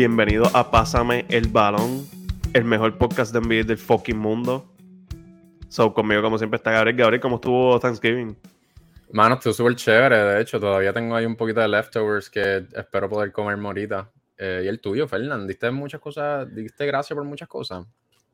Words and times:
Bienvenido 0.00 0.46
a 0.54 0.70
Pásame 0.70 1.26
el 1.28 1.48
Balón, 1.48 2.06
el 2.54 2.64
mejor 2.64 2.96
podcast 2.96 3.34
de 3.34 3.40
NBA 3.42 3.66
del 3.66 3.76
fucking 3.76 4.16
mundo. 4.16 4.64
So, 5.68 5.92
conmigo, 5.92 6.22
como 6.22 6.38
siempre, 6.38 6.56
está 6.56 6.70
Gabriel. 6.70 6.96
Gabriel, 6.96 7.20
¿cómo 7.20 7.34
estuvo 7.34 7.78
Thanksgiving? 7.78 8.34
Mano, 9.12 9.34
estuvo 9.34 9.52
súper 9.52 9.76
chévere. 9.76 10.16
De 10.16 10.40
hecho, 10.40 10.58
todavía 10.58 10.94
tengo 10.94 11.14
ahí 11.14 11.26
un 11.26 11.36
poquito 11.36 11.60
de 11.60 11.68
leftovers 11.68 12.30
que 12.30 12.64
espero 12.72 13.10
poder 13.10 13.30
comer 13.30 13.58
morita. 13.58 14.10
Eh, 14.38 14.62
y 14.64 14.68
el 14.68 14.80
tuyo, 14.80 15.06
Fernand, 15.06 15.46
diste 15.46 15.70
muchas 15.70 16.00
cosas, 16.00 16.48
diste 16.54 16.86
gracias 16.86 17.14
por 17.14 17.26
muchas 17.26 17.48
cosas. 17.48 17.84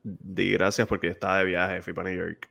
Di 0.04 0.52
gracias 0.52 0.86
porque 0.86 1.08
estaba 1.08 1.40
de 1.40 1.46
viaje, 1.46 1.82
fui 1.82 1.92
para 1.92 2.10
New 2.10 2.16
York. 2.16 2.48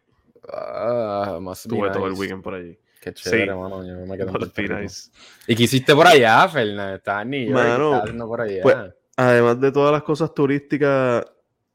Ah, 0.52 1.38
más 1.42 1.66
Estuve 1.66 1.90
todo 1.90 2.08
el 2.08 2.14
weekend 2.16 2.44
por 2.44 2.56
allí. 2.56 2.78
Qué 3.00 3.14
chévere, 3.14 3.46
Sí. 3.46 3.58
mano. 3.58 3.82
Yo 3.82 4.06
me 4.06 4.18
quedé 4.18 4.82
nice. 4.82 5.10
¿Y 5.48 5.56
qué 5.56 5.64
hiciste 5.64 5.96
por 5.96 6.06
allá, 6.06 6.50
Fernand? 6.50 6.96
Estás 6.98 7.22
en 7.22 7.30
New 7.30 7.50
York. 7.50 7.54
Mano, 7.54 7.78
¿qué 7.78 7.86
estás 7.86 8.02
haciendo 8.02 8.28
por 8.28 8.42
allá? 8.42 8.62
pues, 8.62 8.76
Además 9.18 9.60
de 9.62 9.72
todas 9.72 9.92
las 9.92 10.04
cosas 10.04 10.34
turísticas 10.34 11.26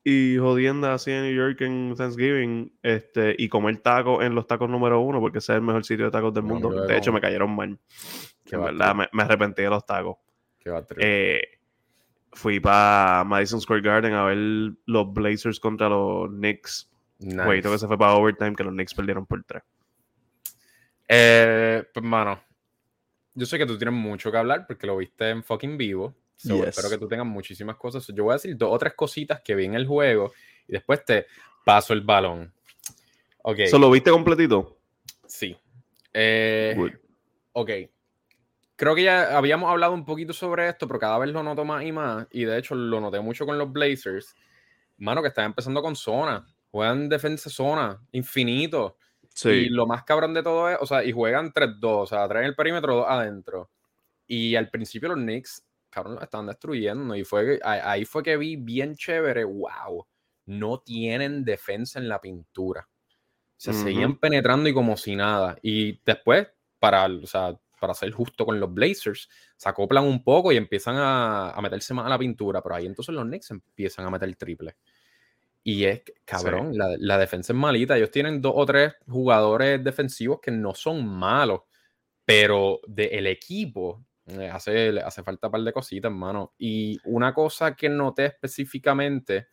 y 0.05 0.37
jodiendas 0.39 1.03
así 1.03 1.11
en 1.11 1.23
New 1.23 1.35
York 1.35 1.61
en 1.61 1.95
Thanksgiving, 1.97 2.73
este, 2.83 3.35
y 3.39 3.49
comer 3.49 3.79
tacos 3.79 4.23
en 4.25 4.35
los 4.35 4.47
tacos 4.47 4.69
número 4.69 5.01
uno, 5.01 5.21
porque 5.21 5.39
ese 5.39 5.53
es 5.53 5.57
el 5.57 5.63
mejor 5.63 5.85
sitio 5.85 6.07
de 6.07 6.11
tacos 6.11 6.33
del 6.35 6.47
No, 6.47 6.55
mundo. 6.55 6.87
De 6.87 6.97
hecho, 6.97 7.13
me 7.13 7.21
cayeron 7.21 7.55
mal. 7.55 7.79
Qué 8.45 8.57
En 8.57 8.63
va, 8.63 8.67
verdad, 8.67 8.95
me, 8.95 9.09
me 9.13 9.23
arrepentí 9.23 9.63
de 9.63 9.71
los 9.71 9.85
tacos. 9.85 10.17
Qué. 10.59 10.71
Eh, 10.99 11.43
fui 12.33 12.61
para 12.61 13.25
Madison 13.25 13.61
Square 13.61 13.83
Garden 13.83 14.15
a 14.15 14.25
ver 14.25 14.73
los 14.87 15.13
Blazers 15.13 15.59
contra 15.61 15.89
los 15.89 16.29
Knicks. 16.29 16.91
Nice. 17.19 17.45
Jueguito 17.45 17.71
que 17.71 17.79
se 17.79 17.87
fue 17.87 17.99
para 17.99 18.15
overtime, 18.15 18.55
que 18.55 18.65
los 18.65 18.73
Knicks 18.73 18.95
perdieron 18.95 19.27
por 19.27 19.43
tres. 19.45 19.63
Eh, 21.09 21.85
pues, 21.93 22.05
mano, 22.05 22.41
yo 23.35 23.47
sé 23.47 23.59
que 23.59 23.67
tú 23.67 23.77
tienes 23.77 23.95
mucho 23.95 24.31
que 24.31 24.39
hablar 24.39 24.67
porque 24.67 24.87
lo 24.87 24.97
viste 24.97 25.29
en 25.31 25.43
fucking 25.43 25.77
vivo. 25.77 26.15
So, 26.41 26.57
Yes. 26.57 26.69
Espero 26.69 26.89
que 26.89 26.97
tú 26.97 27.07
tengas 27.07 27.27
muchísimas 27.27 27.77
cosas. 27.77 28.07
Yo 28.07 28.25
voy 28.25 28.33
a 28.33 28.37
decir 28.37 28.57
dos 28.57 28.71
o 28.73 28.79
tres 28.79 28.95
cositas 28.95 29.43
que 29.43 29.55
vi 29.55 29.67
en 29.67 29.75
el 29.75 29.87
juego 29.87 30.33
y 30.67 30.73
después 30.73 31.05
te 31.05 31.27
paso 31.67 31.93
el 31.93 32.01
balón. 32.01 32.51
Ok. 33.43 33.59
¿So 33.71 33.79
lo 33.79 33.91
viste 33.91 34.11
completito? 34.11 34.79
Sí. 35.27 35.55
Eh, 36.15 36.75
ok. 37.53 37.71
Creo 38.75 38.95
que 38.95 39.03
ya 39.03 39.37
habíamos 39.37 39.71
hablado 39.71 39.93
un 39.93 40.07
poquito 40.07 40.33
sobre 40.33 40.67
esto, 40.67 40.87
pero 40.89 40.99
cada 40.99 41.19
vez 41.19 41.31
lo 41.31 41.43
noto 41.43 41.67
más 41.67 41.85
y 41.85 41.93
más. 41.93 42.27
Y 42.31 42.45
de 42.45 42.57
hecho 42.57 42.75
lo 42.75 43.01
noté 43.01 43.21
mucho 43.21 43.45
con 43.45 43.59
los 43.59 43.71
Blazers. 43.71 44.35
Mano, 44.97 45.21
que 45.21 45.29
están 45.29 45.45
empezando 45.45 45.83
con 45.83 45.95
zona. 45.95 46.47
Juegan 46.71 47.11
defensa 47.11 47.51
zona, 47.51 48.01
infinito. 48.13 48.97
Y 49.45 49.69
lo 49.69 49.87
más 49.87 50.05
cabrón 50.05 50.33
de 50.33 50.43
todo 50.43 50.71
es, 50.71 50.79
o 50.81 50.87
sea, 50.87 51.05
y 51.05 51.13
juegan 51.13 51.53
3-2, 51.53 51.79
o 51.83 52.07
sea, 52.07 52.27
traen 52.29 52.47
el 52.47 52.55
perímetro 52.55 52.97
dos 52.97 53.07
adentro. 53.09 53.71
Y 54.27 54.55
al 54.57 54.71
principio 54.71 55.11
los 55.11 55.19
Knicks, 55.19 55.65
cabrón, 55.91 56.15
los 56.15 56.23
estaban 56.25 56.47
destruyendo. 56.47 57.15
Y 57.17 57.25
fue 57.25 57.61
ahí 57.65 58.05
fue 58.05 58.23
que 58.23 58.37
vi 58.37 58.57
bien 58.57 58.95
chévere, 58.95 59.45
wow, 59.45 60.07
no 60.47 60.81
tienen 60.81 61.45
defensa 61.45 61.99
en 61.99 62.09
la 62.09 62.21
pintura. 62.21 62.89
Sea, 63.57 63.75
Ujú. 63.75 63.83
seguían 63.83 64.19
penetrando 64.19 64.69
y 64.69 64.75
como 64.75 64.97
si 64.97 65.17
nada. 65.17 65.57
Y 65.63 66.01
después, 66.05 66.49
para, 66.79 67.07
o 67.07 67.27
sea, 67.27 67.59
para 67.81 67.95
ser 67.95 68.11
justo 68.13 68.47
con 68.47 68.59
los 68.59 68.73
Blazers, 68.73 69.29
se 69.57 69.69
acoplan 69.69 70.05
un 70.05 70.25
poco 70.25 70.53
y 70.53 70.57
empiezan 70.57 70.97
a, 70.97 71.51
a 71.51 71.61
meterse 71.61 71.93
más 71.95 72.07
a 72.07 72.09
la 72.11 72.19
pintura. 72.19 72.63
Pero 72.63 72.75
ahí 72.75 72.87
entonces 72.87 73.15
los 73.15 73.25
Knicks 73.25 73.51
empiezan 73.51 74.07
a 74.07 74.11
meter 74.11 74.35
triple. 74.37 74.77
Y 75.63 75.85
es, 75.85 76.03
cabrón, 76.25 76.77
la, 76.77 76.97
la 76.99 77.19
defensa 77.19 77.53
es 77.53 77.59
malita. 77.59 77.97
Ellos 77.97 78.11
tienen 78.11 78.41
dos 78.41 78.55
o 78.57 78.65
tres 78.65 78.95
jugadores 79.07 79.85
defensivos 79.85 80.41
que 80.41 80.51
no 80.51 80.75
son 80.75 81.07
malos, 81.07 81.63
pero 82.25 82.81
del 82.87 83.27
equipo 83.27 84.05
hace, 84.51 84.93
le 84.93 85.01
hace 85.01 85.23
falta 85.23 85.49
un 85.49 85.53
par 85.53 85.63
de 85.63 85.73
cositas, 85.73 86.11
hermano. 86.11 86.53
Y 86.59 86.99
una 87.05 87.33
cosa 87.35 87.75
que 87.75 87.89
noté 87.89 88.27
específicamente 88.27 89.49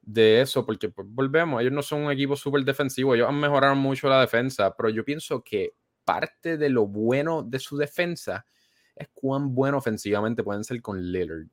de 0.00 0.40
eso, 0.40 0.64
porque 0.64 0.88
pues, 0.88 1.06
volvemos, 1.10 1.60
ellos 1.60 1.72
no 1.72 1.82
son 1.82 2.02
un 2.04 2.12
equipo 2.12 2.36
súper 2.36 2.64
defensivo, 2.64 3.14
ellos 3.14 3.28
han 3.28 3.38
mejorado 3.40 3.74
mucho 3.74 4.08
la 4.08 4.20
defensa, 4.20 4.74
pero 4.76 4.88
yo 4.88 5.04
pienso 5.04 5.42
que 5.42 5.74
parte 6.04 6.56
de 6.56 6.68
lo 6.68 6.86
bueno 6.86 7.42
de 7.42 7.58
su 7.58 7.76
defensa 7.76 8.46
es 8.94 9.08
cuán 9.12 9.54
bueno 9.54 9.78
ofensivamente 9.78 10.42
pueden 10.44 10.62
ser 10.64 10.80
con 10.80 11.00
Lillard. 11.02 11.46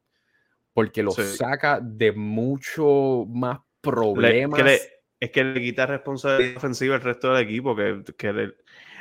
Porque 0.74 1.04
Sí. 1.16 1.24
saca 1.38 1.80
de 1.82 2.12
mucho 2.12 3.26
más 3.28 3.58
Le- 3.58 3.64
problemas. 3.82 4.58
que 4.58 4.64
le- 4.64 4.80
es 5.20 5.32
que 5.32 5.44
le 5.44 5.60
quita 5.62 5.86
responsabilidad 5.86 6.58
ofensiva 6.58 6.96
al 6.96 7.02
resto 7.02 7.34
del 7.34 7.44
equipo. 7.44 7.76
Que, 7.76 8.04
que 8.18 8.34
le- 8.34 8.54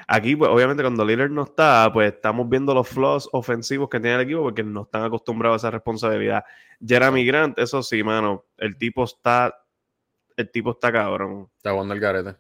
aquí, 0.06 0.36
pues, 0.36 0.50
obviamente, 0.50 0.82
cuando 0.82 1.04
Lillard 1.04 1.30
no 1.30 1.42
está, 1.44 1.90
pues 1.92 2.12
estamos 2.12 2.48
viendo 2.48 2.74
los 2.74 2.88
flaws 2.88 3.28
ofensivos 3.32 3.88
que 3.88 4.00
tiene 4.00 4.16
el 4.16 4.22
equipo 4.22 4.42
porque 4.42 4.62
no 4.62 4.82
están 4.82 5.04
acostumbrados 5.04 5.62
a 5.62 5.68
esa 5.68 5.70
responsabilidad. 5.72 6.44
Jeremy 6.84 7.24
Grant, 7.24 7.58
eso 7.58 7.82
sí, 7.82 8.02
mano, 8.02 8.44
el 8.58 8.76
tipo 8.76 9.04
está. 9.04 9.54
El 10.36 10.50
tipo 10.50 10.70
está 10.72 10.90
cabrón. 10.90 11.48
Está 11.56 11.72
jugando 11.72 11.94
el 11.94 12.00
garete. 12.00 12.36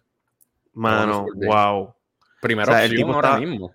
Mano, 0.72 1.26
wow. 1.34 1.94
Primera 2.40 2.72
O 2.72 2.74
sea, 2.74 2.84
el 2.84 2.94
tipo 2.94 3.12
ahora 3.12 3.28
está- 3.34 3.40
mismo. 3.40 3.72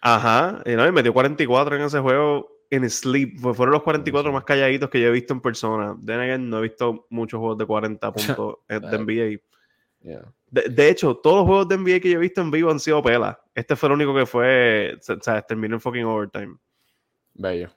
Ajá, 0.00 0.62
y, 0.64 0.70
no, 0.76 0.86
y 0.86 0.92
metió 0.92 1.12
44 1.12 1.74
en 1.76 1.82
ese 1.82 1.98
juego 1.98 2.48
en 2.70 2.88
sleep. 2.88 3.38
Fue- 3.40 3.52
fueron 3.54 3.72
los 3.72 3.82
44 3.82 4.30
Sí. 4.30 4.34
más 4.34 4.44
calladitos 4.44 4.88
que 4.90 5.00
yo 5.00 5.08
he 5.08 5.10
visto 5.10 5.34
en 5.34 5.40
persona. 5.40 5.96
De 5.98 6.14
again, 6.14 6.48
no 6.48 6.58
he 6.58 6.62
visto 6.62 7.06
muchos 7.10 7.38
juegos 7.40 7.58
de 7.58 7.66
40 7.66 8.12
puntos 8.38 8.58
de. 8.68 8.76
NBA. 8.98 9.40
Yeah. 10.00 10.32
De, 10.50 10.62
de 10.62 10.88
hecho, 10.88 11.16
todos 11.16 11.38
los 11.38 11.46
juegos 11.46 11.68
de 11.68 11.76
NBA 11.76 12.00
que 12.00 12.10
yo 12.10 12.18
he 12.18 12.20
visto 12.20 12.40
en 12.40 12.50
vivo 12.50 12.70
han 12.70 12.80
sido 12.80 13.02
pelas. 13.02 13.36
Este 13.54 13.76
fue 13.76 13.88
el 13.88 13.94
único 13.94 14.14
que 14.14 14.26
fue, 14.26 14.96
o 14.96 15.20
sea, 15.20 15.42
terminó 15.42 15.74
en 15.74 15.80
fucking 15.80 16.04
overtime. 16.04 16.56
Bello. 17.34 17.70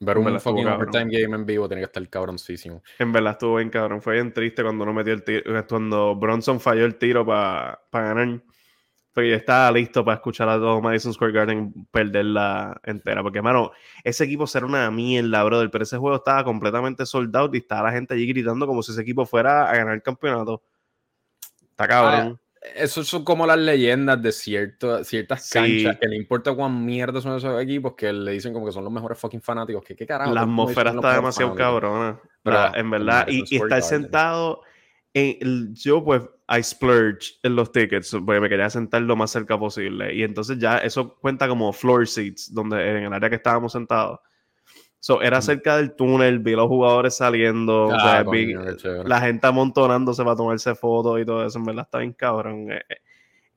Ver 0.00 0.18
un 0.18 0.26
estuvo 0.26 0.40
fucking 0.40 0.64
cabrón. 0.64 0.88
overtime 0.88 1.20
game 1.22 1.36
en 1.36 1.46
vivo 1.46 1.68
tiene 1.68 1.82
que 1.82 1.86
estar 1.86 2.08
cabroncísimo. 2.08 2.82
En 2.98 3.12
verdad 3.12 3.32
estuvo 3.32 3.56
bien 3.56 3.70
cabrón. 3.70 4.02
Fue 4.02 4.14
bien 4.14 4.32
triste 4.32 4.62
cuando 4.62 4.84
no 4.84 4.92
metió 4.92 5.12
el 5.12 5.22
tiro, 5.22 5.66
cuando 5.68 6.16
Bronson 6.16 6.58
falló 6.58 6.84
el 6.84 6.96
tiro 6.96 7.24
para 7.24 7.80
ganar. 7.92 8.42
Porque 9.12 9.30
yo 9.30 9.36
estaba 9.36 9.70
listo 9.70 10.04
para 10.04 10.16
escuchar 10.16 10.48
a 10.48 10.56
todo 10.56 10.80
Madison 10.80 11.12
Square 11.12 11.32
Garden 11.32 11.86
perderla 11.92 12.80
entera. 12.82 13.22
Porque, 13.22 13.42
mano, 13.42 13.70
ese 14.02 14.24
equipo 14.24 14.46
será 14.46 14.66
una 14.66 14.90
mierda, 14.90 15.44
brother. 15.44 15.70
Pero 15.70 15.84
ese 15.84 15.98
juego 15.98 16.16
estaba 16.16 16.42
completamente 16.42 17.06
sold 17.06 17.36
out 17.36 17.54
y 17.54 17.58
estaba 17.58 17.88
la 17.88 17.92
gente 17.92 18.14
allí 18.14 18.26
gritando 18.26 18.66
como 18.66 18.82
si 18.82 18.90
ese 18.90 19.02
equipo 19.02 19.24
fuera 19.24 19.70
a 19.70 19.76
ganar 19.76 19.94
el 19.94 20.02
campeonato. 20.02 20.62
Está 21.72 21.88
cabrón. 21.88 22.38
Eso 22.76 23.02
son 23.02 23.24
como 23.24 23.44
las 23.44 23.58
leyendas 23.58 24.22
de 24.22 24.30
cierto, 24.30 25.02
ciertas 25.02 25.44
Sí. 25.44 25.54
canchas 25.58 25.98
que 26.00 26.06
le 26.06 26.16
importa 26.16 26.54
cuán 26.54 26.86
mierda 26.86 27.20
son 27.20 27.36
esos 27.36 27.60
equipos 27.60 27.94
que 27.96 28.12
le 28.12 28.30
dicen 28.30 28.52
como 28.52 28.66
que 28.66 28.72
son 28.72 28.84
los 28.84 28.92
mejores 28.92 29.18
fucking 29.18 29.42
fanáticos. 29.42 29.82
Que 29.84 29.96
qué 29.96 30.06
carajo. 30.06 30.32
la 30.32 30.42
atmósfera 30.42 30.90
está 30.92 31.14
demasiado 31.16 31.54
cabrona. 31.56 32.20
Pero, 32.44 32.74
en 32.76 32.90
verdad, 32.90 33.26
y, 33.28 33.42
y 33.50 33.56
estar 33.56 33.82
sentado 33.82 34.62
en 35.14 35.36
el- 35.40 35.74
yo 35.74 36.04
pues 36.04 36.22
I 36.48 36.62
splurge 36.62 37.32
en 37.42 37.56
los 37.56 37.72
tickets 37.72 38.16
porque 38.24 38.40
me 38.40 38.48
quería 38.48 38.70
sentar 38.70 39.02
lo 39.02 39.16
más 39.16 39.30
cerca 39.32 39.58
posible 39.58 40.14
y 40.14 40.22
entonces 40.22 40.58
ya 40.58 40.78
eso 40.78 41.16
cuenta 41.16 41.48
como 41.48 41.72
floor 41.72 42.06
seats 42.06 42.52
donde 42.54 42.76
en 42.90 42.96
el 43.04 43.12
área 43.12 43.28
que 43.28 43.36
estábamos 43.36 43.72
sentados 43.72 44.20
so, 45.04 45.20
era 45.20 45.38
Mm. 45.38 45.42
cerca 45.42 45.76
del 45.78 45.96
túnel 45.96 46.38
vi 46.38 46.52
los 46.52 46.68
jugadores 46.68 47.16
saliendo 47.16 47.88
o 47.88 47.92
Ah, 47.94 48.00
sea, 48.00 48.24
coño, 48.24 48.30
vi 48.38 48.54
la 49.04 49.20
gente 49.20 49.44
amontonándose 49.48 50.22
para 50.22 50.36
tomarse 50.36 50.74
fotos 50.76 51.20
y 51.20 51.24
todo 51.24 51.44
eso 51.44 51.58
en 51.58 51.64
verdad 51.64 51.84
está 51.86 51.98
bien 51.98 52.12
cabrón 52.12 52.70
eh, 52.70 52.82
eh. 52.88 52.96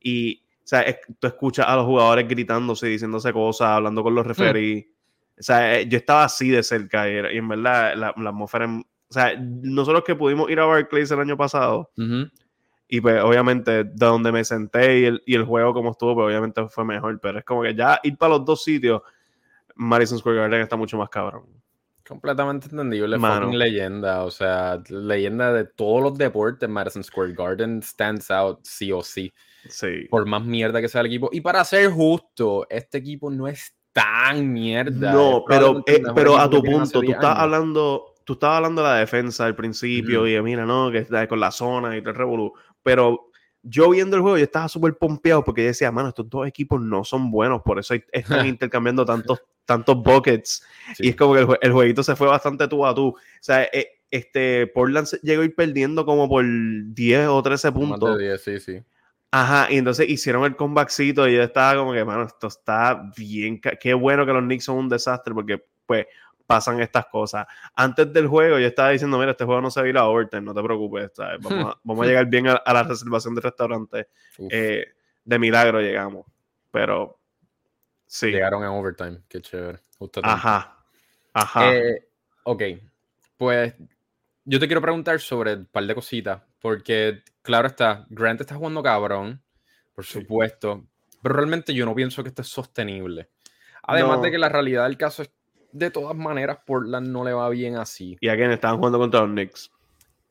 y 0.02 0.42
o 0.42 0.68
sea, 0.68 0.82
es- 0.82 0.98
tú 1.20 1.28
escuchas 1.28 1.68
a 1.68 1.76
los 1.76 1.86
jugadores 1.86 2.28
gritándose 2.28 2.88
diciéndose 2.88 3.32
cosas 3.32 3.68
hablando 3.68 4.02
con 4.02 4.16
los 4.16 4.26
referees 4.26 4.86
o 5.38 5.44
sea, 5.44 5.80
eh, 5.80 5.88
yo 5.88 5.98
estaba 5.98 6.24
así 6.24 6.50
de 6.50 6.64
cerca 6.64 7.08
y, 7.08 7.14
era- 7.14 7.32
y 7.32 7.38
en 7.38 7.48
verdad 7.48 7.94
la, 7.96 8.14
la 8.18 8.30
atmósfera 8.30 8.66
en- 8.66 8.80
o 9.08 9.14
sea, 9.14 9.36
nosotros 9.40 10.04
que 10.04 10.16
pudimos 10.16 10.50
ir 10.50 10.60
a 10.60 10.66
Barclays 10.66 11.12
el 11.12 11.20
año 11.20 11.38
pasado, 11.38 11.92
y 12.88 13.02
pues 13.02 13.22
obviamente 13.22 13.84
de 13.84 13.92
donde 13.94 14.32
me 14.32 14.44
senté 14.44 15.00
y 15.00 15.06
el, 15.06 15.24
y 15.28 15.36
el 15.36 15.44
juego 15.44 15.74
como 15.74 15.92
estuvo, 15.92 16.16
pues 16.16 16.26
obviamente 16.28 16.68
fue 16.70 16.86
mejor, 16.86 17.20
pero 17.20 17.38
es 17.40 17.46
como 17.46 17.62
que 17.62 17.76
ya 17.76 18.00
ir 18.04 18.18
para 18.18 18.32
los 18.34 18.46
dos 18.46 18.64
sitios, 18.64 19.02
Madison 19.76 20.18
Square 20.18 20.38
Garden 20.38 20.62
está 20.62 20.76
mucho 20.76 20.98
más 20.98 21.10
cabrón. 21.10 21.46
Completamente 22.08 22.68
entendible. 22.70 23.18
Mano. 23.18 23.46
Fucking 23.46 23.60
leyenda. 23.60 24.24
O 24.24 24.32
sea, 24.32 24.82
leyenda 24.90 25.52
de 25.54 25.66
todos 25.66 26.04
los 26.04 26.18
deportes. 26.18 26.70
Madison 26.70 27.04
Square 27.04 27.34
Garden 27.34 27.82
stands 27.82 28.30
out 28.30 28.60
sí 28.64 28.92
o 28.92 29.02
sí. 29.02 29.34
Sí. 29.68 30.08
Por 30.10 30.26
más 30.26 30.44
mierda 30.44 30.82
que 30.82 30.88
sea 30.88 31.02
el 31.02 31.08
equipo. 31.08 31.30
Y 31.32 31.42
para 31.42 31.64
ser 31.64 31.90
justo, 31.90 32.68
este 32.70 33.00
equipo 33.00 33.32
no 33.32 33.48
es 33.48 33.76
tan 33.96 34.52
mierda. 34.52 35.14
No, 35.14 35.44
pero, 35.48 35.82
eh, 35.88 36.04
pero 36.14 36.38
a 36.38 36.50
tu 36.50 36.62
punto, 36.62 37.00
tú 37.00 37.02
10 37.02 37.16
estás 37.16 37.32
años. 37.32 37.44
hablando, 37.44 38.14
tú 38.26 38.34
estabas 38.34 38.58
hablando 38.58 38.84
de 38.84 38.90
la 38.90 38.96
defensa 38.98 39.46
al 39.46 39.56
principio 39.56 40.28
y 40.28 40.34
de, 40.34 40.42
mira, 40.42 40.66
no, 40.66 40.92
que 40.92 40.98
está 40.98 41.26
con 41.28 41.40
la 41.40 41.50
zona 41.50 41.96
y 41.96 42.02
todo 42.02 42.10
el 42.10 42.18
revolú, 42.18 42.54
pero 42.84 43.32
yo 43.64 43.90
viendo 43.90 44.18
el 44.18 44.22
juego 44.22 44.38
yo 44.38 44.44
estaba 44.44 44.68
súper 44.68 44.98
pompeado 44.98 45.44
porque 45.44 45.62
yo 45.62 45.68
decía, 45.68 45.92
mano, 45.92 46.10
estos 46.10 46.30
dos 46.30 46.46
equipos 46.46 46.82
no 46.82 47.06
son 47.06 47.32
buenos, 47.32 47.62
por 47.64 47.80
eso 47.80 47.96
están 48.12 48.46
intercambiando 48.48 49.06
tantos, 49.06 49.42
tantos 49.66 50.02
buckets 50.02 50.64
Sí. 50.96 51.08
y 51.08 51.10
es 51.10 51.16
como 51.16 51.34
que 51.34 51.42
el, 51.42 51.48
el 51.62 51.72
jueguito 51.72 52.04
se 52.04 52.16
fue 52.16 52.28
bastante 52.28 52.68
tú 52.68 52.86
a 52.86 52.94
tú. 52.94 53.08
O 53.08 53.18
sea, 53.42 53.64
eh, 53.64 53.88
este, 54.12 54.68
Portland 54.68 55.08
llegó 55.24 55.42
a 55.42 55.46
ir 55.46 55.56
perdiendo 55.56 56.06
como 56.06 56.30
por 56.30 56.46
10 56.46 57.28
o 57.28 57.42
13 57.42 57.72
Más 57.72 57.74
puntos. 57.80 58.18
de 58.18 58.24
10, 58.26 58.42
sí, 58.44 58.60
sí. 58.60 58.84
Ajá, 59.32 59.68
y 59.70 59.78
entonces 59.78 60.08
hicieron 60.08 60.46
el 60.46 60.56
comebackcito 60.56 61.28
y 61.28 61.36
yo 61.36 61.44
estaba 61.44 61.76
como 61.80 61.92
que, 61.92 62.06
mano, 62.06 62.24
esto 62.24 62.48
está 62.48 63.12
bien. 63.18 63.60
Qué 63.60 63.94
bueno 63.94 64.26
que 64.26 64.32
los 64.32 64.44
Knicks 64.44 64.64
son 64.66 64.78
un 64.78 64.90
desastre 64.90 65.34
porque, 65.34 65.62
pues, 65.86 66.06
pasan 66.46 66.80
estas 66.80 67.08
cosas. 67.08 67.46
Antes 67.76 68.14
del 68.14 68.28
juego 68.28 68.60
yo 68.60 68.68
estaba 68.68 68.92
diciendo, 68.92 69.18
mira, 69.18 69.32
este 69.32 69.44
juego 69.44 69.62
no 69.62 69.72
se 69.72 69.82
va 69.82 69.88
a 69.88 69.90
ir 69.90 69.98
a 69.98 70.06
overtime, 70.06 70.44
no 70.44 70.54
te 70.54 70.62
preocupes, 70.64 71.12
Vamos, 71.18 71.52
a, 71.52 71.80
vamos, 71.84 72.06
a, 72.06 72.08
llegar 72.08 72.28
bien 72.28 72.48
a, 72.48 72.62
la 72.66 72.84
reservación 72.84 73.36
del 73.36 73.44
restaurante. 73.44 74.08
Eh, 74.50 74.86
de 75.26 75.40
milagro 75.40 75.82
llegamos, 75.82 76.26
pero 76.72 77.18
sí. 78.06 78.28
Llegaron 78.28 78.64
en 78.64 78.70
overtime, 78.70 79.22
qué 79.28 79.42
chévere. 79.42 79.80
ajá, 80.24 80.86
ajá. 81.34 81.74
Eh, 81.74 82.08
ok, 82.44 82.64
pues 83.38 83.74
yo 84.44 84.60
te 84.60 84.68
quiero 84.68 84.82
preguntar 84.82 85.20
sobre 85.20 85.54
un 85.56 85.66
par 85.66 85.86
de 85.86 85.96
cositas, 85.96 86.42
porque 86.60 87.24
claro 87.42 87.68
está, 87.68 88.06
Grant 88.10 88.42
está 88.42 88.56
jugando 88.56 88.84
cabrón, 88.84 89.42
por 89.94 90.06
supuesto, 90.06 90.86
pero 91.22 91.36
realmente 91.36 91.74
yo 91.74 91.86
no 91.86 91.96
pienso 91.96 92.22
que 92.22 92.30
esto 92.30 92.42
es 92.42 92.48
sostenible. 92.48 93.30
Además 93.84 94.22
de 94.22 94.32
que 94.32 94.38
la 94.38 94.50
realidad 94.50 94.84
del 94.86 94.98
caso 94.98 95.24
es, 95.24 95.32
de 95.72 95.92
todas 95.92 96.16
maneras, 96.16 96.60
Portland 96.66 97.08
no 97.08 97.24
le 97.24 97.34
va 97.34 97.50
bien 97.50 97.76
así. 97.78 98.18
Y 98.22 98.30
a 98.30 98.36
quién 98.36 98.52
estaban 98.52 98.78
jugando 98.78 98.98
contra 98.98 99.22
los 99.22 99.30
Knicks. 99.30 99.72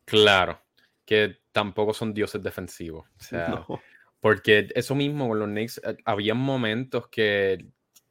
Claro, 0.04 0.60
que 1.04 1.38
tampoco 1.52 1.94
son 1.94 2.14
dioses 2.14 2.42
defensivos. 2.42 3.06
O 3.18 3.22
sea, 3.22 3.64
porque 4.24 4.68
eso 4.74 4.94
mismo 4.94 5.28
con 5.28 5.38
los 5.38 5.48
Knicks, 5.48 5.82
eh, 5.84 5.98
había 6.06 6.32
momentos 6.32 7.08
que, 7.08 7.66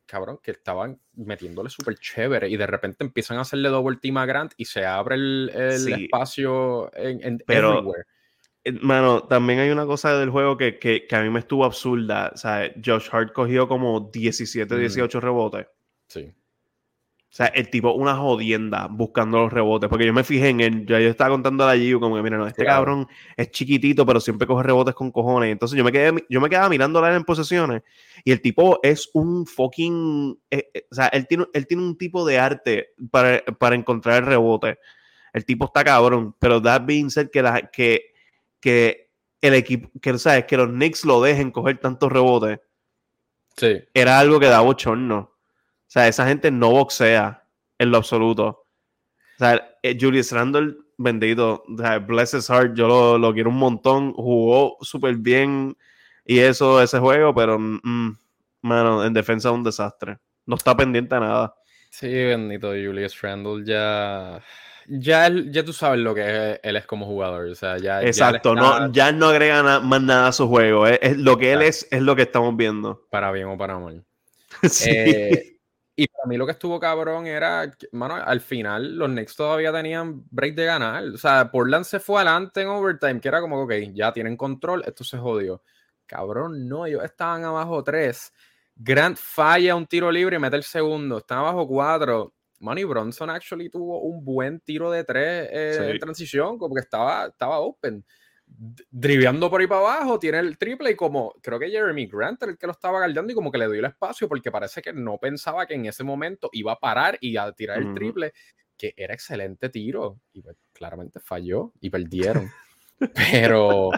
cabrón, 0.05 0.37
que 0.43 0.51
estaban 0.51 0.99
metiéndole 1.15 1.71
súper 1.71 1.97
chévere 1.97 2.47
y 2.49 2.55
de 2.55 2.67
repente 2.67 3.03
empiezan 3.03 3.39
a 3.39 3.41
hacerle 3.41 3.69
double 3.69 3.97
team 3.99 4.17
a 4.17 4.27
Grant 4.27 4.53
y 4.55 4.65
se 4.65 4.85
abre 4.85 5.15
el, 5.15 5.49
espacio 5.51 6.95
en, 6.95 7.39
Pero, 7.47 7.79
everywhere. 7.79 8.03
Eh, 8.63 8.73
mano, 8.73 9.23
también 9.23 9.57
hay 9.57 9.71
una 9.71 9.87
cosa 9.87 10.15
del 10.19 10.29
juego 10.29 10.55
que, 10.55 10.77
que, 10.77 11.07
que, 11.07 11.15
a 11.15 11.23
mí 11.23 11.31
me 11.31 11.39
estuvo 11.39 11.65
absurda. 11.65 12.29
O 12.31 12.37
sea, 12.37 12.71
Josh 12.85 13.09
Hart 13.11 13.33
cogió 13.33 13.67
como 13.67 14.11
17, 14.13 14.77
18 14.77 15.19
rebotes. 15.19 15.65
Sí. 16.09 16.31
O 17.33 17.35
sea, 17.35 17.47
el 17.47 17.71
tipo, 17.71 17.91
una 17.93 18.15
jodienda 18.15 18.87
buscando 18.91 19.39
los 19.39 19.51
rebotes. 19.51 19.89
Porque 19.89 20.05
yo 20.05 20.13
me 20.13 20.23
fijé 20.23 20.49
en 20.49 20.61
él, 20.61 20.85
yo, 20.85 20.99
yo 20.99 21.09
estaba 21.09 21.31
contando 21.31 21.63
a 21.63 21.73
la 21.73 21.81
Giu 21.81 21.99
como 21.99 22.15
que, 22.15 22.21
mira, 22.21 22.37
no, 22.37 22.45
este 22.45 22.63
cabrón 22.63 23.07
es 23.35 23.49
chiquitito, 23.49 24.05
pero 24.05 24.19
siempre 24.19 24.45
coge 24.45 24.61
rebotes 24.61 24.93
con 24.93 25.11
cojones. 25.11 25.51
Entonces 25.51 25.75
yo 25.75 25.83
me 25.83 25.91
quedé, 25.91 26.23
yo 26.29 26.39
me 26.39 26.47
quedaba 26.47 26.69
mirándola 26.69 27.15
en 27.15 27.23
posesiones 27.23 27.81
y 28.23 28.31
el 28.31 28.39
tipo 28.39 28.79
es 28.83 29.09
un 29.13 29.47
fucking. 29.47 30.39
Eh, 30.51 30.69
eh, 30.75 30.85
o 30.91 30.93
sea, 30.93 31.07
él 31.07 31.25
tiene, 31.25 31.45
él 31.53 31.65
tiene 31.65 31.81
un 31.81 31.97
tipo 31.97 32.23
de 32.23 32.37
arte 32.37 32.89
para, 33.09 33.43
para 33.57 33.75
encontrar 33.75 34.21
el 34.21 34.29
rebote. 34.29 34.77
El 35.33 35.43
tipo 35.43 35.65
está 35.65 35.83
cabrón, 35.83 36.35
pero 36.37 36.61
that 36.61 36.83
being 36.85 37.09
said 37.09 37.31
que, 37.31 37.41
la, 37.41 37.61
que 37.71 38.13
que 38.63 39.11
el 39.41 39.55
equipo, 39.55 39.89
que 39.99 40.17
sabes, 40.17 40.45
que 40.45 40.55
los 40.55 40.69
Knicks 40.69 41.03
lo 41.03 41.21
dejen 41.21 41.51
coger 41.51 41.79
tantos 41.79 42.09
rebotes. 42.09 42.61
Sí. 43.57 43.83
Era 43.93 44.17
algo 44.19 44.39
que 44.39 44.45
da 44.45 44.61
bochorno. 44.61 45.32
O 45.87 45.91
sea, 45.93 46.07
esa 46.07 46.27
gente 46.27 46.51
no 46.51 46.71
boxea 46.71 47.43
en 47.77 47.91
lo 47.91 47.97
absoluto. 47.97 48.45
O 48.45 49.37
sea, 49.39 49.77
eh, 49.81 49.97
Julius 49.99 50.31
Randle, 50.31 50.75
bendito, 50.97 51.63
o 51.67 51.77
sea, 51.77 51.99
bless 51.99 52.33
his 52.33 52.47
heart, 52.47 52.75
yo 52.75 53.17
lo, 53.17 53.33
quiero 53.33 53.49
un 53.49 53.57
montón, 53.57 54.13
jugó 54.13 54.77
súper 54.81 55.15
bien 55.15 55.77
y 56.25 56.39
eso, 56.39 56.81
ese 56.81 56.99
juego, 56.99 57.33
pero, 57.33 57.59
mm, 57.59 58.17
mano, 58.61 59.05
en 59.05 59.13
defensa 59.13 59.49
es 59.49 59.55
un 59.55 59.63
desastre. 59.63 60.17
No 60.45 60.55
está 60.55 60.75
pendiente 60.75 61.15
a 61.15 61.19
nada. 61.19 61.55
Sí, 61.89 62.07
bendito 62.07 62.69
Julius 62.69 63.21
Randle 63.21 63.63
ya 63.65 64.41
ya, 64.87 65.29
ya 65.29 65.63
tú 65.63 65.73
sabes 65.73 65.99
lo 65.99 66.13
que 66.13 66.59
él 66.61 66.75
es 66.75 66.85
como 66.85 67.05
jugador. 67.05 67.47
O 67.47 67.55
sea, 67.55 67.77
ya, 67.77 68.01
Exacto, 68.01 68.55
ya 68.55 68.61
no, 68.61 68.91
ya 68.91 69.11
no 69.11 69.27
agrega 69.27 69.79
más 69.79 70.01
nada 70.01 70.27
a 70.27 70.31
su 70.31 70.47
juego. 70.47 70.87
Es, 70.87 71.17
lo 71.17 71.37
que 71.37 71.53
él 71.53 71.61
es, 71.61 71.87
es 71.91 72.01
lo 72.01 72.15
que 72.15 72.23
estamos 72.23 72.55
viendo. 72.55 73.05
Para 73.09 73.31
bien 73.31 73.47
o 73.47 73.57
para 73.57 73.77
mal. 73.79 74.03
Eh, 74.85 75.52
y 75.95 76.07
para 76.07 76.27
mí 76.27 76.37
lo 76.37 76.45
que 76.45 76.53
estuvo 76.53 76.79
cabrón 76.79 77.27
era, 77.27 77.71
mano, 77.91 78.15
al 78.15 78.41
final 78.41 78.97
los 78.97 79.09
Knicks 79.09 79.35
todavía 79.35 79.71
tenían 79.71 80.23
break 80.31 80.55
de 80.55 80.65
ganar. 80.65 81.03
O 81.05 81.17
sea, 81.17 81.51
Portland 81.51 81.85
se 81.85 81.99
fue 81.99 82.21
adelante 82.21 82.61
en 82.61 82.69
overtime, 82.69 83.19
que 83.19 83.27
era 83.27 83.41
como, 83.41 83.61
ok, 83.61 83.73
ya 83.93 84.11
tienen 84.11 84.35
control, 84.35 84.83
esto 84.85 85.03
se 85.03 85.17
jodió. 85.17 85.61
Cabrón, 86.05 86.67
no, 86.67 86.85
ellos 86.85 87.03
estaban 87.03 87.43
abajo 87.43 87.83
tres. 87.83 88.33
Grant 88.75 89.17
falla 89.17 89.75
un 89.75 89.85
tiro 89.85 90.11
libre 90.11 90.37
y 90.37 90.39
mete 90.39 90.55
el 90.55 90.63
segundo. 90.63 91.19
Están 91.19 91.39
abajo 91.39 91.67
cuatro 91.67 92.33
Manny 92.63 92.85
Bronson 92.85 93.29
actually 93.29 93.69
tuvo 93.69 93.99
un 94.01 94.23
buen 94.23 94.61
tiro 94.61 94.89
de 94.89 95.03
tres 95.03 95.49
eh, 95.51 95.91
en 95.91 95.99
transición, 95.99 96.57
como 96.57 96.73
que 96.73 96.81
estaba, 96.81 97.27
estaba 97.27 97.59
open. 97.59 98.03
Driveando 98.89 99.49
por 99.49 99.61
ahí 99.61 99.67
para 99.67 99.81
abajo, 99.81 100.19
tiene 100.19 100.39
el 100.39 100.57
triple 100.57 100.91
y 100.91 100.95
como 100.95 101.33
creo 101.41 101.59
que 101.59 101.69
Jeremy 101.69 102.05
Grant 102.07 102.43
era 102.43 102.51
el 102.51 102.57
que 102.57 102.67
lo 102.67 102.73
estaba 102.73 102.99
guardando 102.99 103.31
y 103.31 103.35
como 103.35 103.51
que 103.51 103.57
le 103.57 103.65
dio 103.65 103.79
el 103.79 103.85
espacio 103.85 104.27
porque 104.27 104.51
parece 104.51 104.81
que 104.81 104.93
no 104.93 105.17
pensaba 105.17 105.65
que 105.65 105.73
en 105.73 105.85
ese 105.85 106.03
momento 106.03 106.49
iba 106.53 106.73
a 106.73 106.79
parar 106.79 107.17
y 107.19 107.37
a 107.37 107.51
tirar 107.51 107.79
el 107.79 107.93
triple, 107.93 108.33
que 108.77 108.93
era 108.95 109.13
excelente 109.13 109.69
tiro 109.69 110.19
y 110.33 110.41
pues, 110.41 110.55
claramente 110.71 111.19
falló 111.19 111.73
y 111.81 111.89
perdieron. 111.89 112.51
Pero, 113.15 113.89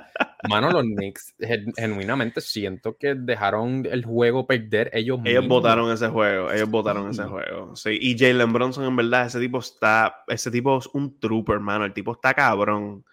mano, 0.49 0.71
los 0.71 0.83
Knicks 0.83 1.35
genuinamente 1.75 2.41
siento 2.41 2.97
que 2.97 3.15
dejaron 3.15 3.85
el 3.85 4.05
juego 4.05 4.47
perder 4.47 4.89
ellos 4.93 5.19
Ellos 5.25 5.47
votaron 5.47 5.91
ese 5.91 6.07
juego, 6.07 6.51
ellos 6.51 6.69
votaron 6.69 7.09
ese 7.09 7.23
juego. 7.23 7.75
Sí, 7.75 7.97
y 8.01 8.17
Jalen 8.17 8.51
Bronson, 8.53 8.85
en 8.85 8.95
verdad, 8.95 9.27
ese 9.27 9.39
tipo 9.39 9.59
está, 9.59 10.23
ese 10.27 10.49
tipo 10.49 10.77
es 10.77 10.87
un 10.87 11.19
trooper, 11.19 11.59
mano. 11.59 11.85
El 11.85 11.93
tipo 11.93 12.13
está 12.13 12.33
cabrón. 12.33 13.05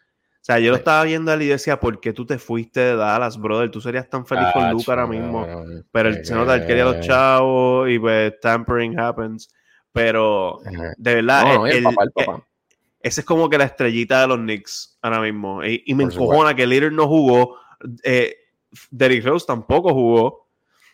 O 0.42 0.44
sea, 0.44 0.58
yo 0.58 0.70
lo 0.70 0.76
estaba 0.76 1.04
viendo 1.04 1.30
a 1.30 1.34
él 1.34 1.42
y 1.42 1.46
decía, 1.46 1.78
¿por 1.78 2.00
qué 2.00 2.12
tú 2.12 2.26
te 2.26 2.36
fuiste 2.36 2.80
de 2.80 2.96
Dallas, 2.96 3.38
brother? 3.38 3.70
Tú 3.70 3.80
serías 3.80 4.10
tan 4.10 4.26
feliz 4.26 4.48
con 4.52 4.68
Luca 4.72 4.90
ahora 4.90 5.06
mismo. 5.06 5.46
Pero 5.92 6.08
él, 6.08 6.26
se 6.26 6.34
nota, 6.34 6.56
él 6.56 6.66
quería 6.66 6.82
a 6.82 6.92
los 6.92 7.06
chavos 7.06 7.88
y 7.88 7.96
pues 7.96 8.40
tampering 8.40 8.98
happens. 8.98 9.48
Pero, 9.92 10.58
de 10.96 11.14
verdad, 11.14 11.64
el, 11.68 11.84
papá, 11.84 12.44
ese 12.98 13.20
es 13.20 13.24
como 13.24 13.48
que 13.48 13.56
la 13.56 13.66
estrellita 13.66 14.22
de 14.22 14.26
los 14.26 14.38
Knicks 14.38 14.98
ahora 15.00 15.20
mismo. 15.20 15.64
Y, 15.64 15.94
me 15.94 16.02
encojona 16.02 16.56
que 16.56 16.66
Leader 16.66 16.92
no 16.92 17.06
jugó. 17.06 17.58
Eh, 18.02 18.34
Derrick 18.90 19.24
Rose 19.24 19.46
tampoco 19.46 19.94
jugó. 19.94 20.48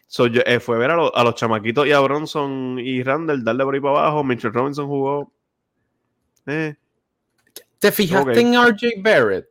So, 0.06 0.26
eh, 0.26 0.60
fue 0.60 0.76
ver 0.76 0.90
a, 0.90 0.96
los 0.96 1.34
chamaquitos 1.36 1.86
y 1.86 1.92
a 1.92 2.00
Bronson 2.00 2.78
y 2.78 3.02
Randall 3.02 3.42
darle 3.42 3.64
por 3.64 3.74
ahí 3.74 3.80
para 3.80 3.98
abajo. 4.00 4.22
Mitchell 4.24 4.52
Robinson 4.52 4.88
jugó. 4.88 5.32
Eh. 6.44 6.74
¿Te 7.78 7.92
fijaste 7.92 8.40
en 8.40 8.54
RJ 8.54 9.02
Barrett? 9.02 9.48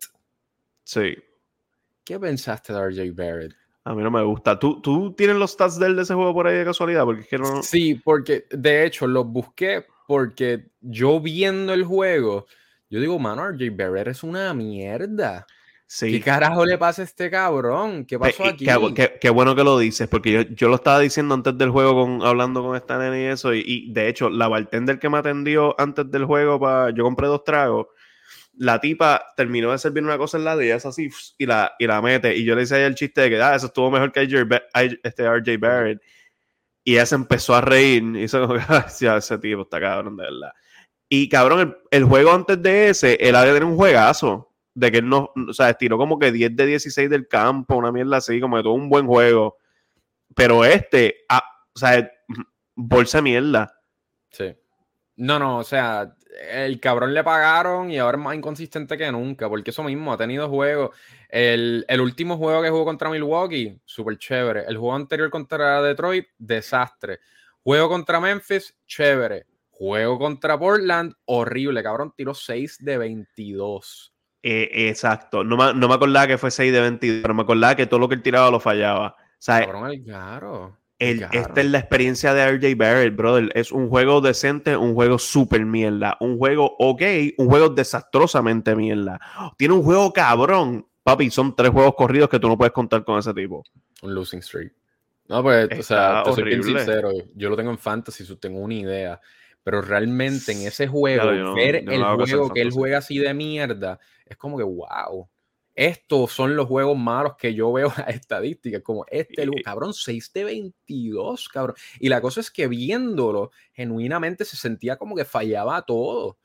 Sí. 0.84 1.16
¿Qué 2.04 2.20
pensaste 2.20 2.74
de 2.74 2.90
RJ 2.90 3.14
Barrett? 3.14 3.54
A 3.84 3.94
mí 3.94 4.04
no 4.04 4.12
me 4.12 4.24
gusta. 4.24 4.60
¿Tú, 4.60 4.82
¿Tú 4.82 5.14
tienes 5.14 5.38
los 5.38 5.52
stats 5.52 5.80
de, 5.80 5.94
de 5.94 6.02
ese 6.02 6.14
juego 6.14 6.34
por 6.34 6.48
ahí 6.48 6.58
de 6.58 6.66
casualidad? 6.66 7.06
Porque 7.06 7.22
es 7.22 7.28
que 7.28 7.38
no... 7.38 7.64
Sí, 7.64 7.96
porque 7.96 8.46
de 8.52 8.86
hecho 8.86 9.08
los 9.08 9.26
busqué 9.26 9.86
porque 10.08 10.70
yo 10.82 11.20
viendo 11.20 11.74
el 11.74 11.84
juego, 11.84 12.48
yo 12.90 13.00
digo, 13.00 13.20
mano, 13.20 13.50
RJ 13.52 13.70
Barrett 13.76 14.08
es 14.08 14.24
una 14.24 14.54
mierda. 14.54 15.46
¿Qué 16.00 16.20
carajo 16.20 16.66
le 16.66 16.78
pasa 16.78 17.02
a 17.02 17.06
este 17.06 17.30
cabrón? 17.30 18.06
¿Qué 18.06 18.20
pasó 18.20 18.46
aquí? 18.46 18.66
Qué, 19.22 19.30
bueno 19.30 19.56
que 19.56 19.64
lo 19.64 19.80
dices, 19.80 20.08
porque 20.10 20.32
yo, 20.32 20.42
yo, 20.42 20.68
lo 20.68 20.76
estaba 20.76 21.00
diciendo 21.00 21.34
antes 21.34 21.58
del 21.58 21.70
juego, 21.70 21.94
con, 21.94 22.28
hablando 22.28 22.62
con 22.62 22.76
esta 22.76 22.98
nena 22.98 23.18
y 23.18 23.26
eso, 23.26 23.54
y, 23.54 23.92
de 23.94 24.10
hecho, 24.10 24.30
la 24.30 24.50
bartender 24.50 25.00
que 25.00 25.10
me 25.10 25.18
atendió 25.18 25.80
antes 25.80 26.10
del 26.12 26.26
juego, 26.26 26.60
para 26.60 26.90
yo 26.90 27.04
compré 27.04 27.28
dos 27.28 27.46
tragos, 27.46 27.88
la 28.58 28.80
tipa 28.80 29.34
terminó 29.36 29.72
de 29.72 29.78
servir 29.78 30.04
una 30.04 30.18
cosa 30.18 30.38
en 30.38 30.44
la 30.44 30.56
de 30.56 30.66
ella, 30.66 30.76
así, 30.76 31.10
y 31.38 31.46
la, 31.46 31.74
y 31.78 31.88
la 31.88 32.02
mete, 32.02 32.36
y 32.36 32.44
yo 32.44 32.56
le 32.56 32.62
decía 32.62 32.86
el 32.86 32.96
chiste 32.96 33.22
de 33.22 33.30
que, 33.30 33.42
ah, 33.42 33.56
eso 33.56 33.68
estuvo 33.68 33.92
mejor 33.92 34.12
que 34.12 34.24
este 35.04 35.30
RJ 35.30 35.58
Barrett. 35.60 36.02
Y 36.84 36.94
ella 36.94 37.06
se 37.06 37.16
empezó 37.16 37.54
a 37.54 37.62
reír. 37.62 38.02
Y 38.16 38.24
hizo 38.24 38.42
como 38.48 38.56
ese 38.58 39.38
tipo 39.40 39.64
está 39.64 39.80
cabrón, 39.80 40.16
de 40.16 40.24
verdad. 40.24 40.54
Y 41.10 41.28
cabrón, 41.30 41.78
el, 41.92 42.04
juego 42.06 42.32
antes 42.32 42.62
de 42.62 42.90
ese, 42.90 43.16
él 43.20 43.36
había 43.36 43.54
tenido 43.54 43.70
un 43.70 43.78
juegazo. 43.78 44.54
De 44.74 44.92
que 44.92 45.00
él 45.00 45.10
no, 45.10 45.32
o 45.36 45.54
sea, 45.54 45.72
estiró 45.72 45.98
como 45.98 46.20
que 46.20 46.32
10 46.32 46.56
de 46.56 46.66
16 46.68 47.10
del 47.10 47.28
campo, 47.28 47.76
una 47.76 47.92
mierda 47.92 48.18
así, 48.18 48.40
como 48.40 48.58
de 48.58 48.64
todo 48.64 48.74
un 48.74 48.90
buen 48.90 49.08
juego. 49.08 49.58
Pero 50.36 50.64
este, 50.64 51.26
ah, 51.30 51.44
o 51.74 51.80
sea, 51.80 52.10
bolsa 52.76 53.22
mierda. 53.22 53.74
Sí. 54.30 54.56
No, 55.16 55.40
no, 55.40 55.58
o 55.58 55.64
sea, 55.64 56.16
el 56.52 56.80
cabrón 56.80 57.14
le 57.14 57.24
pagaron 57.24 57.92
y 57.92 57.98
ahora 57.98 58.18
es 58.18 58.24
más 58.24 58.36
inconsistente 58.36 58.98
que 58.98 59.12
nunca, 59.12 59.50
porque 59.50 59.72
eso 59.72 59.84
mismo 59.84 60.14
ha 60.14 60.18
tenido 60.18 60.50
juegos. 60.50 60.96
El, 61.30 61.86
último 62.00 62.38
juego 62.38 62.62
que 62.62 62.70
jugó 62.70 62.86
contra 62.86 63.10
Milwaukee, 63.10 63.80
súper 63.86 64.18
chévere. 64.18 64.66
El 64.68 64.78
juego 64.78 64.96
anterior 64.96 65.30
contra 65.30 65.82
Detroit, 65.82 66.28
desastre. 66.38 67.20
Juego 67.64 67.90
contra 67.90 68.20
Memphis, 68.20 68.76
chévere. 68.86 69.46
Juego 69.70 70.18
contra 70.18 70.58
Portland, 70.58 71.14
horrible, 71.26 71.84
cabrón. 71.84 72.14
Tiró 72.16 72.34
6 72.34 72.78
de 72.82 72.98
22. 72.98 74.14
Eh, 74.44 74.70
exacto. 74.90 75.44
No 75.44 75.58
me, 75.58 75.74
no 75.74 75.88
me 75.88 75.94
acordaba 75.94 76.28
que 76.28 76.38
fue 76.38 76.52
6 76.52 76.72
de 76.72 76.82
22, 76.82 77.22
pero 77.22 77.34
me 77.34 77.44
acordaba 77.44 77.76
que 77.76 77.86
todo 77.86 78.00
lo 78.00 78.08
que 78.08 78.16
él 78.16 78.22
tiraba 78.22 78.50
lo 78.50 78.60
fallaba. 78.60 79.10
O 79.10 79.40
sea, 79.40 79.66
cabrón, 79.66 79.92
el 79.92 80.04
caro. 80.98 81.30
esta 81.32 81.62
es 81.62 81.68
la 81.68 81.80
experiencia 81.80 82.34
de 82.34 82.52
RJ 82.52 82.76
Barrett, 82.76 83.16
brother. 83.16 83.52
Es 83.56 83.72
un 83.72 83.90
juego 83.90 84.22
decente, 84.22 84.76
un 84.76 84.94
juego 84.94 85.20
super 85.20 85.66
mierda. 85.66 86.18
Un 86.20 86.38
juego 86.38 86.76
ok, 86.80 87.02
un 87.38 87.48
juego 87.48 87.70
desastrosamente 87.70 88.76
mierda. 88.76 89.20
Tiene 89.58 89.74
un 89.76 89.84
juego 89.84 90.12
cabrón, 90.12 90.88
Papi, 91.08 91.30
son 91.30 91.56
tres 91.56 91.72
juegos 91.72 91.96
corridos 91.96 92.28
que 92.28 92.38
tú 92.38 92.50
no 92.50 92.58
puedes 92.58 92.74
contar 92.74 93.06
con 93.06 93.18
ese 93.18 93.34
tipo. 93.34 93.64
Un 94.02 94.14
losing 94.14 94.42
streak. 94.42 94.74
No, 95.30 95.42
pues, 95.42 95.70
o 95.80 95.84
sea, 95.84 96.24
te 96.26 96.34
soy 96.34 96.44
bien 96.44 96.64
sincero. 96.64 97.12
Yo 97.34 97.50
lo 97.50 97.56
tengo 97.56 97.72
en 97.72 97.78
fantasy, 97.78 98.26
tengo 98.36 98.60
una 98.60 98.74
idea. 98.74 99.22
pero 99.64 99.82
realmente 99.82 100.52
en 100.52 100.68
ese 100.68 100.88
juego, 100.88 101.54
ver 101.54 101.76
el 101.76 102.04
juego 102.04 102.50
que 102.54 102.62
él 102.62 102.72
juega 102.72 102.98
así 102.98 103.20
de 103.20 103.34
mierda, 103.34 104.00
es 104.26 104.36
como 104.36 104.58
que, 104.58 104.64
wow, 104.64 105.30
estos 105.78 106.32
son 106.32 106.56
los 106.56 106.66
juegos 106.66 106.98
malos 106.98 107.36
que 107.38 107.54
yo 107.54 107.72
veo 107.72 107.94
a 107.98 108.10
estadísticas, 108.10 108.82
como 108.82 109.06
este, 109.10 109.44
el, 109.44 109.52
cabrón, 109.64 109.94
6 109.94 110.34
de 110.34 110.44
22, 110.44 111.48
cabrón. 111.50 111.76
Y 112.00 112.10
la 112.10 112.20
cosa 112.20 112.42
es 112.42 112.50
que 112.50 112.68
viéndolo, 112.68 113.52
genuinamente 113.74 114.44
se 114.44 114.58
sentía 114.58 114.98
como 114.98 115.16
que 115.16 115.24
fallaba 115.24 115.84
todo. 115.84 116.40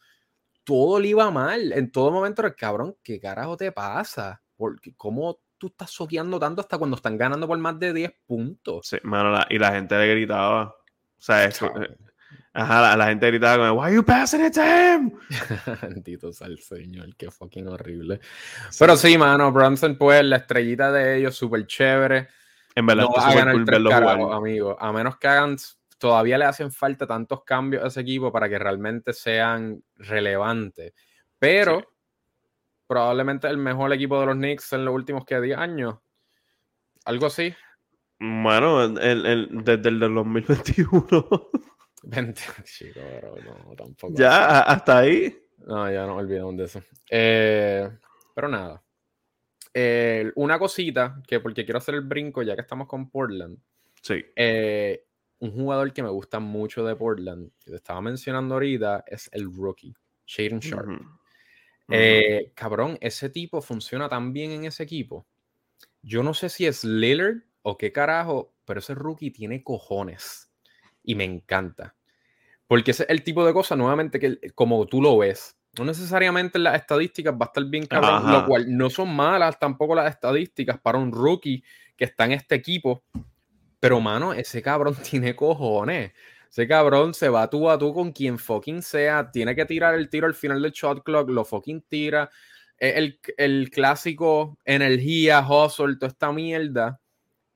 Todo 0.65 1.01
le 1.01 1.09
iba 1.09 1.31
mal. 1.31 1.73
En 1.73 1.91
todo 1.91 2.11
momento, 2.11 2.47
el 2.47 2.55
cabrón, 2.55 2.95
¿qué 3.03 3.19
carajo 3.19 3.57
te 3.57 3.73
pasa? 3.73 4.43
Porque, 4.55 4.95
¿Cómo 4.97 5.41
tú 5.57 5.69
estás 5.69 5.91
soqueando 5.91 6.39
tanto 6.39 6.61
hasta 6.61 6.77
cuando 6.77 6.97
están 6.97 7.17
ganando 7.17 7.49
por 7.49 7.57
más 7.57 7.79
de 7.79 7.95
10 7.95 8.13
puntos? 8.27 8.87
Sí, 8.87 8.99
mano, 9.03 9.35
y 9.49 9.59
la 9.59 9.73
gente 9.73 9.97
le 9.97 10.15
gritaba. 10.15 10.65
O 10.65 11.25
sea, 11.25 11.47
es, 11.47 11.59
Ajá, 12.55 12.97
la, 12.97 13.07
gente 13.07 13.27
gritaba 13.29 13.69
como, 13.69 13.81
Why 13.81 13.87
are 13.87 13.95
you 13.95 14.05
passing 14.05 14.45
it 14.45 14.53
to 14.55 14.63
him? 14.63 15.13
Bendito 15.83 16.33
sea 16.33 16.49
el 16.49 16.59
Señor, 16.59 17.17
qué 17.17 17.31
fucking 17.31 17.67
horrible. 17.67 18.21
Pero 18.79 18.97
sí, 18.97 19.17
mano, 19.17 19.51
Bronson, 19.51 19.97
pues, 19.97 20.23
la 20.25 20.37
estrellita 20.37 20.93
de 20.93 21.17
ellos, 21.17 21.35
súper 21.35 21.67
chévere. 21.67 22.29
En 22.75 22.87
verdad, 22.87 23.05
no 23.05 23.17
a 23.17 23.35
ganar 23.35 23.65
cool 23.65 24.33
amigo. 24.33 24.77
A 24.79 24.93
menos 24.93 25.17
que 25.17 25.29
hagan, 25.29 25.57
todavía 25.99 26.37
le 26.37 26.45
hacen 26.45 26.71
falta 26.71 27.07
tantos 27.07 27.43
cambios 27.45 27.85
a 27.85 27.87
ese 27.87 28.01
equipo 28.01 28.31
para 28.31 28.49
que 28.49 28.59
realmente 28.59 29.15
sean 29.15 29.83
relevantes. 29.97 30.93
Pero 31.39 31.83
probablemente 32.87 33.49
el 33.49 33.57
mejor 33.57 33.93
equipo 33.95 34.21
de 34.21 34.27
los 34.27 34.35
Knicks 34.35 34.75
en 34.75 34.85
los 34.85 34.95
últimos 34.95 35.25
que 35.25 35.41
10 35.41 35.59
años. 35.59 35.97
Algo 37.07 37.27
así. 37.27 37.55
Bueno, 38.21 38.83
el, 38.85 39.49
desde 39.65 39.89
el 39.89 40.01
del 40.01 40.15
2021. 40.15 41.51
20, 42.03 42.43
chico, 42.65 43.01
no, 43.67 43.77
tampoco. 43.77 44.15
Ya, 44.17 44.61
hasta 44.61 44.99
ahí. 44.99 45.37
No, 45.59 45.91
ya 45.91 46.07
no 46.07 46.17
olvidamos 46.17 46.57
de 46.57 46.65
eso. 46.65 46.83
Eh, 47.09 47.89
pero 48.35 48.49
nada. 48.49 48.83
Eh, 49.73 50.31
una 50.35 50.59
cosita, 50.59 51.23
que 51.27 51.41
porque 51.41 51.65
quiero 51.65 51.79
hacer 51.79 51.95
el 51.95 52.03
brinco 52.03 52.43
ya 52.43 52.55
que 52.55 52.63
estamos 52.63 52.89
con 52.89 53.09
Portland. 53.09 53.59
Sí. 54.03 54.25
Eh, 54.35 55.07
un 55.39 55.53
jugador 55.53 55.93
que 55.93 56.03
me 56.03 56.11
gusta 56.11 56.41
mucho 56.41 56.85
de 56.85 56.97
Portland, 56.97 57.51
que 57.65 57.71
te 57.71 57.77
estaba 57.77 58.01
mencionando 58.01 58.55
ahorita, 58.55 59.05
es 59.07 59.31
el 59.33 59.53
rookie, 59.53 59.95
Shaden 60.27 60.61
Sharp. 60.61 61.01
cabrón, 62.55 62.99
ese 63.01 63.31
tipo 63.31 63.61
funciona 63.61 64.09
tan 64.09 64.33
bien 64.33 64.51
en 64.51 64.65
ese 64.65 64.83
equipo. 64.83 65.27
Yo 66.03 66.23
no 66.23 66.35
sé 66.35 66.49
si 66.49 66.67
es 66.67 66.85
Lillard 66.85 67.43
o 67.63 67.79
qué 67.79 67.93
carajo, 67.93 68.55
pero 68.65 68.81
ese 68.81 68.95
rookie 68.95 69.31
tiene 69.31 69.63
cojones 69.63 70.52
y 71.03 71.15
me 71.15 71.25
encanta. 71.25 71.95
Porque 72.67 72.93
ese 72.93 73.03
es 73.05 73.11
el 73.11 73.23
tipo 73.23 73.45
de 73.45 73.53
cosa, 73.53 73.77
nuevamente, 73.77 74.19
que 74.19 74.39
como 74.55 74.87
tú 74.87 75.03
lo 75.03 75.19
ves, 75.19 75.59
no 75.79 75.85
necesariamente 75.85 76.59
las 76.59 76.77
estadísticas 76.77 77.35
va 77.35 77.47
a 77.47 77.49
estar 77.49 77.65
bien 77.65 77.87
cabrón, 77.87 78.31
lo 78.31 78.47
cual 78.47 78.77
no 78.77 78.91
son 78.91 79.15
malas 79.15 79.59
tampoco 79.59 79.95
las 79.95 80.11
estadísticas 80.11 80.81
para 80.81 80.99
un 80.99 81.13
rookie 81.13 81.63
que 81.97 82.05
está 82.05 82.25
en 82.25 82.33
este 82.33 82.55
equipo. 82.55 83.05
Pero, 83.81 84.01
mano, 84.01 84.33
ese 84.33 84.63
cabrón 84.63 84.95
tiene 85.11 85.37
cojones. 85.37 86.13
Ese 86.51 86.69
cabrón 86.69 87.15
se 87.15 87.29
va 87.29 87.49
tú 87.49 87.69
a 87.69 87.79
tú 87.79 87.93
con 87.93 88.13
quien 88.13 88.39
fucking 88.39 88.83
sea. 88.83 89.31
Tiene 89.31 89.55
que 89.55 89.65
tirar 89.65 89.95
el 89.95 90.09
tiro 90.09 90.27
al 90.27 90.35
final 90.35 90.63
del 90.63 90.73
shot 90.73 91.03
clock, 91.03 91.29
lo 91.31 91.45
fucking 91.45 91.83
tira. 91.89 92.31
El, 92.79 93.21
el 93.37 93.71
clásico 93.71 94.59
energía, 94.65 95.47
hustle, 95.47 95.97
toda 95.97 96.09
esta 96.09 96.33
mierda 96.33 97.02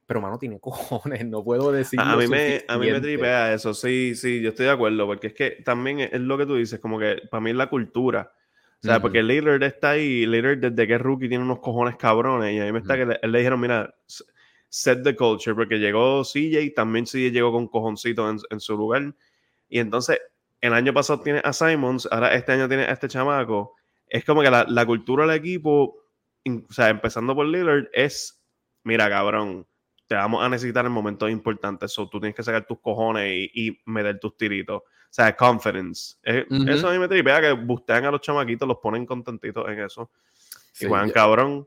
pero 0.06 0.20
mano 0.20 0.38
tiene 0.38 0.60
cojones, 0.60 1.26
no 1.26 1.42
puedo 1.44 1.72
decir. 1.72 2.00
A, 2.00 2.16
mí 2.16 2.26
me, 2.26 2.64
a 2.66 2.78
mí 2.78 2.90
me 2.90 3.00
tripea 3.00 3.52
eso, 3.52 3.74
sí, 3.74 4.14
sí, 4.14 4.40
yo 4.40 4.50
estoy 4.50 4.66
de 4.66 4.72
acuerdo, 4.72 5.06
porque 5.06 5.28
es 5.28 5.34
que 5.34 5.50
también 5.64 6.00
es, 6.00 6.20
lo 6.20 6.38
que 6.38 6.46
tú 6.46 6.54
dices, 6.54 6.80
como 6.80 6.98
que 6.98 7.22
para 7.30 7.40
mí 7.40 7.50
es 7.50 7.56
la 7.56 7.68
cultura. 7.68 8.32
O 8.82 8.86
sea, 8.86 9.00
porque 9.00 9.22
Lillard 9.22 9.62
está 9.64 9.90
ahí, 9.90 10.26
Lillard 10.26 10.58
desde 10.58 10.86
que 10.86 10.94
es 10.94 11.00
rookie 11.00 11.28
tiene 11.28 11.42
unos 11.42 11.58
cojones 11.58 11.96
cabrones, 11.96 12.54
y 12.54 12.60
a 12.60 12.64
mí 12.66 12.72
me 12.72 12.78
está 12.78 12.94
que 12.94 13.06
le, 13.06 13.18
le 13.20 13.38
dijeron, 13.38 13.58
mira, 13.58 13.92
set 14.68 15.02
the 15.02 15.16
culture, 15.16 15.56
porque 15.56 15.78
llegó 15.78 16.22
CJ, 16.22 16.72
también 16.74 17.04
CJ 17.04 17.32
llegó 17.32 17.50
con 17.50 17.66
cojoncitos 17.66 18.30
en, 18.30 18.38
en, 18.50 18.60
su 18.60 18.76
lugar, 18.76 19.14
y 19.68 19.80
entonces 19.80 20.20
el 20.60 20.72
año 20.72 20.92
pasado 20.92 21.20
tiene 21.20 21.40
a 21.42 21.52
Simons, 21.52 22.06
ahora 22.12 22.34
este 22.34 22.52
año 22.52 22.68
tiene 22.68 22.84
a 22.84 22.92
este 22.92 23.08
chamaco, 23.08 23.74
es 24.08 24.24
como 24.24 24.42
que 24.42 24.50
la, 24.50 24.64
la 24.68 24.86
cultura 24.86 25.26
del 25.26 25.36
equipo, 25.36 25.96
o 26.46 26.72
sea, 26.72 26.90
empezando 26.90 27.34
por 27.34 27.46
Lillard, 27.46 27.88
es, 27.92 28.40
mira, 28.84 29.08
cabrón, 29.08 29.66
te 30.06 30.14
vamos 30.14 30.44
a 30.44 30.48
necesitar 30.48 30.86
en 30.86 30.92
momentos 30.92 31.30
importantes. 31.30 31.92
So, 31.92 32.08
tú 32.08 32.20
tienes 32.20 32.34
que 32.34 32.42
sacar 32.42 32.66
tus 32.66 32.80
cojones 32.80 33.50
y, 33.52 33.78
meter 33.86 34.18
tus 34.18 34.36
tiritos. 34.36 34.82
O 34.82 35.16
sea, 35.16 35.34
confidence. 35.34 36.16
Eso 36.22 36.88
a 36.88 36.92
mí 36.92 36.98
me 36.98 37.08
tripea 37.08 37.40
que 37.40 37.52
bustean 37.52 38.04
a 38.04 38.10
los 38.10 38.20
chamaquitos, 38.20 38.68
los 38.68 38.78
ponen 38.78 39.06
contentitos 39.06 39.68
en 39.68 39.80
eso. 39.80 40.10
y 40.80 40.86
juegan 40.86 41.10
cabrón. 41.10 41.66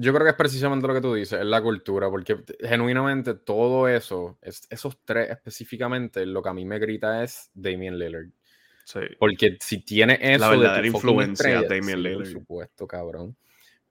Yo 0.00 0.12
creo 0.12 0.24
que 0.24 0.30
es 0.30 0.36
precisamente 0.36 0.86
lo 0.86 0.94
que 0.94 1.00
tú 1.00 1.14
dices, 1.14 1.40
es 1.40 1.46
la 1.46 1.60
cultura, 1.60 2.08
porque 2.08 2.36
genuinamente 2.60 3.34
todo 3.34 3.88
eso, 3.88 4.38
esos 4.42 4.98
tres 5.04 5.28
específicamente, 5.28 6.24
lo 6.24 6.40
que 6.40 6.48
a 6.48 6.52
mí 6.52 6.64
me 6.64 6.78
grita 6.78 7.24
es 7.24 7.50
Damien 7.52 7.98
Lillard. 7.98 8.28
Sí. 8.84 9.00
Porque 9.18 9.58
si 9.60 9.84
tiene 9.84 10.18
eso 10.22 10.38
la 10.38 10.50
verdadera 10.50 10.86
influencia, 10.86 11.62
Damien 11.62 12.02
Lillard. 12.02 12.18
Por 12.18 12.26
supuesto, 12.28 12.86
cabrón. 12.86 13.36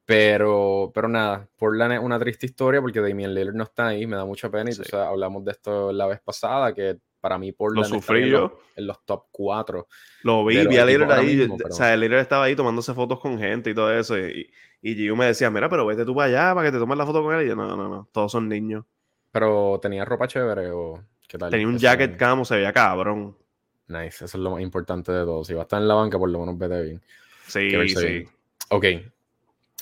Pero, 0.07 0.89
pero 0.95 1.09
nada, 1.09 1.49
Portland 1.57 1.95
es 1.95 1.99
una 1.99 2.17
triste 2.17 2.45
historia 2.45 2.79
porque 2.79 3.01
Damian 3.01 3.35
Lillard 3.35 3.53
no 3.53 3.65
está 3.65 3.87
ahí, 3.87 4.07
me 4.07 4.15
da 4.15 4.23
mucha 4.23 4.49
pena. 4.49 4.71
Y 4.71 4.95
hablamos 4.95 5.43
de 5.43 5.51
esto 5.51 5.91
la 5.91 6.07
vez 6.07 6.21
pasada, 6.21 6.73
que 6.73 6.97
para 7.19 7.37
mí 7.37 7.51
Portland 7.51 7.89
lo 7.89 7.99
sufrí 7.99 8.29
yo. 8.29 8.57
En, 8.77 8.87
los, 8.87 9.03
top 9.03 9.25
4. 9.31 9.85
Lo 10.23 10.45
vi, 10.45 10.65
vi 10.65 10.77
a 10.77 10.85
Lillard 10.85 11.11
ahí, 11.11 11.41
o 11.41 11.73
sea, 11.73 11.93
Lillard 11.97 12.21
estaba 12.21 12.45
ahí 12.45 12.55
tomándose 12.55 12.93
fotos 12.93 13.19
con 13.19 13.37
gente 13.37 13.71
y 13.71 13.73
todo 13.75 13.93
eso. 13.93 14.17
Y, 14.17 14.49
y 14.81 14.95
Gio 14.95 15.17
me 15.17 15.25
decía, 15.25 15.49
mira, 15.49 15.67
pero 15.67 15.85
vete 15.85 16.05
tú 16.05 16.15
para 16.15 16.27
allá 16.27 16.55
para 16.55 16.67
que 16.67 16.71
te 16.71 16.79
tomes 16.79 16.97
la 16.97 17.05
foto 17.05 17.21
con 17.21 17.35
él. 17.35 17.45
Y 17.45 17.49
yo, 17.49 17.57
no, 17.57 17.75
no, 17.75 17.89
no, 17.89 18.07
todos 18.13 18.31
son 18.31 18.47
niños. 18.47 18.85
Pero 19.33 19.77
tenía 19.81 20.05
ropa 20.05 20.25
chévere 20.25 20.71
o 20.71 21.03
qué 21.27 21.37
tal. 21.37 21.51
Tenía 21.51 21.67
un 21.67 21.77
jacket 21.77 22.15
camo, 22.15 22.45
se 22.45 22.55
veía 22.55 22.71
cabrón. 22.71 23.35
Nice, 23.89 24.23
eso 24.23 24.25
es 24.25 24.35
lo 24.35 24.51
más 24.51 24.61
importante 24.61 25.11
de 25.11 25.25
todo. 25.25 25.43
Si 25.43 25.53
va 25.53 25.61
a 25.61 25.63
estar 25.63 25.81
en 25.81 25.89
la 25.89 25.95
banca, 25.95 26.17
por 26.17 26.29
lo 26.29 26.39
menos 26.39 26.57
vete 26.57 26.81
bien. 26.81 27.01
Sí, 27.45 27.89
sí. 27.89 28.25
Ok, 28.69 28.85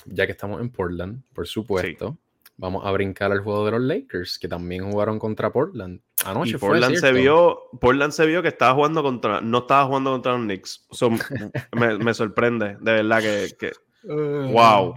ya 0.06 0.26
que 0.26 0.32
estamos 0.32 0.60
en 0.60 0.70
Portland, 0.70 1.22
por 1.34 1.46
supuesto, 1.46 2.18
vamos 2.56 2.84
a 2.84 2.90
brincar 2.90 3.32
al 3.32 3.40
juego 3.40 3.64
de 3.64 3.72
los 3.72 3.80
Lakers, 3.82 4.38
que 4.38 4.48
también 4.48 4.90
jugaron 4.90 5.18
contra 5.18 5.52
Portland. 5.52 6.00
Anoche 6.24 6.52
y 6.52 6.56
Portland 6.56 6.96
se 6.96 7.12
vio, 7.12 7.68
Portland 7.80 8.12
se 8.12 8.26
vio 8.26 8.42
que 8.42 8.48
estaba 8.48 8.74
jugando 8.74 9.02
contra, 9.02 9.40
no 9.40 9.58
estaba 9.58 9.86
jugando 9.86 10.12
contra 10.12 10.32
los 10.32 10.42
Knicks. 10.42 10.86
me, 12.00 12.14
sorprende, 12.14 12.76
de 12.80 12.92
verdad 12.92 13.20
que, 13.20 13.72
wow. 14.04 14.94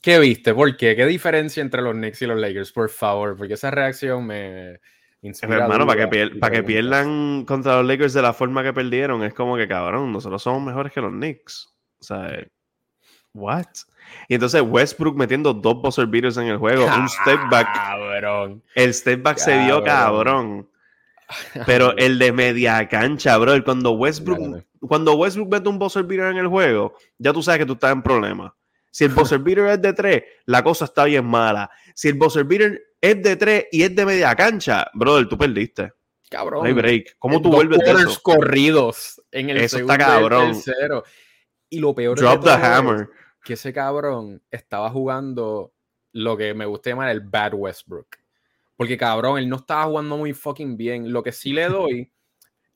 ¿Qué 0.00 0.18
viste? 0.18 0.52
¿Por 0.52 0.76
qué? 0.76 0.96
¿Qué 0.96 1.06
diferencia 1.06 1.60
entre 1.60 1.80
los 1.80 1.94
Knicks 1.94 2.22
y 2.22 2.26
los 2.26 2.38
Lakers? 2.38 2.72
Por 2.72 2.90
favor, 2.90 3.36
porque 3.36 3.54
esa 3.54 3.70
reacción 3.70 4.26
me 4.26 4.80
Hermano, 5.22 5.86
para 5.86 6.10
que, 6.10 6.30
para 6.40 6.52
que 6.52 6.64
pierdan 6.64 7.44
contra 7.44 7.76
los 7.76 7.86
Lakers 7.86 8.12
de 8.12 8.22
la 8.22 8.32
forma 8.32 8.64
que 8.64 8.72
perdieron, 8.72 9.22
es 9.22 9.32
como 9.32 9.56
que 9.56 9.68
cabrón, 9.68 10.12
nosotros 10.12 10.42
somos 10.42 10.62
mejores 10.62 10.92
que 10.92 11.00
los 11.00 11.12
Knicks. 11.12 11.72
O 12.00 12.04
sea, 12.04 12.44
¿what? 13.34 13.66
Y 14.28 14.34
entonces 14.34 14.62
Westbrook 14.62 15.16
metiendo 15.16 15.52
dos 15.52 15.80
buzzer 15.80 16.06
beaters 16.06 16.36
en 16.36 16.48
el 16.48 16.58
juego, 16.58 16.86
un 16.86 17.08
step 17.08 17.40
back. 17.50 17.72
Cabrón. 17.74 18.62
El 18.74 18.94
step 18.94 19.22
back 19.22 19.38
se 19.38 19.58
vio 19.64 19.82
cabrón. 19.82 20.68
Pero 21.66 21.96
el 21.96 22.18
de 22.18 22.32
media 22.32 22.86
cancha, 22.88 23.36
bro. 23.38 23.62
Cuando 23.64 23.92
Westbrook, 23.92 24.64
cuando 24.80 25.14
Westbrook 25.14 25.50
mete 25.50 25.68
un 25.68 25.78
buzzer 25.78 26.04
beater 26.04 26.30
en 26.32 26.38
el 26.38 26.48
juego, 26.48 26.94
ya 27.18 27.32
tú 27.32 27.42
sabes 27.42 27.60
que 27.60 27.66
tú 27.66 27.74
estás 27.74 27.92
en 27.92 28.02
problema. 28.02 28.54
Si 28.90 29.04
el 29.04 29.10
buzzer 29.14 29.38
beater 29.38 29.66
es 29.66 29.82
de 29.82 29.92
tres, 29.92 30.22
la 30.46 30.62
cosa 30.62 30.84
está 30.84 31.04
bien 31.04 31.24
mala. 31.24 31.70
Si 31.94 32.08
el 32.08 32.14
buzzer 32.14 32.44
beater 32.44 32.82
es 33.00 33.22
de 33.22 33.36
tres 33.36 33.66
y 33.72 33.82
es 33.82 33.94
de 33.94 34.06
media 34.06 34.34
cancha, 34.34 34.86
brother, 34.94 35.28
tú 35.28 35.38
perdiste. 35.38 35.92
Cabrón. 36.28 36.60
No 36.60 36.66
hay 36.66 36.72
break. 36.72 37.16
¿Cómo 37.18 37.42
tú 37.42 37.50
vuelves 37.50 37.78
de 37.80 37.90
eso? 37.90 38.20
corridos 38.22 39.20
en 39.30 39.50
el 39.50 39.58
eso 39.58 39.78
está 39.78 39.98
cabrón. 39.98 40.58
Y 41.68 41.78
lo 41.78 41.94
peor 41.94 42.18
Drop 42.18 42.44
the 42.44 42.50
hammer 42.50 43.08
que 43.42 43.54
ese 43.54 43.72
cabrón 43.72 44.42
estaba 44.50 44.90
jugando 44.90 45.72
lo 46.12 46.36
que 46.36 46.54
me 46.54 46.66
gusta 46.66 46.90
llamar 46.90 47.10
el 47.10 47.20
Bad 47.20 47.54
Westbrook. 47.54 48.18
Porque 48.76 48.96
cabrón, 48.96 49.38
él 49.38 49.48
no 49.48 49.56
estaba 49.56 49.84
jugando 49.84 50.16
muy 50.16 50.32
fucking 50.32 50.76
bien. 50.76 51.12
Lo 51.12 51.22
que 51.22 51.32
sí 51.32 51.52
le 51.52 51.64
doy, 51.68 52.12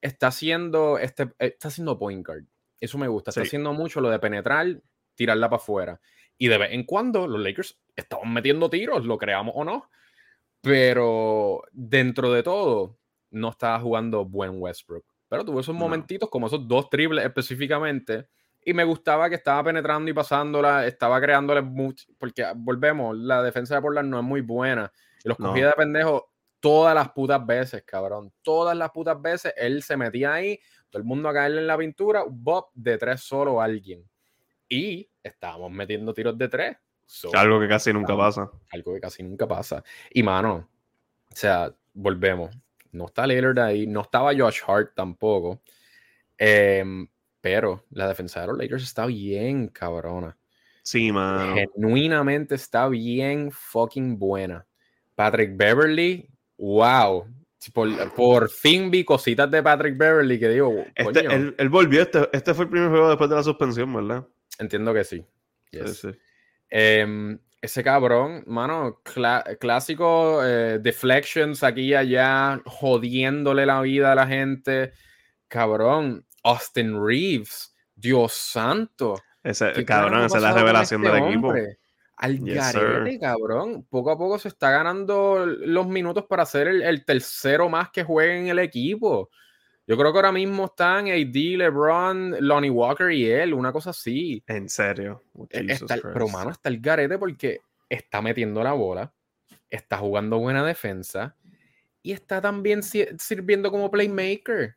está 0.00 0.28
haciendo, 0.28 0.98
este, 0.98 1.32
está 1.38 1.68
haciendo 1.68 1.98
point 1.98 2.26
guard. 2.26 2.44
Eso 2.80 2.98
me 2.98 3.08
gusta. 3.08 3.30
Está 3.30 3.42
haciendo 3.42 3.72
mucho 3.72 4.00
lo 4.00 4.10
de 4.10 4.18
penetrar, 4.18 4.80
tirarla 5.14 5.48
para 5.48 5.62
afuera. 5.62 6.00
Y 6.38 6.48
de 6.48 6.58
vez 6.58 6.72
en 6.72 6.84
cuando 6.84 7.26
los 7.26 7.40
Lakers 7.40 7.78
estaban 7.94 8.32
metiendo 8.32 8.68
tiros, 8.68 9.04
lo 9.06 9.16
creamos 9.16 9.54
o 9.56 9.64
no. 9.64 9.88
Pero 10.60 11.62
dentro 11.72 12.32
de 12.32 12.42
todo, 12.42 12.98
no 13.30 13.50
estaba 13.50 13.80
jugando 13.80 14.24
buen 14.24 14.60
Westbrook. 14.60 15.04
Pero 15.28 15.44
tuvo 15.44 15.60
esos 15.60 15.74
momentitos, 15.74 16.28
como 16.28 16.46
esos 16.46 16.68
dos 16.68 16.88
triples 16.90 17.24
específicamente, 17.24 18.28
y 18.68 18.74
me 18.74 18.82
gustaba 18.82 19.28
que 19.28 19.36
estaba 19.36 19.62
penetrando 19.62 20.10
y 20.10 20.12
pasándola, 20.12 20.88
estaba 20.88 21.20
creándole 21.20 21.62
mucho, 21.62 22.08
porque 22.18 22.44
volvemos, 22.56 23.16
la 23.16 23.40
defensa 23.40 23.76
de 23.76 23.80
Portland 23.80 24.10
no 24.10 24.18
es 24.18 24.24
muy 24.24 24.40
buena. 24.40 24.92
Y 25.22 25.28
los 25.28 25.38
cogía 25.38 25.68
de 25.68 25.72
pendejo 25.74 26.32
todas 26.58 26.92
las 26.92 27.12
putas 27.12 27.46
veces, 27.46 27.84
cabrón. 27.84 28.32
Todas 28.42 28.76
las 28.76 28.90
putas 28.90 29.22
veces 29.22 29.54
él 29.56 29.84
se 29.84 29.96
metía 29.96 30.34
ahí, 30.34 30.58
todo 30.90 30.98
el 30.98 31.06
mundo 31.06 31.28
a 31.28 31.32
caerle 31.32 31.60
en 31.60 31.68
la 31.68 31.78
pintura, 31.78 32.24
Bob 32.28 32.70
de 32.74 32.98
tres 32.98 33.20
solo 33.20 33.62
alguien. 33.62 34.04
Y 34.68 35.08
estábamos 35.22 35.70
metiendo 35.70 36.12
tiros 36.12 36.36
de 36.36 36.48
tres. 36.48 36.76
algo 37.34 37.60
que 37.60 37.68
casi 37.68 37.92
nunca 37.92 38.16
pasa. 38.16 38.50
Algo 38.72 38.94
que 38.94 39.00
casi 39.00 39.22
nunca 39.22 39.46
pasa. 39.46 39.84
Y 40.10 40.24
mano, 40.24 40.68
o 41.30 41.36
sea, 41.36 41.72
volvemos. 41.94 42.50
No 42.90 43.06
está 43.06 43.28
Lillard 43.28 43.60
ahí, 43.60 43.86
no 43.86 44.00
estaba 44.00 44.32
Josh 44.36 44.62
Hart 44.66 44.92
tampoco. 44.96 45.62
Em, 46.36 47.06
pero 47.46 47.84
la 47.90 48.08
defensa 48.08 48.40
de 48.40 48.48
los 48.48 48.58
Lakers 48.58 48.82
está 48.82 49.06
bien 49.06 49.68
cabrona. 49.68 50.36
Sí, 50.82 51.12
mano. 51.12 51.54
Genuinamente 51.54 52.56
está 52.56 52.88
bien 52.88 53.52
fucking 53.52 54.18
buena. 54.18 54.66
Patrick 55.14 55.56
Beverly, 55.56 56.28
wow. 56.58 57.24
Por, 58.16 58.50
fin 58.50 58.90
vi 58.90 59.04
cositas 59.04 59.48
de 59.48 59.62
Patrick 59.62 59.96
Beverly 59.96 60.40
que 60.40 60.48
digo. 60.48 60.86
Este, 60.92 61.20
él, 61.56 61.68
volvió, 61.68 62.02
este, 62.02 62.28
este, 62.32 62.52
fue 62.52 62.64
el 62.64 62.70
primer 62.72 62.90
juego 62.90 63.10
después 63.10 63.30
de 63.30 63.36
la 63.36 63.44
suspensión, 63.44 63.94
¿verdad? 63.94 64.26
Entiendo 64.58 64.92
que 64.92 65.04
sí. 65.04 65.24
Em, 66.68 67.38
ese 67.62 67.84
cabrón, 67.84 68.42
mano, 68.48 69.02
clásico 69.60 70.44
eh, 70.44 70.80
deflections 70.80 71.62
aquí 71.62 71.82
y 71.82 71.94
allá, 71.94 72.60
jodiéndole 72.64 73.66
la 73.66 73.82
vida 73.82 74.10
a 74.10 74.16
la 74.16 74.26
gente. 74.26 74.90
Cabrón, 75.46 76.26
Austin 76.46 77.04
Reeves, 77.04 77.74
Dios 77.94 78.32
santo. 78.32 79.20
Ese, 79.42 79.84
cabrón, 79.84 80.24
esa 80.24 80.36
es 80.36 80.42
la 80.42 80.52
revelación 80.52 81.02
del 81.02 81.14
este 81.14 81.28
equipo. 81.28 81.52
Al 82.16 82.38
garete, 82.38 83.18
cabrón. 83.18 83.86
Poco 83.90 84.10
a 84.10 84.18
poco 84.18 84.38
se 84.38 84.48
está 84.48 84.70
ganando 84.70 85.44
los 85.44 85.86
minutos 85.86 86.24
para 86.26 86.46
ser 86.46 86.68
el, 86.68 87.04
tercero 87.04 87.68
más 87.68 87.90
que 87.90 88.04
juegue 88.04 88.38
en 88.38 88.48
el 88.48 88.58
equipo. 88.58 89.30
Yo 89.86 89.96
creo 89.96 90.12
que 90.12 90.18
ahora 90.18 90.32
mismo 90.32 90.64
están 90.66 91.08
AD, 91.08 91.34
LeBron, 91.34 92.36
Lonnie 92.40 92.70
Walker 92.70 93.10
y 93.10 93.30
él, 93.30 93.54
una 93.54 93.72
cosa 93.72 93.90
así. 93.90 94.42
En 94.46 94.68
serio. 94.68 95.22
E, 95.50 95.78
pero, 96.12 96.28
mano, 96.28 96.50
está 96.50 96.68
el 96.68 96.80
garete 96.80 97.18
porque 97.18 97.60
está 97.88 98.20
metiendo 98.22 98.62
la 98.64 98.72
bola, 98.72 99.12
está 99.70 99.98
jugando 99.98 100.38
buena 100.38 100.64
defensa 100.64 101.36
y 102.02 102.12
está 102.12 102.40
también 102.40 102.82
sirviendo 102.82 103.70
como 103.70 103.90
playmaker. 103.90 104.76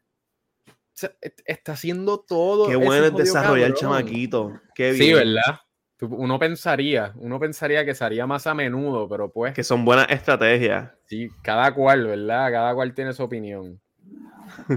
Está 1.46 1.74
haciendo 1.74 2.20
todo. 2.20 2.68
Qué 2.68 2.76
bueno 2.76 3.06
es 3.06 3.16
desarrollar 3.16 3.70
el 3.70 3.74
chamaquito. 3.76 4.60
Qué 4.76 4.92
bien. 4.92 5.04
Sí, 5.04 5.14
¿verdad? 5.14 5.60
Uno 6.02 6.40
pensaría, 6.40 7.12
uno 7.18 7.40
pensaría 7.40 7.84
que 7.84 7.94
sería 7.94 8.26
más 8.26 8.48
a 8.48 8.54
menudo, 8.54 9.10
pero 9.10 9.30
pues. 9.32 9.54
Que 9.54 9.64
son 9.64 9.84
buenas 9.84 10.10
estrategias. 10.10 10.92
Sí, 11.06 11.30
cada 11.44 11.74
cual, 11.74 12.08
¿verdad? 12.08 12.52
Cada 12.52 12.74
cual 12.74 12.94
tiene 12.94 13.12
su 13.12 13.24
opinión. 13.24 13.82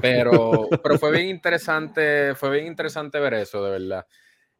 Pero, 0.00 0.68
pero 0.82 0.98
fue 0.98 1.12
bien 1.12 1.28
interesante, 1.28 2.34
fue 2.34 2.50
bien 2.50 2.66
interesante 2.66 3.20
ver 3.20 3.34
eso, 3.34 3.64
de 3.64 3.70
verdad. 3.70 4.06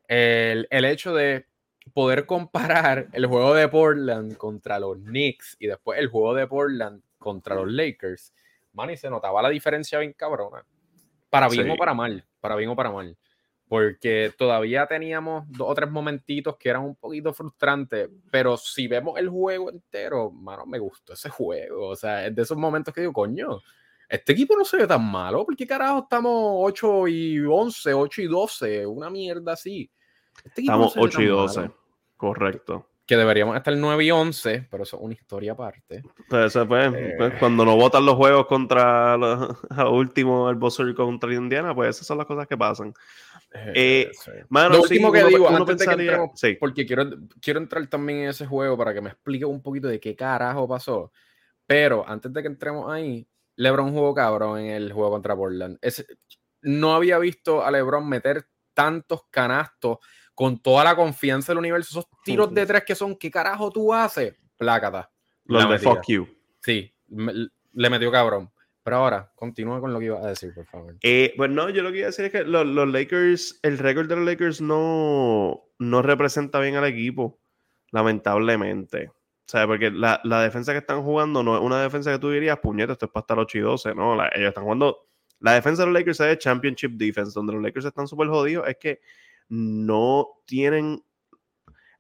El, 0.07 0.69
el, 0.71 0.85
hecho 0.85 1.14
de 1.14 1.47
poder 1.95 2.26
comparar 2.26 3.09
el 3.12 3.26
juego 3.26 3.54
de 3.54 3.69
Portland 3.69 4.37
contra 4.37 4.78
los 4.78 4.99
Knicks 4.99 5.57
y 5.59 5.66
después 5.66 5.99
el 5.99 6.09
juego 6.09 6.35
de 6.35 6.47
Portland 6.47 7.02
contra 7.19 7.54
los 7.54 7.71
Lakers, 7.71 8.33
man, 8.73 8.90
y 8.90 8.97
se 8.97 9.11
notaba 9.11 9.42
la 9.42 9.49
diferencia 9.49 9.99
bien 9.99 10.12
cabrona. 10.12 10.64
Para 11.33 11.49
bien 11.49 11.71
o 11.71 11.77
para 11.77 11.95
mal, 11.95 12.27
para 12.41 12.57
bien 12.57 12.69
o 12.69 12.77
para 12.77 12.91
mal 12.91 13.17
porque 13.73 14.31
todavía 14.37 14.87
teníamos 14.87 15.45
dos 15.49 15.71
o 15.71 15.75
tres 15.75 15.91
momentitos 15.91 16.59
que 16.59 16.69
eran 16.69 16.83
un 16.83 16.95
poquito 16.95 17.33
frustrantes, 17.33 18.11
pero 18.31 18.59
si 18.59 18.87
vemos 18.87 19.19
el 19.19 19.31
juego 19.31 19.71
entero, 19.71 20.31
mano, 20.31 20.67
me 20.67 20.79
gustó 20.79 21.15
ese 21.15 21.31
juego. 21.31 21.89
O 21.89 21.97
sea, 21.97 22.27
es 22.27 22.35
de 22.35 22.43
esos 22.43 22.59
momentos 22.59 22.93
que 22.93 23.01
digo, 23.01 23.15
coño, 23.15 23.62
este 24.11 24.33
equipo 24.33 24.59
no 24.59 24.67
se 24.67 24.77
ve 24.77 24.87
tan 24.87 25.03
malo, 25.11 25.47
porque 25.47 25.67
carajo 25.67 26.01
estamos 26.01 26.53
8 26.59 27.09
y 27.09 27.39
11, 27.39 27.95
8 27.95 28.21
y 28.21 28.27
12, 28.27 28.87
una 28.87 29.09
mierda 29.09 29.55
así. 29.55 29.91
Este 30.45 30.61
estamos 30.61 30.93
8 30.95 31.23
y 31.23 31.26
12, 31.28 31.71
correcto. 32.19 32.91
Que 33.04 33.17
deberíamos 33.17 33.56
estar 33.56 33.76
9 33.76 34.04
y 34.04 34.10
11, 34.10 34.69
pero 34.71 34.84
eso 34.84 34.97
es 34.97 35.02
una 35.02 35.15
historia 35.15 35.52
aparte. 35.52 36.02
Pues, 36.28 36.52
pues, 36.69 36.95
eh, 36.95 37.15
pues 37.19 37.34
cuando 37.38 37.65
no 37.65 37.76
votan 37.76 38.06
los 38.06 38.15
juegos 38.15 38.47
contra 38.47 39.17
los, 39.17 39.56
a 39.71 39.88
último, 39.88 40.49
el 40.49 40.56
Buzzer 40.56 40.95
contra 40.95 41.34
Indiana, 41.34 41.75
pues 41.75 41.97
esas 41.97 42.06
son 42.06 42.19
las 42.19 42.26
cosas 42.26 42.47
que 42.47 42.56
pasan. 42.56 42.95
Eh, 43.75 44.10
Lo 44.49 44.80
último 44.80 45.12
que 45.12 45.25
digo, 45.25 45.49
antes 45.49 45.78
de 45.78 45.84
que 45.84 45.93
entremos, 45.93 46.30
porque 46.58 46.86
quiero, 46.86 47.10
quiero 47.41 47.60
entrar 47.60 47.86
también 47.88 48.21
en 48.21 48.28
ese 48.30 48.47
juego 48.47 48.78
para 48.78 48.95
que 48.95 49.00
me 49.00 49.10
explique 49.10 49.45
un 49.45 49.60
poquito 49.60 49.88
de 49.88 50.00
qué 50.00 50.17
carajo 50.17 50.67
pasó. 50.69 51.12
Pero 51.67 52.08
antes 52.08 52.32
de 52.32 52.41
que 52.41 52.49
entremos 52.49 52.91
ahí, 52.91 53.26
LeBron 53.56 53.93
jugó 53.93 54.15
cabrón 54.15 54.60
en 54.60 54.71
el 54.71 54.93
juego 54.93 55.10
contra 55.10 55.36
Portland. 55.36 55.78
no 56.62 56.95
había 56.95 57.19
visto 57.19 57.65
a 57.65 57.71
LeBron 57.71 58.08
meter 58.08 58.47
tantos 58.75 59.23
canastos 59.30 59.99
con 60.34 60.58
toda 60.58 60.84
la 60.84 60.97
confianza 60.97 61.52
del 61.52 61.58
universo. 61.58 62.00
Esos 62.00 62.10
tiros 62.25 62.52
de 62.52 62.66
tres 62.66 62.84
que 62.84 62.95
son, 62.95 63.16
¿qué 63.16 63.30
carajo 63.30 63.71
tú 63.71 63.92
haces? 63.92 64.34
Plácata. 64.56 65.10
Los 65.45 65.68
de 65.68 65.78
fuck 65.78 66.06
you. 66.06 66.28
Sí, 66.60 66.95
le 67.08 67.90
metió 67.90 68.10
cabrón. 68.10 68.50
Pero 68.84 68.97
ahora, 68.97 69.32
continúa 69.36 69.80
con 69.80 69.92
lo 69.92 70.00
que 70.00 70.06
iba 70.06 70.18
a 70.18 70.26
decir, 70.26 70.52
por 70.52 70.66
favor. 70.66 70.97
Eh, 71.02 71.34
pues 71.36 71.50
no, 71.50 71.71
yo 71.71 71.82
lo 71.82 71.92
que 71.92 71.99
iba 71.99 72.06
a 72.06 72.10
decir 72.10 72.25
es 72.25 72.32
que 72.32 72.42
los, 72.42 72.66
Lakers, 72.66 73.60
el 73.62 73.78
récord 73.78 74.08
de 74.08 74.16
los 74.16 74.25
Lakers 74.25 74.60
no, 74.60 75.62
no 75.78 76.02
representa 76.02 76.58
bien 76.58 76.75
al 76.75 76.86
equipo, 76.86 77.38
lamentablemente. 77.92 79.08
O 79.08 79.49
sea, 79.52 79.68
porque 79.68 79.90
la, 79.92 80.21
defensa 80.42 80.73
que 80.73 80.78
están 80.78 81.02
jugando 81.02 81.45
no 81.45 81.56
es 81.56 81.62
una 81.62 81.80
defensa 81.80 82.10
que 82.10 82.18
tú 82.18 82.30
dirías, 82.30 82.58
puñeta, 82.58 82.95
esto 82.95 83.06
es 83.06 83.12
para 83.12 83.23
estar 83.23 83.38
8 83.38 83.58
y 83.58 83.60
12, 83.60 83.95
¿no? 83.95 84.14
ellos 84.14 84.49
están 84.49 84.64
jugando. 84.64 85.06
La 85.38 85.54
defensa 85.54 85.82
de 85.82 85.86
los 85.86 85.95
Lakers 85.95 86.21
es 86.21 86.38
Championship 86.38 86.92
Defense, 86.92 87.32
donde 87.34 87.52
los 87.52 87.62
Lakers 87.62 87.84
están 87.84 88.08
súper 88.08 88.28
jodidos, 88.28 88.66
es 88.66 88.76
que 88.78 89.00
no 89.52 90.28
tienen 90.47 91.04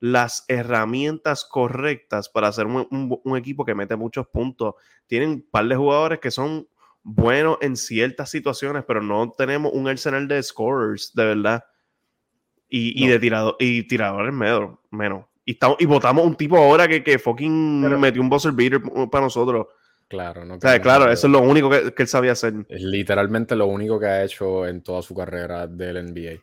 las 0.00 0.46
herramientas 0.48 1.44
correctas 1.44 2.30
para 2.30 2.50
ser 2.50 2.64
un, 2.64 2.88
un, 3.22 3.36
equipo 3.36 3.66
que 3.66 3.74
mete 3.74 3.94
muchos 3.94 4.26
puntos. 4.26 4.74
Tienen 5.06 5.28
un 5.28 5.42
par 5.50 5.66
de 5.66 5.76
jugadores 5.76 6.18
que 6.18 6.30
son 6.30 6.66
bueno 7.02 7.58
en 7.60 7.76
ciertas 7.76 8.30
situaciones, 8.30 8.84
pero 8.88 9.02
no 9.02 9.30
tenemos 9.36 9.70
un 9.74 9.86
arsenal 9.86 10.26
de 10.28 10.42
scorers, 10.42 11.12
de 11.14 11.26
verdad. 11.26 11.64
Y, 12.70 13.06
de 13.06 13.18
tirado, 13.18 13.56
y 13.60 13.86
tiradores 13.86 14.32
menos. 14.32 14.78
menos. 14.90 15.26
Y, 15.44 15.52
estamos, 15.52 15.76
y 15.78 15.84
votamos 15.84 16.24
un 16.24 16.36
tipo 16.36 16.56
ahora 16.56 16.88
que, 16.88 17.04
que 17.04 17.18
fucking 17.18 18.00
metió 18.00 18.22
un 18.22 18.30
buzzer 18.30 18.52
beater 18.52 18.80
para 19.10 19.26
nosotros. 19.26 19.66
Claro, 20.08 20.46
no. 20.46 20.58
claro, 20.58 21.12
eso 21.12 21.26
es 21.26 21.30
lo 21.30 21.40
único 21.40 21.68
que, 21.68 21.92
que, 21.92 22.02
él 22.02 22.08
sabía 22.08 22.32
hacer. 22.32 22.54
Es 22.70 22.80
literalmente 22.80 23.54
lo 23.56 23.66
único 23.66 24.00
que 24.00 24.06
ha 24.06 24.24
hecho 24.24 24.66
en 24.66 24.82
toda 24.82 25.02
su 25.02 25.14
carrera 25.14 25.66
del 25.66 26.12
NBA. 26.12 26.40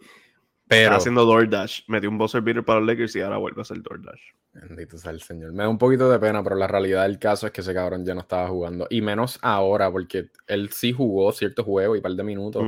Pero, 0.70 0.96
haciendo 0.96 1.26
DoorDash. 1.26 1.82
Metió 1.88 2.12
un 2.12 2.20
buzzer 2.20 2.42
beater 2.44 2.64
para 2.64 2.80
los 2.80 2.88
Lakers 2.88 3.16
y 3.16 3.22
ahora 3.22 3.38
vuelve 3.38 3.60
a 3.60 3.64
hacer 3.64 3.82
DoorDash. 3.82 4.22
Bendito 4.54 5.00
sea 5.00 5.10
el 5.10 5.20
señor. 5.20 5.52
Me 5.52 5.64
da 5.64 5.70
un 5.70 5.80
poquito 5.80 6.12
de 6.12 6.20
pena, 6.20 6.44
pero 6.44 6.56
la 6.56 6.68
realidad 6.68 7.04
del 7.04 7.18
caso 7.18 7.48
es 7.48 7.52
que 7.52 7.62
ese 7.62 7.74
cabrón 7.74 8.06
ya 8.06 8.14
no 8.14 8.22
estaba 8.22 8.48
jugando. 8.48 8.86
Y 8.92 9.02
menos 9.02 9.40
ahora, 9.42 9.92
porque 9.92 10.30
él 10.46 10.70
sí 10.70 10.94
jugó 10.94 11.32
cierto 11.32 11.64
juego 11.64 11.96
y 11.96 11.98
un 11.98 12.04
par 12.04 12.12
de 12.12 12.24
minutos. 12.24 12.64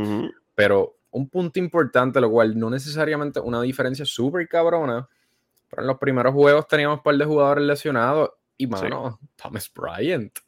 Pero 0.56 0.98
un 1.12 1.30
punto 1.30 1.60
importante, 1.60 2.20
lo 2.20 2.32
cual 2.32 2.58
no 2.58 2.72
necesariamente 2.72 3.40
una 3.40 3.62
diferencia 3.62 4.04
súper 4.04 4.48
cabrona. 4.48 5.08
Pero 5.70 5.84
en 5.84 5.88
los 5.88 6.00
primeros 6.00 6.34
juegos 6.34 6.68
teníamos 6.68 6.98
un 6.98 7.04
par 7.04 7.16
de 7.16 7.26
jugadores 7.26 7.64
lesionados. 7.66 8.32
Y 8.58 8.66
mano, 8.66 9.20
Thomas 9.36 9.72
Bryant. 9.72 10.40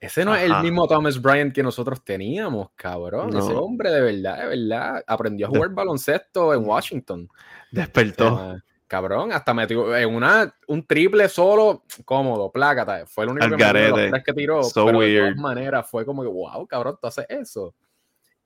Ese 0.00 0.24
no 0.24 0.34
es 0.34 0.42
el 0.42 0.62
mismo 0.62 0.86
Thomas 0.86 1.20
Bryant 1.20 1.52
que 1.52 1.62
nosotros 1.62 2.04
teníamos, 2.04 2.70
cabrón. 2.74 3.36
Ese 3.36 3.52
hombre 3.52 3.90
de 3.90 4.00
verdad, 4.00 4.38
de 4.38 4.56
verdad, 4.56 5.04
aprendió 5.06 5.46
a 5.46 5.50
jugar 5.50 5.70
baloncesto 5.70 6.54
en 6.54 6.64
Washington. 6.64 7.28
Despertó. 7.70 8.60
cabrón, 8.86 9.32
hasta 9.32 9.52
metió 9.52 9.96
en 9.96 10.14
una, 10.14 10.54
un 10.68 10.86
triple 10.86 11.28
solo, 11.28 11.84
cómodo, 12.04 12.50
plácata. 12.50 13.06
Fue 13.06 13.24
el 13.24 13.30
único 13.30 13.56
que, 13.56 13.56
que 14.24 14.32
tiró. 14.32 14.62
pero 14.74 15.00
de 15.00 15.18
todas 15.18 15.36
maneras 15.36 15.90
fue 15.90 16.04
como 16.04 16.22
que, 16.22 16.28
wow, 16.28 16.66
cabrón, 16.66 16.96
tú 17.00 17.06
haces 17.06 17.26
eso. 17.28 17.74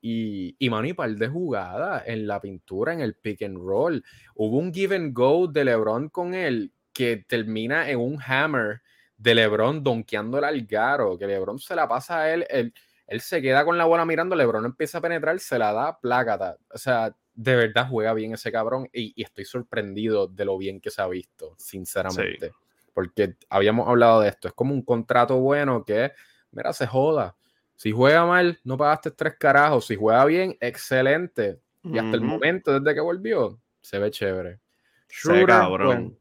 Y, 0.01 0.57
y 0.59 0.69
mano, 0.69 0.93
par 0.97 1.15
de 1.15 1.29
jugada 1.29 2.03
en 2.05 2.27
la 2.27 2.41
pintura, 2.41 2.93
en 2.93 3.01
el 3.01 3.15
pick 3.15 3.43
and 3.43 3.57
roll. 3.57 4.03
Hubo 4.35 4.59
un 4.59 4.73
give 4.73 4.97
and 4.97 5.12
go 5.15 5.47
de 5.47 5.65
LeBron 5.65 6.09
con 6.09 6.35
él 6.35 6.73
que 6.93 7.25
termina 7.29 7.88
en 7.88 8.01
un 8.01 8.19
hammer 8.21 8.83
de 9.22 9.35
LeBron 9.37 9.82
donkeando 9.82 10.38
al 10.38 10.66
Garo, 10.66 11.16
que 11.16 11.26
LeBron 11.26 11.58
se 11.58 11.76
la 11.76 11.87
pasa 11.87 12.22
a 12.22 12.32
él, 12.32 12.44
él, 12.50 12.74
él, 13.06 13.20
se 13.20 13.40
queda 13.40 13.64
con 13.64 13.78
la 13.78 13.85
bola 13.85 14.04
mirando, 14.04 14.35
LeBron 14.35 14.64
empieza 14.64 14.98
a 14.98 15.00
penetrar, 15.00 15.38
se 15.38 15.58
la 15.58 15.72
da 15.72 15.98
plácata. 15.98 16.56
O 16.70 16.78
sea, 16.78 17.14
de 17.35 17.56
verdad 17.56 17.87
juega 17.88 18.12
bien 18.14 18.35
ese 18.35 18.50
cabrón 18.50 18.88
y, 18.92 19.20
estoy 19.22 19.44
sorprendido 19.44 20.26
de 20.26 20.44
lo 20.44 20.58
bien 20.58 20.80
que 20.80 20.90
se 20.90 21.02
ha 21.02 21.06
visto, 21.06 21.54
sinceramente. 21.56 22.52
Porque 22.92 23.37
habíamos 23.48 23.88
hablado 23.88 24.20
de 24.20 24.28
esto, 24.28 24.48
es 24.48 24.54
como 24.54 24.74
un 24.74 24.82
contrato 24.82 25.38
bueno 25.38 25.85
que, 25.85 26.12
mira, 26.50 26.72
se 26.72 26.87
joda. 26.87 27.37
Si 27.76 27.90
juega 27.92 28.26
mal, 28.26 28.61
no 28.64 28.76
pagaste 28.76 29.12
tres 29.12 29.37
carajos. 29.38 29.87
Si 29.87 29.96
juega 29.96 30.24
bien, 30.24 30.56
excelente. 30.61 31.61
Y 31.85 31.98
hasta 31.98 32.14
el 32.14 32.20
momento, 32.20 32.78
desde 32.78 32.94
que 32.94 33.00
volvió, 33.00 33.58
se 33.80 33.98
ve 33.98 34.11
chévere. 34.11 34.61
Shooter, 35.08 35.46
cabrón. 35.46 36.16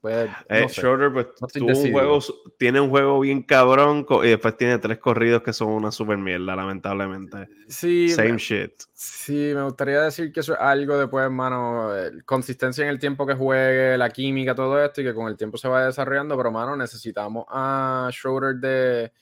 Pues, 0.00 0.30
eh, 0.48 0.66
Schroeder 0.70 1.12
pues, 1.12 1.26
un 1.56 1.92
juego, 1.92 2.20
tiene 2.58 2.80
un 2.80 2.88
juego 2.88 3.20
bien 3.20 3.42
cabrón 3.42 4.06
y 4.22 4.28
después 4.28 4.56
tiene 4.56 4.78
tres 4.78 4.98
corridos 4.98 5.42
que 5.42 5.52
son 5.52 5.68
una 5.68 5.92
super 5.92 6.16
mierda, 6.16 6.56
lamentablemente. 6.56 7.48
Sí. 7.68 8.08
Same 8.08 8.38
shit. 8.38 8.72
Sí, 8.94 9.52
me 9.54 9.62
gustaría 9.62 10.00
decir 10.00 10.32
que 10.32 10.40
eso 10.40 10.54
es 10.54 10.60
algo 10.60 10.96
después, 10.96 11.24
hermano, 11.24 11.90
consistencia 12.24 12.82
en 12.82 12.88
el 12.88 12.98
tiempo 12.98 13.26
que 13.26 13.34
juegue, 13.34 13.98
la 13.98 14.08
química, 14.08 14.54
todo 14.54 14.82
esto, 14.82 15.02
y 15.02 15.04
que 15.04 15.14
con 15.14 15.28
el 15.28 15.36
tiempo 15.36 15.58
se 15.58 15.68
va 15.68 15.84
desarrollando, 15.84 16.34
pero, 16.34 16.48
hermano, 16.48 16.76
necesitamos 16.76 17.44
a 17.50 18.08
Schroeder 18.10 18.56
de, 18.56 19.12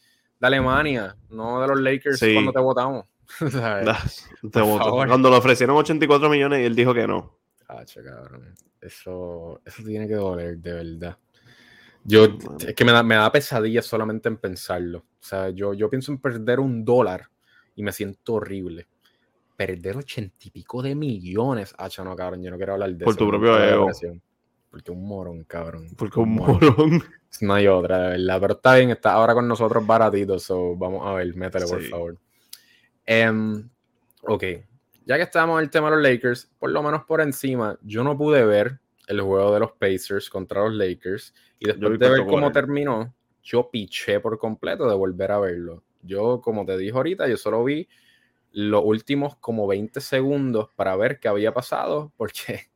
Alemania, 0.40 1.16
no 1.30 1.60
de 1.60 1.66
los 1.66 1.80
Lakers 1.80 2.20
cuando 2.20 2.52
te 2.52 2.60
votamos. 2.60 3.04
Cuando 4.52 5.30
le 5.30 5.36
ofrecieron 5.36 5.76
84 5.76 6.30
millones 6.30 6.60
y 6.60 6.64
él 6.64 6.74
dijo 6.74 6.94
que 6.94 7.06
no. 7.06 7.38
Cabrón. 7.68 8.54
Eso, 8.81 9.61
eso 9.64 9.83
tiene 9.85 10.09
que 10.09 10.14
doler, 10.14 10.59
de 10.59 10.72
verdad. 10.72 11.18
Yo, 12.04 12.38
es 12.66 12.74
que 12.74 12.85
me 12.85 12.92
da, 12.92 13.02
me 13.02 13.16
da 13.16 13.31
pesadilla 13.31 13.83
solamente 13.83 14.28
en 14.28 14.38
pensarlo. 14.38 14.98
O 14.98 15.24
sea, 15.24 15.50
yo, 15.50 15.74
yo 15.74 15.90
pienso 15.90 16.12
en 16.12 16.18
perder 16.18 16.61
un 16.61 16.85
dólar 16.85 17.28
y 17.74 17.83
me 17.83 17.92
siento 17.92 18.35
horrible. 18.35 18.87
Perder 19.57 19.96
ochenta 19.96 20.37
y 20.44 20.50
pico 20.50 20.83
de 20.83 20.94
millones. 20.94 21.74
Ah, 21.76 21.88
no, 22.02 22.16
cabrón, 22.16 22.42
yo 22.42 22.50
no 22.50 22.57
quiero 22.57 22.74
hablar 22.74 22.94
de 22.94 23.04
Por 23.04 23.16
tu 23.16 23.28
propio 23.28 23.62
ego. 23.62 23.90
Porque 24.70 24.90
un 24.90 25.07
morón, 25.07 25.44
cabrón. 25.44 25.88
Porque 25.96 26.20
un 26.20 26.35
morón. 26.35 27.02
No 27.42 27.52
hay 27.52 27.66
otra, 27.66 27.98
de 27.98 28.09
verdad. 28.16 28.40
Pero 28.40 28.54
está 28.54 28.74
bien, 28.76 28.90
está 28.90 29.12
ahora 29.12 29.35
con 29.35 29.46
nosotros 29.46 29.87
baratito. 29.87 30.38
So 30.38 30.74
vamos 30.76 31.07
a 31.07 31.12
ver, 31.12 31.35
métele, 31.37 31.66
por 31.66 31.83
favor. 31.83 32.16
Um, 33.07 33.68
ok, 34.22 34.44
ya 35.08 35.16
que 35.16 35.22
estábamos 35.22 35.58
en 35.58 35.64
el 35.64 35.70
tema 35.70 35.88
de 35.88 35.96
los 35.96 36.04
Lakers, 36.04 36.50
por 36.58 36.70
lo 36.70 36.82
menos 36.82 37.04
por 37.04 37.22
encima, 37.22 37.78
yo 37.80 38.04
no 38.04 38.16
pude 38.18 38.44
ver 38.44 38.78
el 39.06 39.22
juego 39.22 39.54
de 39.54 39.60
los 39.60 39.72
Pacers 39.72 40.28
contra 40.28 40.62
los 40.64 40.74
Lakers 40.74 41.32
y 41.58 41.64
después 41.64 41.98
de 41.98 42.10
ver 42.10 42.26
cómo 42.26 42.52
terminó, 42.52 43.14
yo 43.42 43.70
piché 43.70 44.20
por 44.20 44.38
completo 44.38 44.86
de 44.86 44.94
volver 44.94 45.32
a 45.32 45.38
verlo. 45.38 45.82
Yo, 46.02 46.42
como 46.42 46.66
te 46.66 46.76
dije 46.76 46.92
ahorita, 46.92 47.26
yo 47.26 47.38
solo 47.38 47.64
vi 47.64 47.88
los 48.52 48.82
últimos 48.84 49.36
como 49.36 49.66
20 49.66 49.98
segundos 50.02 50.68
para 50.76 50.94
ver 50.94 51.18
qué 51.20 51.28
había 51.28 51.54
pasado, 51.54 52.12
porque 52.18 52.68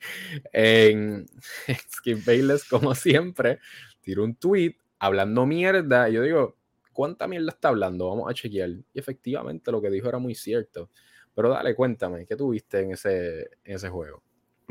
en 0.52 1.26
Skip 1.90 2.22
Bayless, 2.26 2.68
como 2.68 2.94
siempre, 2.94 3.60
tiró 4.02 4.24
un 4.24 4.34
tweet 4.34 4.76
hablando 4.98 5.46
mierda. 5.46 6.10
Y 6.10 6.12
yo 6.12 6.22
digo, 6.22 6.58
¿cuánta 6.92 7.26
mierda 7.26 7.48
está 7.48 7.68
hablando? 7.68 8.10
Vamos 8.10 8.30
a 8.30 8.34
chequear. 8.34 8.68
Y 8.68 8.98
efectivamente 8.98 9.72
lo 9.72 9.80
que 9.80 9.88
dijo 9.88 10.10
era 10.10 10.18
muy 10.18 10.34
cierto. 10.34 10.90
Pero 11.34 11.48
dale, 11.48 11.74
cuéntame, 11.74 12.26
¿qué 12.26 12.36
tuviste 12.36 12.80
en 12.80 12.92
ese, 12.92 13.50
en 13.64 13.76
ese 13.76 13.88
juego? 13.88 14.22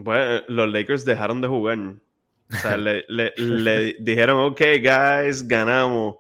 Pues 0.04 0.44
los 0.48 0.72
Lakers 0.72 1.06
dejaron 1.06 1.42
de 1.42 1.48
jugar. 1.48 1.78
O 1.80 2.56
sea, 2.56 2.78
le, 2.78 3.06
le, 3.38 3.96
dijeron, 4.00 4.52
ok, 4.52 4.62
guys, 4.82 5.48
ganamos. 5.48 6.16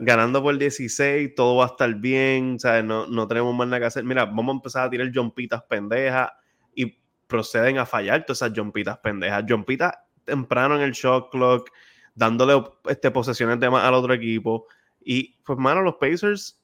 Ganando 0.00 0.40
por 0.42 0.56
16, 0.56 1.34
todo 1.34 1.56
va 1.56 1.64
a 1.64 1.68
estar 1.68 1.92
bien, 1.94 2.60
¿sabes? 2.60 2.84
No, 2.84 3.06
no 3.06 3.26
tenemos 3.26 3.52
más 3.54 3.66
nada 3.66 3.80
que 3.80 3.86
hacer. 3.86 4.04
Mira, 4.04 4.26
vamos 4.26 4.48
a 4.48 4.52
empezar 4.52 4.86
a 4.86 4.90
tirar 4.90 5.10
jumpitas 5.12 5.62
pendejas 5.64 6.30
y 6.72 6.96
proceden 7.26 7.78
a 7.78 7.86
fallar 7.86 8.24
todas 8.24 8.42
esas 8.42 8.56
jumpitas 8.56 8.98
pendejas. 8.98 9.44
Jumpitas 9.48 9.94
temprano 10.24 10.76
en 10.76 10.82
el 10.82 10.92
shot 10.92 11.30
clock, 11.30 11.70
dándole 12.14 12.62
este, 12.88 13.10
posesiones 13.10 13.58
de 13.58 13.70
más 13.70 13.84
al 13.84 13.94
otro 13.94 14.14
equipo. 14.14 14.66
Y 15.00 15.36
pues, 15.44 15.58
mano, 15.58 15.82
los 15.82 15.96
Pacers 15.96 16.62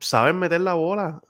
saben 0.00 0.38
meter 0.38 0.62
la 0.62 0.74
bola. 0.74 1.20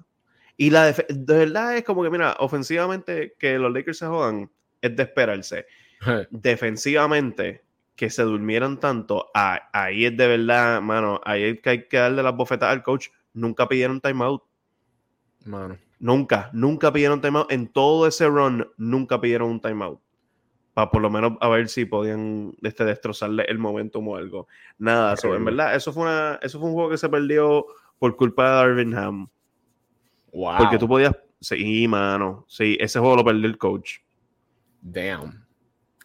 Y 0.57 0.71
la 0.71 0.93
de 0.93 1.05
verdad 1.09 1.77
es 1.77 1.85
como 1.85 2.03
que, 2.03 2.11
mira, 2.11 2.37
ofensivamente 2.39 3.35
que 3.39 3.59
los 3.59 3.73
Lakers 3.73 3.99
se 3.99 4.07
jodan 4.07 4.51
es 4.81 4.97
de 4.97 5.03
esperarse. 5.03 5.67
Defensivamente, 6.31 7.63
que 7.95 8.11
se 8.11 8.23
durmieran 8.23 8.79
tanto, 8.79 9.31
ahí 9.35 10.05
es 10.05 10.17
de 10.17 10.27
verdad, 10.27 10.83
mano, 10.83 11.21
ahí 11.25 11.45
hay 11.45 11.59
que, 11.59 11.71
hay 11.71 11.89
que 11.89 11.97
darle 11.97 12.23
las 12.23 12.37
bofetas 12.37 12.71
al 12.71 12.83
coach. 12.83 13.09
Nunca 13.33 13.69
pidieron 13.69 14.01
timeout. 14.01 14.43
Mano. 15.45 15.79
Nunca, 15.99 16.51
nunca 16.53 16.93
pidieron 16.93 17.21
timeout. 17.21 17.51
En 17.51 17.69
todo 17.69 18.07
ese 18.07 18.27
run, 18.27 18.69
nunca 18.77 19.21
pidieron 19.21 19.51
un 19.51 19.61
timeout. 19.61 20.01
Para 20.75 20.91
por 20.91 21.01
lo 21.01 21.09
menos 21.09 21.33
a 21.41 21.49
ver 21.49 21.71
si 21.71 21.87
podían 21.87 22.55
este, 22.63 22.85
destrozarle 22.85 23.45
el 23.49 23.59
momentum 23.59 24.09
o 24.09 24.17
algo. 24.17 24.47
Nada, 24.77 25.15
en 25.23 25.45
verdad, 25.45 25.75
eso 25.75 25.91
fue, 25.91 26.03
una, 26.03 26.39
eso 26.43 26.61
fue 26.61 26.69
un 26.69 26.75
juego 26.75 26.91
que 26.91 26.99
se 26.99 27.09
perdió 27.09 27.67
por 27.99 28.15
culpa 28.17 28.45
de 28.45 28.57
Darvin 28.57 28.95
Ham. 28.95 29.31
Porque 30.59 30.79
tú 30.79 30.89
podías. 30.89 31.17
Sí, 31.41 31.87
mano. 31.89 32.45
Sí, 32.49 32.77
ese 32.81 32.99
juego 32.99 33.17
lo 33.17 33.25
perdió 33.25 33.47
el 33.47 33.59
coach. 33.59 33.99
Damn. 34.81 35.45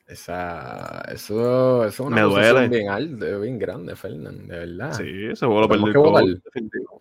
Esa, 0.08 1.06
eso, 1.08 1.86
eso 1.86 1.88
es 1.88 2.00
una 2.02 2.16
Me 2.18 2.22
duele. 2.24 2.68
bien 2.68 2.90
alta, 2.90 3.38
bien 3.38 3.58
grande, 3.58 3.96
Fernand, 3.96 4.42
de 4.42 4.60
verdad. 4.60 4.94
Sí, 4.94 5.26
ese 5.32 5.46
juego 5.46 5.62
lo 5.62 5.70
perdió 5.70 5.88
el 5.88 5.94
coach. 5.94 6.30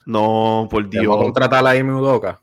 No, 0.06 0.68
por 0.70 0.88
Dios. 0.88 1.06
¿Vamos 1.06 1.22
a 1.22 1.24
contratar 1.24 1.66
a 1.66 1.70
Amy 1.70 1.90
Udoka? 1.90 2.40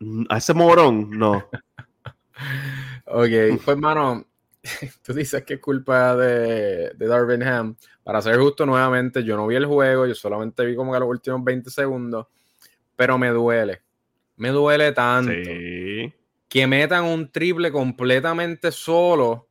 Mm, 0.00 0.24
¿A 0.28 0.38
ese 0.38 0.52
morón? 0.52 1.10
No. 1.10 1.34
ok, 3.06 3.60
pues, 3.64 3.78
mano, 3.78 4.26
tú 5.04 5.12
dices 5.12 5.44
que 5.44 5.54
es 5.54 5.60
culpa 5.60 6.16
de, 6.16 6.90
de 6.90 7.06
Darvin 7.06 7.44
Ham. 7.44 7.76
Para 8.02 8.20
ser 8.20 8.38
justo, 8.38 8.66
nuevamente, 8.66 9.22
yo 9.22 9.36
no 9.36 9.46
vi 9.46 9.54
el 9.54 9.66
juego, 9.66 10.06
yo 10.06 10.14
solamente 10.16 10.64
vi 10.64 10.74
como 10.74 10.92
que 10.92 10.98
los 10.98 11.08
últimos 11.08 11.44
20 11.44 11.70
segundos 11.70 12.26
pero 13.02 13.18
me 13.18 13.30
duele. 13.30 13.82
Me 14.36 14.50
duele 14.50 14.92
tanto 14.92 15.32
que 16.48 16.66
metan 16.68 17.04
un 17.04 17.32
triple 17.32 17.72
completamente 17.72 18.70
solo 18.70 19.48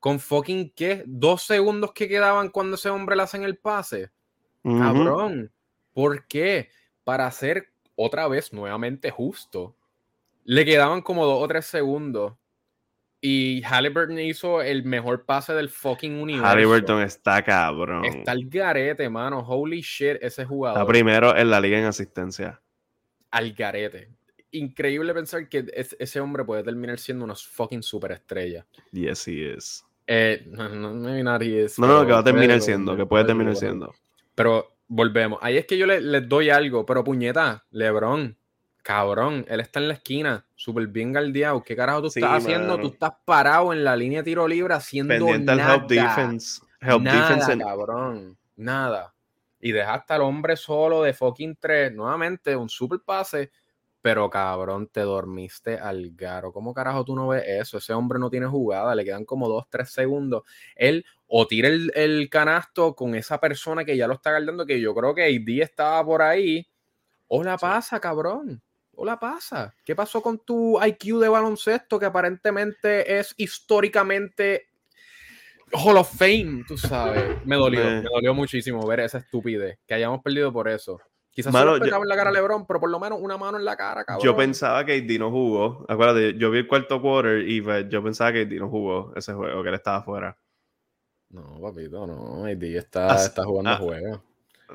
con 0.00 0.18
fucking 0.18 0.72
qué? 0.74 1.04
Dos 1.06 1.42
segundos 1.42 1.92
que 1.92 2.08
quedaban 2.08 2.48
cuando 2.48 2.76
ese 2.76 2.88
hombre 2.88 3.14
le 3.14 3.24
hacen 3.24 3.44
el 3.44 3.58
pase. 3.58 4.10
Cabrón. 4.62 5.52
¿Por 5.92 6.26
qué? 6.26 6.70
Para 7.04 7.30
ser 7.30 7.74
otra 7.94 8.26
vez 8.26 8.54
nuevamente 8.54 9.10
justo. 9.10 9.76
Le 10.44 10.64
quedaban 10.64 11.02
como 11.02 11.26
dos 11.26 11.42
o 11.42 11.46
tres 11.46 11.66
segundos. 11.66 12.32
Y 13.20 13.60
Halliburton 13.64 14.18
hizo 14.18 14.62
el 14.62 14.82
mejor 14.84 15.26
pase 15.26 15.52
del 15.52 15.68
fucking 15.68 16.22
universo. 16.22 16.46
Halliburton 16.46 17.02
está 17.02 17.44
cabrón. 17.44 18.06
Está 18.06 18.32
el 18.32 18.48
garete, 18.48 19.10
mano. 19.10 19.40
Holy 19.40 19.82
shit, 19.82 20.16
ese 20.22 20.46
jugador. 20.46 20.78
Está 20.78 20.90
primero 20.90 21.36
en 21.36 21.50
la 21.50 21.60
liga 21.60 21.78
en 21.78 21.84
asistencia 21.84 22.62
al 23.34 23.52
garete. 23.52 24.08
Increíble 24.52 25.12
pensar 25.12 25.48
que 25.48 25.66
ese 25.98 26.20
hombre 26.20 26.44
puede 26.44 26.62
terminar 26.62 26.98
siendo 27.00 27.24
una 27.24 27.34
fucking 27.34 27.82
superestrella. 27.82 28.64
Yes, 28.92 29.26
he 29.26 29.54
is. 29.56 29.84
Eh, 30.06 30.44
no, 30.46 30.68
no, 30.68 30.94
no, 30.94 30.94
no, 30.94 32.06
que 32.06 32.12
va 32.12 32.18
a 32.18 32.24
terminar 32.24 32.60
siendo, 32.60 32.96
que 32.96 33.04
puede 33.04 33.24
terminar 33.24 33.56
siendo. 33.56 33.92
Pero 34.36 34.76
volvemos. 34.86 35.40
Ahí 35.42 35.56
es 35.56 35.66
que 35.66 35.76
yo 35.76 35.86
les 35.86 36.28
doy 36.28 36.50
algo, 36.50 36.86
pero 36.86 37.02
puñeta, 37.02 37.64
Lebron, 37.72 38.36
cabrón, 38.82 39.44
él 39.48 39.58
está 39.58 39.80
en 39.80 39.88
la 39.88 39.94
esquina, 39.94 40.46
súper 40.54 40.86
bien 40.86 41.12
galdeado. 41.12 41.64
¿Qué 41.64 41.74
carajo 41.74 42.02
tú 42.02 42.06
estás 42.08 42.44
haciendo? 42.44 42.78
Tú 42.78 42.88
estás 42.88 43.14
parado 43.24 43.72
en 43.72 43.82
la 43.82 43.96
línea 43.96 44.20
de 44.20 44.24
tiro 44.24 44.46
libre 44.46 44.74
haciendo 44.74 45.12
Pendiente 45.12 45.56
nada. 45.56 45.74
help 45.74 45.88
defense. 45.88 46.60
Help 46.80 47.02
nada, 47.02 47.30
defense 47.30 47.58
cabrón. 47.58 48.36
Nada 48.56 49.13
y 49.64 49.72
dejaste 49.72 50.12
al 50.12 50.20
hombre 50.20 50.58
solo 50.58 51.02
de 51.02 51.14
fucking 51.14 51.56
3. 51.58 51.94
Nuevamente, 51.94 52.54
un 52.54 52.68
super 52.68 53.00
pase. 53.02 53.50
Pero 54.02 54.28
cabrón, 54.28 54.88
te 54.88 55.00
dormiste 55.00 55.78
al 55.78 56.10
garo. 56.14 56.52
¿Cómo 56.52 56.74
carajo 56.74 57.02
tú 57.02 57.16
no 57.16 57.28
ves 57.28 57.44
eso? 57.46 57.78
Ese 57.78 57.94
hombre 57.94 58.18
no 58.18 58.28
tiene 58.28 58.44
jugada, 58.44 58.94
le 58.94 59.06
quedan 59.06 59.24
como 59.24 59.48
2, 59.48 59.64
3 59.70 59.90
segundos. 59.90 60.42
Él 60.76 61.06
o 61.26 61.46
tira 61.46 61.68
el, 61.68 62.28
canasto 62.30 62.94
con 62.94 63.14
esa 63.14 63.40
persona 63.40 63.86
que 63.86 63.96
ya 63.96 64.06
lo 64.06 64.12
está 64.12 64.32
guardando, 64.32 64.66
que 64.66 64.78
yo 64.78 64.94
creo 64.94 65.14
que 65.14 65.24
AD 65.24 65.62
estaba 65.62 66.04
por 66.04 66.20
ahí. 66.20 66.68
O 67.26 67.42
la 67.42 67.56
pasa, 67.56 67.98
cabrón. 67.98 68.60
O 68.94 69.02
la 69.06 69.18
pasa. 69.18 69.74
¿Qué 69.82 69.96
pasó 69.96 70.20
con 70.20 70.40
tu 70.40 70.78
IQ 70.78 71.20
de 71.20 71.28
baloncesto 71.30 71.98
que 71.98 72.04
aparentemente 72.04 73.18
es 73.18 73.32
históricamente 73.38 74.73
Hall 75.72 75.96
of 75.96 76.10
Fame, 76.16 76.64
tú 76.66 76.76
sabes. 76.76 77.44
Me 77.44 77.56
dolió, 77.56 77.84
me, 77.84 78.02
dolió 78.02 78.34
muchísimo 78.34 78.86
ver 78.86 79.00
esa 79.00 79.18
estupidez, 79.18 79.78
que 79.86 79.94
hayamos 79.94 80.22
perdido 80.22 80.52
por 80.52 80.68
eso. 80.68 81.00
Quizás 81.30 81.52
solo 81.52 81.78
yo, 81.78 81.84
en 81.84 82.08
la 82.08 82.16
cara 82.16 82.30
a 82.30 82.32
LeBron, 82.32 82.64
pero 82.64 82.78
por 82.78 82.90
lo 82.90 83.00
menos 83.00 83.18
una 83.20 83.36
mano 83.36 83.58
en 83.58 83.64
la 83.64 83.76
cara, 83.76 84.04
cabrón. 84.04 84.24
Yo 84.24 84.36
pensaba 84.36 84.84
que 84.84 84.92
AD 84.92 85.18
no 85.18 85.32
jugó. 85.32 85.84
Acuérdate, 85.88 86.38
yo 86.38 86.48
vi 86.52 86.58
el 86.58 86.68
cuarto 86.68 87.02
quarter 87.02 87.48
y 87.48 87.60
pues, 87.60 87.88
yo 87.88 88.04
pensaba 88.04 88.32
que 88.32 88.42
AD 88.42 88.52
no 88.52 88.68
jugó 88.68 89.12
ese 89.16 89.32
juego, 89.32 89.62
que 89.64 89.68
él 89.68 89.74
estaba 89.74 89.96
afuera. 89.96 90.38
No, 91.30 91.60
papito, 91.60 92.06
no. 92.06 92.44
AD 92.44 92.62
está, 92.62 93.16
está 93.16 93.42
jugando 93.44 93.70
ah, 93.70 93.76
juego. 93.78 94.22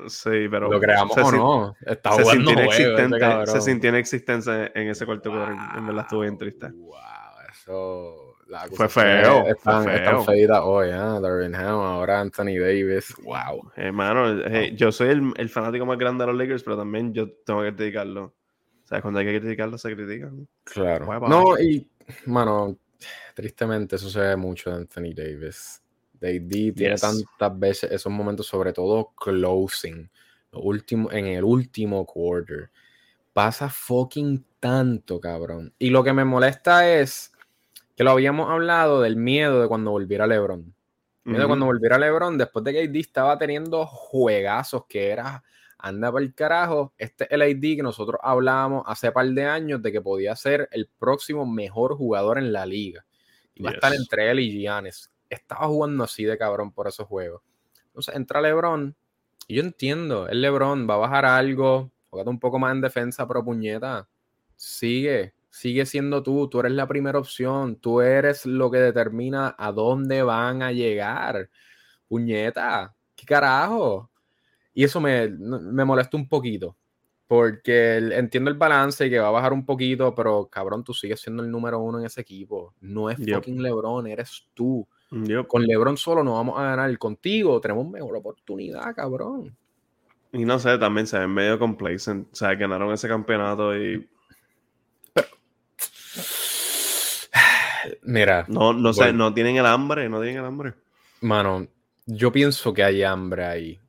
Sí, 0.06 0.48
pero. 0.50 0.70
Lo 0.70 0.78
creamos 0.78 1.16
o 1.16 1.32
no. 1.32 1.76
Está 1.86 2.10
jugando 2.10 2.52
juego. 2.52 3.46
Se 3.46 3.60
sintió 3.62 3.88
inexistencia 3.88 4.70
en 4.74 4.88
ese 4.88 5.06
cuarto 5.06 5.30
quarter. 5.30 5.56
En 5.78 5.86
verdad 5.86 6.02
estuvo 6.04 6.20
bien 6.20 6.36
triste. 6.36 6.68
Wow, 6.68 6.98
eso 7.50 8.29
fue 8.72 8.88
feo. 8.88 9.46
Están, 9.46 9.84
fue 9.84 9.98
feo. 9.98 10.24
feitas 10.24 10.60
hoy, 10.62 10.88
¿eh? 10.88 10.92
Darvin 10.92 11.54
Ham, 11.54 11.80
ahora 11.80 12.20
Anthony 12.20 12.58
Davis. 12.58 13.14
Wow. 13.22 13.70
Hermano, 13.76 14.46
yo 14.74 14.92
soy 14.92 15.08
el, 15.10 15.32
el, 15.36 15.48
fanático 15.48 15.86
más 15.86 15.98
grande 15.98 16.24
de 16.24 16.32
los 16.32 16.38
Lakers, 16.38 16.62
pero 16.62 16.76
también 16.76 17.12
yo 17.12 17.30
tengo 17.44 17.62
que 17.62 17.74
criticarlo. 17.74 18.24
O 18.84 18.86
sea, 18.86 19.00
cuando 19.00 19.20
hay 19.20 19.26
que 19.26 19.40
criticarlo, 19.40 19.78
se 19.78 19.94
critica. 19.94 20.30
Claro. 20.64 21.06
No, 21.28 21.58
y, 21.58 21.88
mano, 22.26 22.76
tristemente 23.34 23.96
eso 23.96 24.10
se 24.10 24.20
ve 24.20 24.36
mucho 24.36 24.70
de 24.70 24.76
Anthony 24.76 25.14
Davis. 25.14 25.80
AD 26.22 26.74
tiene 26.74 26.96
tantas 26.96 27.58
veces 27.58 27.90
esos 27.92 28.12
momentos, 28.12 28.46
sobre 28.46 28.72
todo 28.72 29.12
closing, 29.16 30.10
último, 30.52 31.10
en 31.10 31.26
el 31.26 31.44
último 31.44 32.04
quarter. 32.04 32.70
Pasa 33.32 33.68
fucking 33.68 34.44
tanto, 34.58 35.20
cabrón. 35.20 35.72
Y 35.78 35.90
lo 35.90 36.04
que 36.04 36.12
me 36.12 36.24
molesta 36.24 36.90
es 36.90 37.32
que 38.00 38.04
lo 38.04 38.12
habíamos 38.12 38.48
hablado 38.48 39.02
del 39.02 39.16
miedo 39.16 39.60
de 39.60 39.68
cuando 39.68 39.90
volviera 39.90 40.26
LeBron. 40.26 40.74
Miedo 41.24 41.42
de 41.42 41.46
cuando 41.46 41.66
volviera 41.66 41.98
LeBron, 41.98 42.38
después 42.38 42.64
de 42.64 42.72
que 42.72 42.80
AD 42.84 42.96
estaba 42.96 43.36
teniendo 43.36 43.84
juegazos 43.84 44.86
que 44.88 45.10
era 45.10 45.44
anda 45.76 46.10
para 46.10 46.24
el 46.24 46.34
carajo. 46.34 46.94
Este 46.96 47.24
es 47.24 47.30
el 47.32 47.42
AD 47.42 47.60
que 47.60 47.82
nosotros 47.82 48.18
hablábamos 48.22 48.84
hace 48.86 49.12
par 49.12 49.26
de 49.26 49.44
años 49.44 49.82
de 49.82 49.92
que 49.92 50.00
podía 50.00 50.34
ser 50.34 50.66
el 50.72 50.88
próximo 50.98 51.44
mejor 51.44 51.94
jugador 51.94 52.38
en 52.38 52.54
la 52.54 52.64
liga. 52.64 53.04
Y 53.54 53.62
va 53.62 53.68
a 53.68 53.74
estar 53.74 53.92
entre 53.92 54.30
él 54.30 54.40
y 54.40 54.50
Giannis. 54.50 55.12
Estaba 55.28 55.66
jugando 55.66 56.04
así 56.04 56.24
de 56.24 56.38
cabrón 56.38 56.72
por 56.72 56.88
esos 56.88 57.06
juegos. 57.06 57.42
Entonces 57.88 58.14
entra 58.14 58.40
LeBron. 58.40 58.96
Y 59.46 59.56
yo 59.56 59.62
entiendo, 59.62 60.26
el 60.26 60.40
LeBron 60.40 60.88
va 60.88 60.94
a 60.94 60.96
bajar 60.96 61.26
algo, 61.26 61.90
juega 62.08 62.30
un 62.30 62.40
poco 62.40 62.58
más 62.58 62.72
en 62.72 62.80
defensa, 62.80 63.28
pero 63.28 63.44
puñeta, 63.44 64.08
sigue, 64.56 65.34
sigue 65.50 65.84
siendo 65.84 66.22
tú, 66.22 66.48
tú 66.48 66.60
eres 66.60 66.72
la 66.72 66.86
primera 66.86 67.18
opción, 67.18 67.76
tú 67.76 68.00
eres 68.00 68.46
lo 68.46 68.70
que 68.70 68.78
determina 68.78 69.54
a 69.58 69.72
dónde 69.72 70.22
van 70.22 70.62
a 70.62 70.72
llegar. 70.72 71.50
Puñeta, 72.08 72.94
¿qué 73.14 73.26
carajo? 73.26 74.10
Y 74.72 74.84
eso 74.84 75.00
me, 75.00 75.28
me 75.28 75.84
molesta 75.84 76.16
un 76.16 76.28
poquito. 76.28 76.76
Porque 77.26 77.98
entiendo 77.98 78.50
el 78.50 78.56
balance 78.56 79.06
y 79.06 79.10
que 79.10 79.20
va 79.20 79.28
a 79.28 79.32
bajar 79.32 79.52
un 79.52 79.64
poquito, 79.64 80.12
pero 80.16 80.48
cabrón, 80.50 80.82
tú 80.82 80.92
sigues 80.92 81.20
siendo 81.20 81.44
el 81.44 81.50
número 81.50 81.78
uno 81.78 82.00
en 82.00 82.06
ese 82.06 82.22
equipo. 82.22 82.74
No 82.80 83.08
es 83.08 83.18
fucking 83.18 83.62
LeBron, 83.62 84.08
eres 84.08 84.48
tú. 84.52 84.84
Con 85.46 85.64
LeBron 85.64 85.96
solo 85.96 86.24
no 86.24 86.34
vamos 86.34 86.58
a 86.58 86.64
ganar. 86.64 86.98
Contigo 86.98 87.60
tenemos 87.60 87.88
mejor 87.88 88.16
oportunidad, 88.16 88.94
cabrón. 88.96 89.56
Y 90.32 90.44
no 90.44 90.58
sé, 90.58 90.78
también 90.78 91.06
se 91.06 91.18
ven 91.18 91.30
medio 91.30 91.58
complacent. 91.58 92.28
O 92.32 92.34
sea, 92.34 92.54
ganaron 92.54 92.92
ese 92.92 93.06
campeonato 93.06 93.76
y. 93.76 94.08
Mira. 98.02 98.44
No, 98.48 98.72
no 98.72 98.92
sé, 98.92 99.12
no 99.12 99.32
tienen 99.34 99.56
el 99.56 99.66
hambre, 99.66 100.08
no 100.08 100.20
tienen 100.20 100.38
el 100.38 100.44
hambre. 100.44 100.74
Mano, 101.20 101.66
yo 102.06 102.32
pienso 102.32 102.72
que 102.72 102.82
hay 102.82 103.02
hambre 103.02 103.44
ahí. 103.44 103.80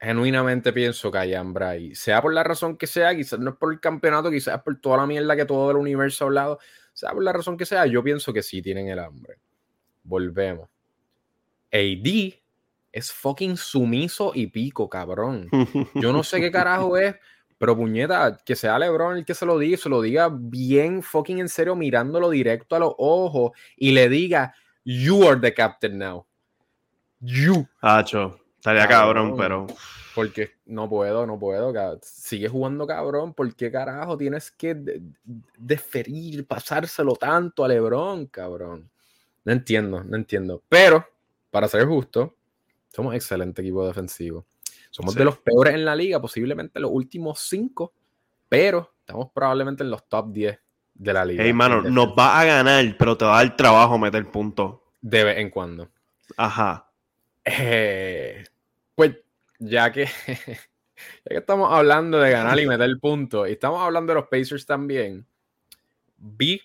Genuinamente 0.00 0.72
pienso 0.72 1.10
que 1.10 1.18
hay 1.18 1.34
hambre 1.34 1.64
ahí. 1.64 1.94
Sea 1.94 2.22
por 2.22 2.32
la 2.32 2.42
razón 2.42 2.76
que 2.76 2.86
sea, 2.86 3.14
quizás 3.14 3.38
no 3.38 3.50
es 3.50 3.56
por 3.56 3.72
el 3.72 3.80
campeonato, 3.80 4.30
quizás 4.30 4.56
es 4.56 4.62
por 4.62 4.80
toda 4.80 4.98
la 4.98 5.06
mierda 5.06 5.36
que 5.36 5.44
todo 5.44 5.70
el 5.70 5.76
universo 5.76 6.24
ha 6.24 6.28
hablado. 6.28 6.58
Sea 6.92 7.12
por 7.12 7.22
la 7.22 7.32
razón 7.32 7.56
que 7.56 7.66
sea, 7.66 7.86
yo 7.86 8.02
pienso 8.02 8.32
que 8.32 8.42
sí 8.42 8.62
tienen 8.62 8.88
el 8.88 8.98
hambre. 8.98 9.38
Volvemos. 10.02 10.68
AD 11.72 12.40
es 12.92 13.12
fucking 13.12 13.56
sumiso 13.56 14.32
y 14.34 14.48
pico, 14.48 14.88
cabrón. 14.88 15.48
Yo 15.94 16.12
no 16.12 16.24
sé 16.24 16.40
qué 16.40 16.50
carajo 16.50 16.96
es, 16.96 17.14
pero 17.60 17.76
puñeta, 17.76 18.38
que 18.42 18.56
sea 18.56 18.78
LeBron 18.78 19.18
el 19.18 19.24
que 19.26 19.34
se 19.34 19.44
lo 19.44 19.58
diga, 19.58 19.76
se 19.76 19.90
lo 19.90 20.00
diga 20.00 20.30
bien 20.32 21.02
fucking 21.02 21.40
en 21.40 21.48
serio, 21.50 21.76
mirándolo 21.76 22.30
directo 22.30 22.74
a 22.74 22.78
los 22.78 22.94
ojos 22.96 23.52
y 23.76 23.92
le 23.92 24.08
diga, 24.08 24.54
You 24.82 25.28
are 25.28 25.38
the 25.38 25.52
captain 25.52 25.98
now. 25.98 26.24
You. 27.20 27.68
Hacho, 27.82 28.40
estaría 28.56 28.88
cabrón, 28.88 29.36
pero. 29.36 29.66
Porque 30.14 30.52
no 30.64 30.88
puedo, 30.88 31.26
no 31.26 31.38
puedo. 31.38 31.70
Sigue 32.00 32.48
jugando 32.48 32.86
cabrón. 32.86 33.34
¿Por 33.34 33.54
qué 33.54 33.70
carajo 33.70 34.16
tienes 34.16 34.50
que 34.50 35.02
deferir, 35.58 36.46
pasárselo 36.46 37.14
tanto 37.14 37.62
a 37.62 37.68
LeBron, 37.68 38.24
cabrón? 38.28 38.90
No 39.44 39.52
entiendo, 39.52 40.02
no 40.02 40.16
entiendo. 40.16 40.62
Pero, 40.66 41.06
para 41.50 41.68
ser 41.68 41.84
justo, 41.84 42.34
somos 42.88 43.14
excelente 43.14 43.60
equipo 43.60 43.86
defensivo. 43.86 44.46
Somos 44.90 45.14
de 45.14 45.24
los 45.24 45.38
peores 45.38 45.74
en 45.74 45.84
la 45.84 45.94
liga, 45.94 46.20
posiblemente 46.20 46.80
los 46.80 46.90
últimos 46.92 47.40
cinco, 47.40 47.94
pero 48.48 48.92
estamos 49.00 49.30
probablemente 49.32 49.84
en 49.84 49.90
los 49.90 50.08
top 50.08 50.32
10 50.32 50.58
de 50.94 51.12
la 51.12 51.24
liga. 51.24 51.44
Hey, 51.44 51.52
mano, 51.52 51.80
nos 51.82 52.08
va 52.08 52.40
a 52.40 52.44
ganar, 52.44 52.96
pero 52.98 53.16
te 53.16 53.24
va 53.24 53.38
a 53.38 53.44
dar 53.44 53.56
trabajo 53.56 53.98
meter 53.98 54.28
puntos. 54.30 54.80
De 55.00 55.24
vez 55.24 55.38
en 55.38 55.50
cuando. 55.50 55.88
Ajá. 56.36 56.90
Eh, 57.44 58.44
pues, 58.94 59.16
ya 59.58 59.92
que, 59.92 60.06
ya 60.26 61.28
que 61.28 61.36
estamos 61.36 61.72
hablando 61.72 62.18
de 62.18 62.30
ganar 62.32 62.58
y 62.58 62.66
meter 62.66 62.90
puntos, 63.00 63.48
y 63.48 63.52
estamos 63.52 63.80
hablando 63.80 64.12
de 64.12 64.20
los 64.20 64.28
Pacers 64.28 64.66
también, 64.66 65.24
vi 66.16 66.60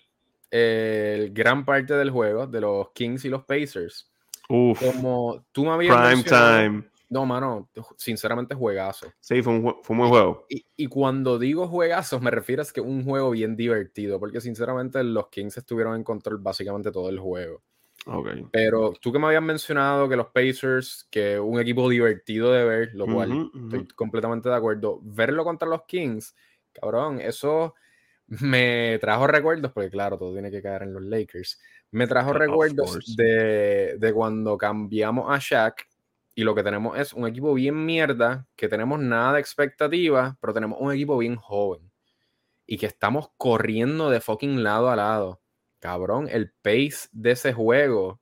el 0.50 1.32
gran 1.32 1.64
parte 1.64 1.94
del 1.94 2.10
juego 2.10 2.46
de 2.46 2.60
los 2.60 2.90
Kings 2.90 3.24
y 3.24 3.28
los 3.28 3.44
Pacers. 3.44 4.10
Uf, 4.48 4.80
como 4.80 5.44
tú 5.52 5.64
me 5.64 5.70
habías 5.70 5.96
Prime 5.96 6.22
time. 6.22 6.95
No, 7.08 7.24
mano, 7.24 7.70
sinceramente 7.96 8.54
juegazo. 8.54 9.12
Sí, 9.20 9.40
fue 9.40 9.54
un, 9.54 9.62
fue 9.82 9.94
un 9.94 9.98
buen 9.98 10.10
juego. 10.10 10.46
Y, 10.48 10.86
cuando 10.88 11.38
digo 11.38 11.68
juegazo, 11.68 12.18
me 12.20 12.32
refiero 12.32 12.62
a 12.62 12.66
que 12.66 12.80
un 12.80 13.04
juego 13.04 13.30
bien 13.30 13.56
divertido, 13.56 14.18
porque 14.18 14.40
sinceramente 14.40 15.02
los 15.04 15.28
Kings 15.28 15.56
estuvieron 15.56 15.94
en 15.94 16.04
control 16.04 16.38
básicamente 16.38 16.90
todo 16.90 17.08
el 17.08 17.20
juego. 17.20 17.62
Okay. 18.06 18.46
Pero 18.52 18.92
tú 19.00 19.12
que 19.12 19.18
me 19.18 19.26
habías 19.26 19.42
mencionado 19.42 20.08
que 20.08 20.16
los 20.16 20.28
Pacers, 20.28 21.08
que 21.10 21.38
un 21.38 21.60
equipo 21.60 21.88
divertido 21.88 22.52
de 22.52 22.64
ver, 22.64 22.90
lo 22.94 23.06
cual 23.06 23.50
estoy 23.54 23.86
completamente 23.88 24.48
de 24.48 24.54
acuerdo, 24.54 25.00
verlo 25.02 25.44
contra 25.44 25.68
los 25.68 25.84
Kings, 25.84 26.34
cabrón, 26.72 27.20
eso 27.20 27.74
me 28.28 28.98
trajo 29.00 29.26
recuerdos, 29.26 29.72
porque 29.72 29.90
claro, 29.90 30.18
todo 30.18 30.32
tiene 30.32 30.50
que 30.50 30.62
caer 30.62 30.82
en 30.82 30.92
los 30.92 31.02
Lakers. 31.02 31.60
Me 31.92 32.06
trajo 32.06 32.32
recuerdos 32.32 33.16
de, 33.16 33.96
de, 33.98 34.12
cuando 34.12 34.58
cambiamos 34.58 35.26
a 35.28 35.38
Shaq 35.40 35.86
y 36.36 36.44
lo 36.44 36.54
que 36.54 36.62
tenemos 36.62 36.98
es 36.98 37.14
un 37.14 37.26
equipo 37.26 37.54
bien 37.54 37.86
mierda, 37.86 38.46
que 38.56 38.68
tenemos 38.68 39.00
nada 39.00 39.32
de 39.32 39.40
expectativa, 39.40 40.36
pero 40.38 40.52
tenemos 40.52 40.78
un 40.78 40.92
equipo 40.92 41.16
bien 41.16 41.34
joven 41.34 41.90
y 42.66 42.76
que 42.76 42.84
estamos 42.84 43.30
corriendo 43.38 44.10
de 44.10 44.20
fucking 44.20 44.62
lado 44.62 44.90
a 44.90 44.96
lado. 44.96 45.40
Cabrón, 45.78 46.28
el 46.30 46.52
pace 46.62 47.08
de 47.12 47.30
ese 47.30 47.54
juego 47.54 48.20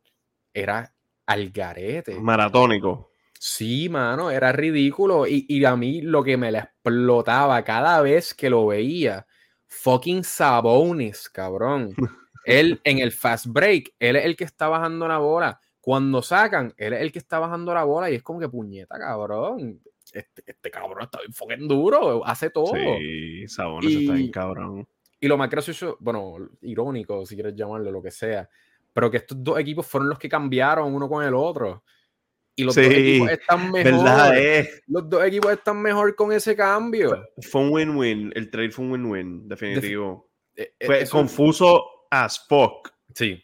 era 0.53 0.95
al 1.27 1.51
garete. 1.51 2.21
Maratónico. 2.21 3.11
Sí, 3.33 3.89
mano, 3.89 4.31
era 4.31 4.53
ridículo. 4.53 5.27
Y, 5.27 5.45
y 5.49 5.65
a 5.65 5.75
mí 5.75 6.01
lo 6.01 6.23
que 6.23 6.37
me 6.37 6.53
la 6.53 6.61
explotaba 6.61 7.65
cada 7.65 8.01
vez 8.01 8.33
que 8.33 8.49
lo 8.49 8.67
veía 8.67 9.27
fucking 9.67 10.23
Sabonis, 10.23 11.29
cabrón. 11.29 11.95
él 12.45 12.81
en 12.85 12.99
el 12.99 13.11
fast 13.11 13.47
break, 13.47 13.93
él 13.99 14.15
es 14.15 14.25
el 14.25 14.37
que 14.37 14.45
está 14.45 14.69
bajando 14.69 15.09
la 15.09 15.19
bola. 15.19 15.61
Cuando 15.85 16.23
sacan, 16.23 16.73
él 16.79 16.95
es 16.95 17.03
el 17.03 17.13
que 17.13 17.19
está 17.19 17.39
bajando 17.39 17.75
la 17.75 17.85
bola 17.85 18.11
y 18.11 18.15
es 18.15 18.23
como 18.23 18.41
que 18.41 18.49
puñeta, 18.49 18.99
cabrón. 18.99 19.83
Este, 20.11 20.43
este 20.47 20.71
cabrón 20.71 21.03
está 21.03 21.19
bien 21.19 21.35
fucking 21.35 21.69
duro, 21.69 22.27
hace 22.27 22.49
todo. 22.49 22.73
Sí, 22.75 23.47
Sabonis 23.47 23.95
está 23.95 24.15
bien 24.15 24.31
cabrón. 24.31 24.89
Y 25.21 25.29
lo 25.29 25.37
más 25.37 25.51
gracioso, 25.51 25.99
bueno, 26.01 26.37
irónico, 26.63 27.27
si 27.27 27.35
quieres 27.35 27.55
llamarlo, 27.55 27.91
lo 27.91 28.01
que 28.01 28.11
sea, 28.11 28.49
pero 28.95 29.11
que 29.11 29.19
estos 29.19 29.45
dos 29.45 29.59
equipos 29.59 29.87
fueron 29.87 30.09
los 30.09 30.19
que 30.19 30.27
cambiaron 30.27 30.95
uno 30.95 31.07
con 31.07 31.23
el 31.23 31.35
otro. 31.35 31.85
Y 32.57 32.65
los 32.65 32.75
dos 32.75 32.87
equipos 32.87 33.31
están 33.31 33.71
mejor. 33.71 34.07
Los 34.87 35.11
dos 35.11 35.23
equipos 35.23 35.53
están 35.53 35.83
mejor 35.83 36.17
con 36.17 36.33
ese 36.33 36.57
cambio. 36.57 37.27
Fue 37.43 37.61
un 37.61 37.69
win-win. 37.71 38.33
El 38.35 38.51
trade 38.51 38.71
fue 38.71 38.87
un 38.87 38.93
win-win, 38.93 39.49
definitivo. 39.49 40.31
Eh, 40.57 40.73
eh, 40.81 40.87
fue 40.87 41.07
confuso 41.07 42.07
as 42.11 42.43
fuck. 42.49 42.91
Sí, 43.15 43.44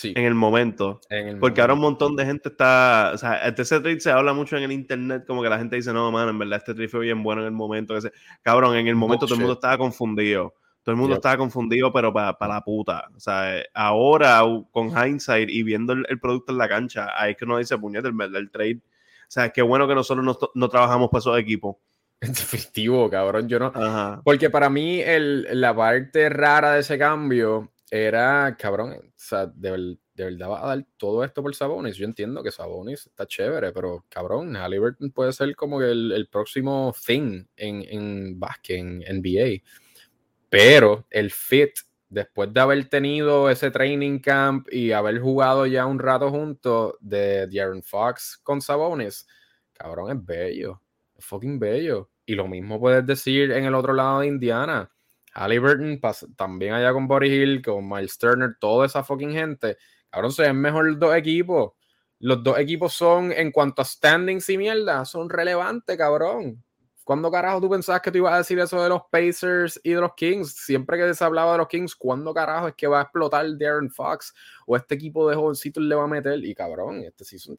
sí. 0.00 0.14
En 0.16 0.24
el 0.24 0.34
momento. 0.34 1.00
porque 1.38 1.60
ahora 1.60 1.74
un 1.74 1.80
montón 1.80 2.16
de 2.16 2.24
gente 2.24 2.48
está. 2.48 3.12
O 3.14 3.18
sea, 3.18 3.46
este 3.46 3.62
ese 3.62 3.80
trade 3.80 4.00
se 4.00 4.10
habla 4.10 4.32
mucho 4.32 4.56
en 4.56 4.62
el 4.62 4.72
internet, 4.72 5.24
como 5.26 5.42
que 5.42 5.48
la 5.48 5.58
gente 5.58 5.76
dice, 5.76 5.92
no, 5.92 6.10
mano, 6.10 6.30
en 6.30 6.38
verdad 6.38 6.58
este 6.58 6.74
trade 6.74 6.88
fue 6.88 7.00
bien 7.00 7.22
bueno 7.22 7.42
en 7.42 7.48
el 7.48 7.52
momento. 7.52 7.96
Ese... 7.96 8.12
Cabrón, 8.42 8.76
en 8.76 8.86
el 8.86 8.96
momento 8.96 9.26
todo 9.26 9.34
el 9.34 9.40
mundo 9.40 9.54
estaba 9.54 9.76
confundido. 9.76 10.54
Todo 10.82 10.94
el 10.94 11.00
mundo 11.00 11.16
estaba 11.16 11.36
confundido, 11.36 11.92
pero 11.92 12.12
para 12.12 12.34
la 12.40 12.62
puta. 12.62 13.10
O 13.14 13.20
sea, 13.20 13.62
ahora 13.74 14.42
con 14.70 14.88
hindsight 14.88 15.50
y 15.50 15.62
viendo 15.62 15.92
el, 15.92 16.20
producto 16.20 16.52
en 16.52 16.58
la 16.58 16.68
cancha, 16.68 17.08
ahí 17.14 17.32
es 17.32 17.36
que 17.36 17.44
uno 17.44 17.58
dice, 17.58 17.76
puñete, 17.76 18.08
el, 18.08 18.36
el 18.36 18.50
trade. 18.50 18.80
O 18.82 19.32
sea, 19.32 19.50
qué 19.50 19.60
bueno 19.60 19.86
que 19.86 19.94
nosotros 19.94 20.24
no, 20.24 20.36
no 20.54 20.68
trabajamos 20.68 21.10
para 21.10 21.20
esos 21.20 21.38
equipos. 21.38 21.76
Definitivo, 22.20 23.08
cabrón. 23.08 23.48
Yo 23.48 23.58
no. 23.58 23.72
Porque 24.24 24.50
para 24.50 24.68
mí 24.68 25.00
el, 25.00 25.46
la 25.60 25.74
parte 25.74 26.28
rara 26.28 26.72
de 26.72 26.80
ese 26.80 26.98
cambio 26.98 27.70
era, 27.90 28.56
cabrón, 28.56 28.92
o 28.92 29.12
sea, 29.16 29.46
de, 29.46 29.98
verdad 30.14 30.50
va 30.50 30.62
a 30.64 30.76
dar 30.76 30.86
todo 30.96 31.24
esto 31.24 31.42
por 31.42 31.54
Sabonis. 31.54 31.96
Yo 31.96 32.04
entiendo 32.04 32.42
que 32.42 32.52
Sabonis 32.52 33.06
está 33.06 33.26
chévere, 33.26 33.72
pero 33.72 34.04
cabrón, 34.08 34.54
Halliburton 34.54 35.10
puede 35.10 35.32
ser 35.32 35.56
como 35.56 35.82
el, 35.82 36.12
el 36.12 36.28
próximo 36.28 36.94
thing 37.04 37.44
en, 37.56 37.84
en 37.88 38.38
básquet, 38.38 38.78
en 38.78 38.98
NBA. 39.00 39.62
Pero 40.48 41.06
el 41.10 41.30
fit, 41.32 41.70
después 42.08 42.52
de 42.52 42.60
haber 42.60 42.88
tenido 42.88 43.50
ese 43.50 43.70
training 43.70 44.20
camp 44.20 44.68
y 44.72 44.92
haber 44.92 45.20
jugado 45.20 45.66
ya 45.66 45.86
un 45.86 45.98
rato 45.98 46.30
juntos 46.30 46.94
de 47.00 47.48
Darren 47.48 47.82
Fox 47.82 48.38
con 48.42 48.60
Sabonis, 48.60 49.26
cabrón, 49.72 50.10
es 50.16 50.24
bello. 50.24 50.80
Es 51.16 51.24
fucking 51.24 51.58
bello. 51.58 52.10
Y 52.24 52.34
lo 52.34 52.46
mismo 52.46 52.78
puedes 52.78 53.04
decir 53.04 53.50
en 53.50 53.64
el 53.64 53.74
otro 53.74 53.92
lado 53.94 54.20
de 54.20 54.28
Indiana. 54.28 54.90
Halliburton 55.40 55.98
también 56.36 56.74
allá 56.74 56.92
con 56.92 57.08
Body 57.08 57.28
Hill, 57.28 57.62
con 57.62 57.88
Miles 57.88 58.18
Turner, 58.18 58.56
toda 58.60 58.84
esa 58.84 59.02
fucking 59.02 59.32
gente. 59.32 59.78
Cabrón, 60.10 60.32
se 60.32 60.42
ven 60.42 60.56
mejor 60.56 60.98
dos 60.98 61.14
equipos. 61.14 61.72
los 62.18 62.42
dos 62.44 62.58
equipos 62.58 62.92
son, 62.92 63.32
en 63.32 63.50
cuanto 63.50 63.80
a 63.80 63.84
standings 63.86 64.50
y 64.50 64.58
mierda, 64.58 65.06
son 65.06 65.30
relevantes, 65.30 65.96
cabrón. 65.96 66.62
¿Cuándo 67.02 67.30
carajo 67.30 67.62
tú 67.62 67.70
pensabas 67.70 68.02
que 68.02 68.12
tú 68.12 68.18
ibas 68.18 68.34
a 68.34 68.38
decir 68.38 68.58
eso 68.58 68.82
de 68.82 68.90
los 68.90 69.02
Pacers 69.10 69.80
y 69.82 69.92
de 69.92 70.00
los 70.02 70.14
Kings? 70.14 70.54
Siempre 70.54 70.98
que 70.98 71.14
se 71.14 71.24
hablaba 71.24 71.52
de 71.52 71.58
los 71.58 71.68
Kings, 71.68 71.96
¿cuándo 71.96 72.34
carajo 72.34 72.68
es 72.68 72.74
que 72.74 72.86
va 72.86 73.00
a 73.00 73.02
explotar 73.04 73.46
Darren 73.56 73.90
Fox 73.90 74.34
o 74.66 74.76
este 74.76 74.94
equipo 74.94 75.28
de 75.28 75.36
jovencitos 75.36 75.82
le 75.82 75.94
va 75.94 76.04
a 76.04 76.06
meter? 76.06 76.44
Y 76.44 76.54
cabrón, 76.54 77.02
este 77.02 77.24
season 77.24 77.58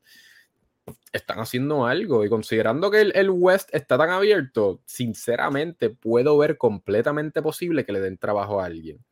están 1.11 1.39
haciendo 1.39 1.85
algo. 1.85 2.25
Y 2.25 2.29
considerando 2.29 2.91
que 2.91 3.01
el, 3.01 3.29
West 3.29 3.69
está 3.73 3.97
tan 3.97 4.09
abierto, 4.09 4.81
sinceramente 4.85 5.89
puedo 5.89 6.37
ver 6.37 6.57
completamente 6.57 7.41
posible 7.41 7.85
que 7.85 7.93
le 7.93 7.99
den 7.99 8.17
trabajo 8.17 8.61
a 8.61 8.65
alguien. 8.65 9.03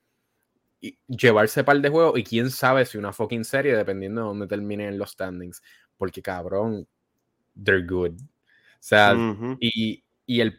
Y 0.81 0.97
llevarse 1.07 1.63
par 1.63 1.81
de 1.81 1.89
juegos 1.89 2.17
y 2.17 2.23
quién 2.23 2.49
sabe 2.49 2.85
si 2.85 2.97
una 2.97 3.11
fucking 3.11 3.43
serie, 3.43 3.75
dependiendo 3.75 4.21
de 4.21 4.27
dónde 4.27 4.47
terminen 4.47 4.97
los 4.97 5.11
standings. 5.11 5.61
Porque 5.97 6.21
cabrón, 6.21 6.87
they're 7.61 7.85
good. 7.85 8.13
O 8.13 8.81
sea, 8.81 9.13
y, 9.59 10.03
y 10.25 10.41
el 10.41 10.55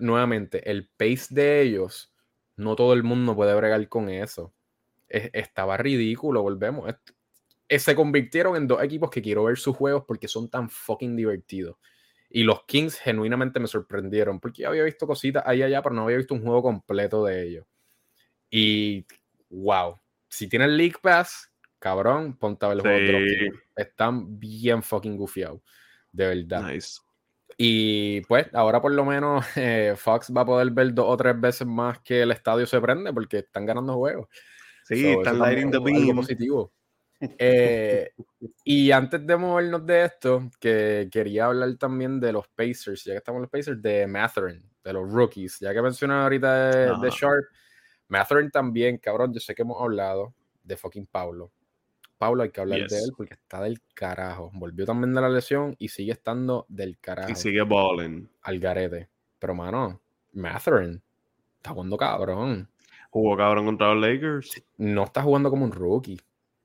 nuevamente, 0.00 0.70
el 0.70 0.88
pace 0.96 1.28
de 1.30 1.62
ellos, 1.62 2.12
no 2.56 2.76
todo 2.76 2.92
el 2.92 3.02
mundo 3.02 3.34
puede 3.34 3.54
bregar 3.54 3.88
con 3.88 4.08
eso. 4.08 4.52
estaba 5.08 5.76
ridículo, 5.76 6.42
volvemos. 6.42 6.94
Se 7.78 7.94
convirtieron 7.94 8.56
en 8.56 8.66
dos 8.66 8.82
equipos 8.82 9.10
que 9.10 9.22
quiero 9.22 9.44
ver 9.44 9.58
sus 9.58 9.76
juegos 9.76 10.04
porque 10.06 10.28
son 10.28 10.48
tan 10.48 10.68
fucking 10.68 11.16
divertidos. 11.16 11.76
Y 12.30 12.42
los 12.42 12.64
Kings 12.64 12.98
genuinamente 12.98 13.60
me 13.60 13.66
sorprendieron 13.66 14.40
porque 14.40 14.62
ya 14.62 14.68
había 14.68 14.82
visto 14.82 15.06
cositas 15.06 15.44
ahí 15.46 15.62
allá, 15.62 15.82
pero 15.82 15.94
no 15.94 16.02
había 16.02 16.16
visto 16.16 16.34
un 16.34 16.42
juego 16.42 16.62
completo 16.62 17.24
de 17.24 17.46
ellos. 17.46 17.66
Y 18.50 19.06
wow, 19.50 20.00
si 20.28 20.48
tienen 20.48 20.76
League 20.76 20.96
Pass, 21.00 21.52
cabrón, 21.78 22.36
ponte 22.36 22.66
a 22.66 22.70
ver 22.70 22.78
los 22.78 22.86
juegos 22.86 23.58
Están 23.76 24.38
bien 24.38 24.82
fucking 24.82 25.16
gufiados, 25.16 25.60
de 26.10 26.26
verdad. 26.26 26.72
Nice. 26.72 27.00
Y 27.56 28.20
pues 28.22 28.48
ahora 28.52 28.80
por 28.80 28.92
lo 28.92 29.04
menos 29.04 29.44
eh, 29.56 29.94
Fox 29.96 30.32
va 30.36 30.42
a 30.42 30.46
poder 30.46 30.70
ver 30.70 30.92
dos 30.92 31.06
o 31.08 31.16
tres 31.16 31.40
veces 31.40 31.66
más 31.66 32.00
que 32.00 32.22
el 32.22 32.32
estadio 32.32 32.66
se 32.66 32.80
prende 32.80 33.12
porque 33.12 33.38
están 33.38 33.66
ganando 33.66 33.94
juegos. 33.94 34.28
Sí, 34.84 35.06
están 35.06 35.38
lighting 35.38 35.70
the 35.70 35.78
beam. 35.78 36.16
positivo. 36.16 36.72
Eh, 37.38 38.10
y 38.64 38.90
antes 38.90 39.26
de 39.26 39.36
movernos 39.36 39.84
de 39.86 40.04
esto, 40.04 40.50
que 40.60 41.08
quería 41.10 41.46
hablar 41.46 41.74
también 41.76 42.20
de 42.20 42.32
los 42.32 42.48
Pacers, 42.48 43.04
ya 43.04 43.12
que 43.12 43.18
estamos 43.18 43.38
en 43.38 43.42
los 43.42 43.50
Pacers, 43.50 43.80
de 43.80 44.06
Matherin, 44.06 44.62
de 44.82 44.92
los 44.92 45.10
rookies, 45.10 45.58
ya 45.60 45.72
que 45.72 45.82
mencioné 45.82 46.14
ahorita 46.14 46.70
de, 46.70 46.86
de 47.00 47.10
Sharp. 47.10 47.44
Matherin 48.08 48.50
también, 48.50 48.98
cabrón, 48.98 49.32
yo 49.32 49.40
sé 49.40 49.54
que 49.54 49.62
hemos 49.62 49.80
hablado 49.80 50.34
de 50.62 50.76
fucking 50.76 51.06
Pablo. 51.06 51.50
Pablo, 52.18 52.42
hay 52.42 52.50
que 52.50 52.60
hablar 52.60 52.86
de 52.88 52.98
él 52.98 53.12
porque 53.16 53.34
está 53.34 53.60
del 53.62 53.80
carajo. 53.94 54.50
Volvió 54.54 54.86
también 54.86 55.14
de 55.14 55.20
la 55.20 55.28
lesión 55.28 55.74
y 55.78 55.88
sigue 55.88 56.12
estando 56.12 56.64
del 56.68 56.98
carajo. 56.98 57.30
Y 57.30 57.34
sigue 57.34 57.62
balling. 57.62 58.30
Al 58.42 58.58
garete. 58.58 59.08
Pero, 59.38 59.54
mano, 59.54 60.00
Matherin 60.32 61.02
está 61.56 61.70
jugando 61.70 61.96
cabrón. 61.96 62.68
Jugó 63.10 63.36
cabrón 63.36 63.66
contra 63.66 63.92
los 63.92 64.02
Lakers. 64.02 64.64
No 64.78 65.04
está 65.04 65.22
jugando 65.22 65.50
como 65.50 65.64
un 65.64 65.72
rookie. 65.72 66.18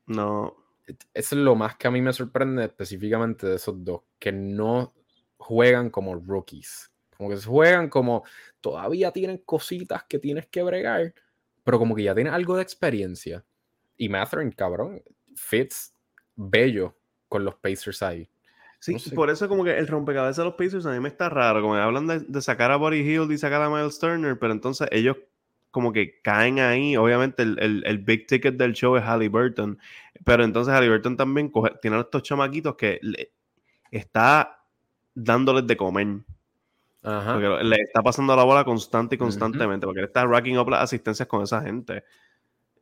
No. 0.10 0.56
Eso 1.14 1.36
es 1.36 1.42
lo 1.42 1.56
más 1.56 1.78
que 1.78 1.88
a 1.88 1.92
mí 1.92 2.02
me 2.02 2.12
sorprende 2.12 2.66
específicamente 2.66 3.46
de 3.46 3.56
esos 3.56 3.84
dos, 3.84 4.02
que 4.18 4.32
no 4.32 4.94
juegan 5.38 5.92
como 5.92 6.16
rookies. 6.16 6.92
Como 7.16 7.30
que 7.30 7.38
se 7.38 7.48
juegan 7.48 7.90
como 7.90 8.24
todavía 8.60 9.12
tienen 9.12 9.38
cositas 9.40 10.04
que 10.06 10.18
tienes 10.18 10.48
que 10.48 10.64
bregar, 10.64 11.14
pero 11.64 11.78
como 11.78 11.96
que 11.96 12.04
ya 12.04 12.16
tienen 12.16 12.34
algo 12.34 12.56
de 12.56 12.64
experiencia. 12.64 13.46
Y 13.98 14.10
Matherin, 14.10 14.52
cabrón, 14.52 15.04
fits 15.36 15.94
bello 16.36 16.98
con 17.28 17.46
los 17.46 17.56
Pacers 17.56 18.02
ahí. 18.02 18.30
Sí, 18.80 18.96
por 19.14 19.30
eso 19.30 19.48
como 19.50 19.66
que 19.66 19.78
el 19.78 19.88
rompecabezas 19.88 20.38
de 20.38 20.46
los 20.46 20.54
Pacers 20.56 20.86
a 20.86 20.92
mí 20.92 21.00
me 21.02 21.10
está 21.10 21.30
raro, 21.30 21.62
como 21.62 21.76
hablan 21.76 22.08
de, 22.08 22.42
sacar 22.42 22.72
a 22.72 22.78
Buddy 22.78 23.02
Hill 23.02 23.32
y 23.32 23.38
sacar 23.38 23.62
a 23.62 23.70
Miles 23.70 24.00
Turner, 24.00 24.40
pero 24.40 24.54
entonces 24.54 24.88
ellos 24.92 25.18
como 25.72 25.94
que 25.94 26.22
caen 26.22 26.60
ahí, 26.60 26.98
obviamente 26.98 27.44
el, 27.44 27.84
el, 27.86 27.98
big 28.00 28.26
ticket 28.28 28.56
del 28.56 28.74
show 28.74 28.96
es 28.96 29.04
Halliburton, 29.04 29.78
pero 30.26 30.44
entonces 30.44 30.74
Halliburton 30.74 31.16
también 31.16 31.52
tiene 31.82 31.98
a 31.98 32.02
estos 32.02 32.24
chamaquitos 32.24 32.76
que 32.76 33.00
está 33.92 34.64
dándoles 35.14 35.68
de 35.68 35.78
comer. 35.78 36.08
Porque 37.02 37.64
le 37.64 37.76
está 37.78 38.02
pasando 38.02 38.36
la 38.36 38.44
bola 38.44 38.66
constante 38.66 39.16
y 39.16 39.18
constantemente, 39.18 39.86
porque 39.86 40.02
él 40.02 40.08
está 40.08 40.26
racking 40.26 40.58
up 40.58 40.70
las 40.70 40.84
asistencias 40.84 41.28
con 41.28 41.44
esa 41.44 41.62
gente. 41.62 42.04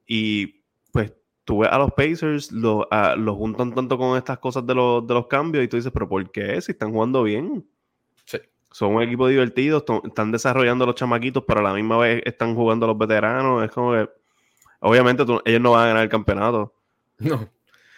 Y 0.08 0.64
pues 0.92 1.14
tú 1.44 1.60
ves 1.60 1.70
a 1.72 1.78
los 1.78 1.92
Pacers, 1.92 2.52
lo, 2.52 2.88
juntan 3.36 3.76
tanto 3.76 3.98
con 3.98 4.18
estas 4.18 4.40
cosas 4.40 4.66
de, 4.66 4.74
los, 4.74 5.06
de 5.06 5.14
los 5.14 5.28
cambios 5.28 5.64
y 5.64 5.68
tú 5.68 5.78
dices, 5.78 5.92
pero 5.92 6.10
¿por 6.10 6.32
qué? 6.32 6.60
Si 6.62 6.72
están 6.72 6.92
jugando 6.92 7.24
bien. 7.24 7.68
Son 8.78 8.94
un 8.94 9.02
equipo 9.02 9.28
divertido, 9.28 9.84
están 10.04 10.32
desarrollando 10.32 10.86
los 10.86 10.94
chamaquitos, 10.94 11.44
pero 11.48 11.62
a 11.62 11.64
la 11.64 11.74
misma 11.74 11.98
vez 11.98 12.22
están 12.26 12.54
jugando 12.54 12.86
los 12.86 12.96
veteranos. 12.96 13.64
Es 13.66 13.72
como 13.72 13.94
que, 13.94 14.08
obviamente, 14.82 15.24
ellos 15.46 15.62
no 15.62 15.72
van 15.72 15.84
a 15.84 15.88
ganar 15.88 16.04
el 16.04 16.10
campeonato. 16.10 16.76
No. 17.18 17.50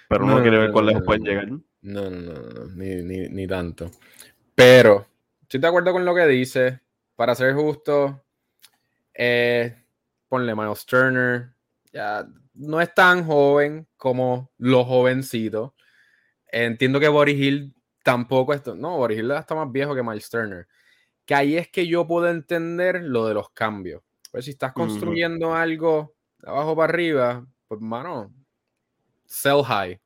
Pero 0.07 0.23
uno 0.23 0.41
quiere 0.41 0.57
ver 0.57 0.71
cuál 0.71 1.03
pueden 1.03 1.23
llegar. 1.23 1.49
No, 1.49 1.61
no, 1.81 2.09
no, 2.09 2.65
Ni, 2.75 3.03
ni, 3.03 3.45
tanto. 3.45 3.91
Pero, 4.55 5.05
estoy 5.41 5.59
de 5.59 5.67
acuerdo 5.67 5.91
con 5.91 6.05
lo 6.05 6.15
que 6.15 6.25
dice. 6.27 6.79
Para 7.17 7.35
ser 7.35 7.55
justo, 7.55 8.23
eh, 9.13 9.83
ponle 10.29 10.55
Miles 10.55 10.85
Turner. 10.85 11.49
Ya 11.91 12.25
no 12.53 12.79
es 12.79 12.93
tan 12.93 13.25
joven 13.25 13.85
como 13.97 14.49
los 14.57 14.87
jovencitos. 14.87 15.73
Entiendo 16.49 17.01
que 17.01 17.09
Boris 17.09 17.37
Hill 17.37 17.73
tampoco 18.09 18.53
es. 18.55 18.65
No, 18.65 18.97
Boris 18.97 19.19
Hill 19.19 19.31
está 19.31 19.53
más 19.53 19.71
viejo 19.71 19.93
que 19.93 20.01
Miles 20.01 20.29
Turner. 20.29 20.67
Que 21.25 21.35
ahí 21.35 21.57
es 21.57 21.69
que 21.69 21.85
yo 21.85 22.07
puedo 22.07 22.27
entender 22.27 23.03
lo 23.03 23.27
de 23.27 23.35
los 23.35 23.51
cambios. 23.51 24.01
Pues 24.31 24.45
si 24.45 24.51
estás 24.51 24.73
construyendo 24.73 25.53
algo 25.53 26.15
de 26.39 26.49
abajo 26.49 26.75
para 26.75 26.91
arriba, 26.91 27.45
pues 27.67 27.79
mano, 27.81 28.33
sell 29.25 29.63
high. 29.63 30.01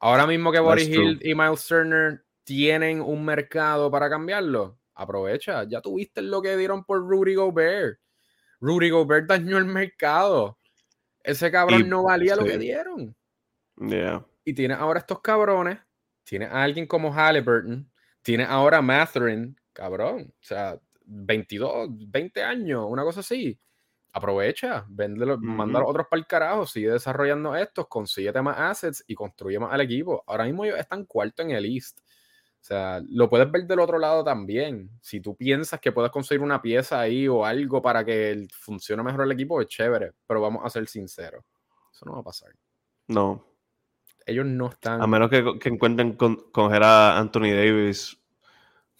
Ahora 0.00 0.26
mismo 0.26 0.52
que 0.52 0.60
Boris 0.60 0.88
Hill 0.88 1.18
y 1.22 1.34
Miles 1.34 1.66
Turner 1.66 2.24
tienen 2.44 3.00
un 3.00 3.24
mercado 3.24 3.90
para 3.90 4.10
cambiarlo, 4.10 4.78
aprovecha. 4.94 5.64
Ya 5.64 5.80
tuviste 5.80 6.20
lo 6.20 6.42
que 6.42 6.56
dieron 6.58 6.84
por 6.84 6.98
Rudy 7.00 7.34
Gobert. 7.34 7.98
Rudy 8.60 8.90
Gobert 8.90 9.26
dañó 9.26 9.56
el 9.56 9.64
mercado. 9.64 10.58
Ese 11.22 11.50
cabrón 11.50 11.88
no 11.88 12.02
valía 12.02 12.36
lo 12.36 12.44
que 12.44 12.58
dieron. 12.58 13.16
Y 14.44 14.52
tiene 14.52 14.74
ahora 14.74 15.00
estos 15.00 15.20
cabrones. 15.20 15.78
Tiene 16.28 16.44
a 16.44 16.62
alguien 16.62 16.86
como 16.86 17.10
Halliburton. 17.10 17.90
Tiene 18.20 18.44
ahora 18.44 18.78
a 18.78 18.82
Matherin, 18.82 19.58
cabrón. 19.72 20.30
O 20.30 20.44
sea, 20.44 20.78
22, 21.06 21.88
20 22.10 22.42
años, 22.42 22.84
una 22.86 23.02
cosa 23.02 23.20
así. 23.20 23.58
Aprovecha, 24.12 24.84
véndelo, 24.88 25.38
manda 25.38 25.82
otros 25.82 26.06
para 26.10 26.20
el 26.20 26.26
carajo, 26.26 26.66
sigue 26.66 26.90
desarrollando 26.90 27.54
estos, 27.54 27.88
consigue 27.88 28.42
más 28.42 28.58
assets 28.58 29.04
y 29.06 29.14
construye 29.14 29.58
más 29.58 29.72
al 29.72 29.80
equipo. 29.80 30.22
Ahora 30.26 30.44
mismo 30.44 30.64
ellos 30.64 30.78
están 30.78 31.06
cuarto 31.06 31.42
en 31.42 31.52
el 31.52 31.64
East. 31.64 32.00
O 32.00 32.64
sea, 32.68 33.00
lo 33.08 33.30
puedes 33.30 33.50
ver 33.50 33.66
del 33.66 33.80
otro 33.80 33.98
lado 33.98 34.22
también. 34.22 34.90
Si 35.00 35.20
tú 35.20 35.34
piensas 35.34 35.80
que 35.80 35.92
puedes 35.92 36.10
conseguir 36.10 36.42
una 36.42 36.60
pieza 36.60 37.00
ahí 37.00 37.26
o 37.26 37.44
algo 37.44 37.80
para 37.80 38.04
que 38.04 38.46
funcione 38.50 39.02
mejor 39.02 39.24
el 39.24 39.32
equipo, 39.32 39.62
es 39.62 39.68
chévere. 39.68 40.12
Pero 40.26 40.42
vamos 40.42 40.62
a 40.64 40.68
ser 40.68 40.86
sinceros. 40.88 41.42
Eso 41.90 42.04
no 42.04 42.12
va 42.14 42.20
a 42.20 42.24
pasar. 42.24 42.52
No. 43.06 43.44
Ellos 44.28 44.44
no 44.44 44.68
están. 44.68 45.00
A 45.00 45.06
menos 45.06 45.30
que, 45.30 45.42
encuentren 45.64 46.12
con, 46.12 46.36
coger 46.52 46.82
a 46.82 47.18
Anthony 47.18 47.50
Davis, 47.54 48.18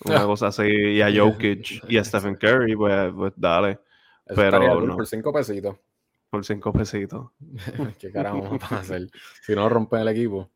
una 0.04 0.24
cosa 0.24 0.46
así, 0.46 0.64
y 0.64 1.02
a 1.02 1.12
Jokic 1.14 1.84
y 1.86 1.98
a 1.98 2.04
Stephen 2.04 2.36
Curry, 2.36 2.74
pues, 2.74 3.12
pues 3.14 3.32
dale. 3.36 3.78
Pero 4.34 4.80
no. 4.80 4.96
Por 4.96 5.06
cinco 5.06 5.32
pesitos. 5.32 5.76
Por 6.30 6.44
cinco 6.44 6.72
pesitos. 6.72 7.30
¿Qué 7.98 8.10
carajo 8.10 8.40
vamos 8.40 8.72
a 8.72 8.78
hacer? 8.78 9.08
Si 9.42 9.54
no 9.54 9.68
rompen 9.68 10.00
el 10.00 10.08
equipo. 10.08 10.50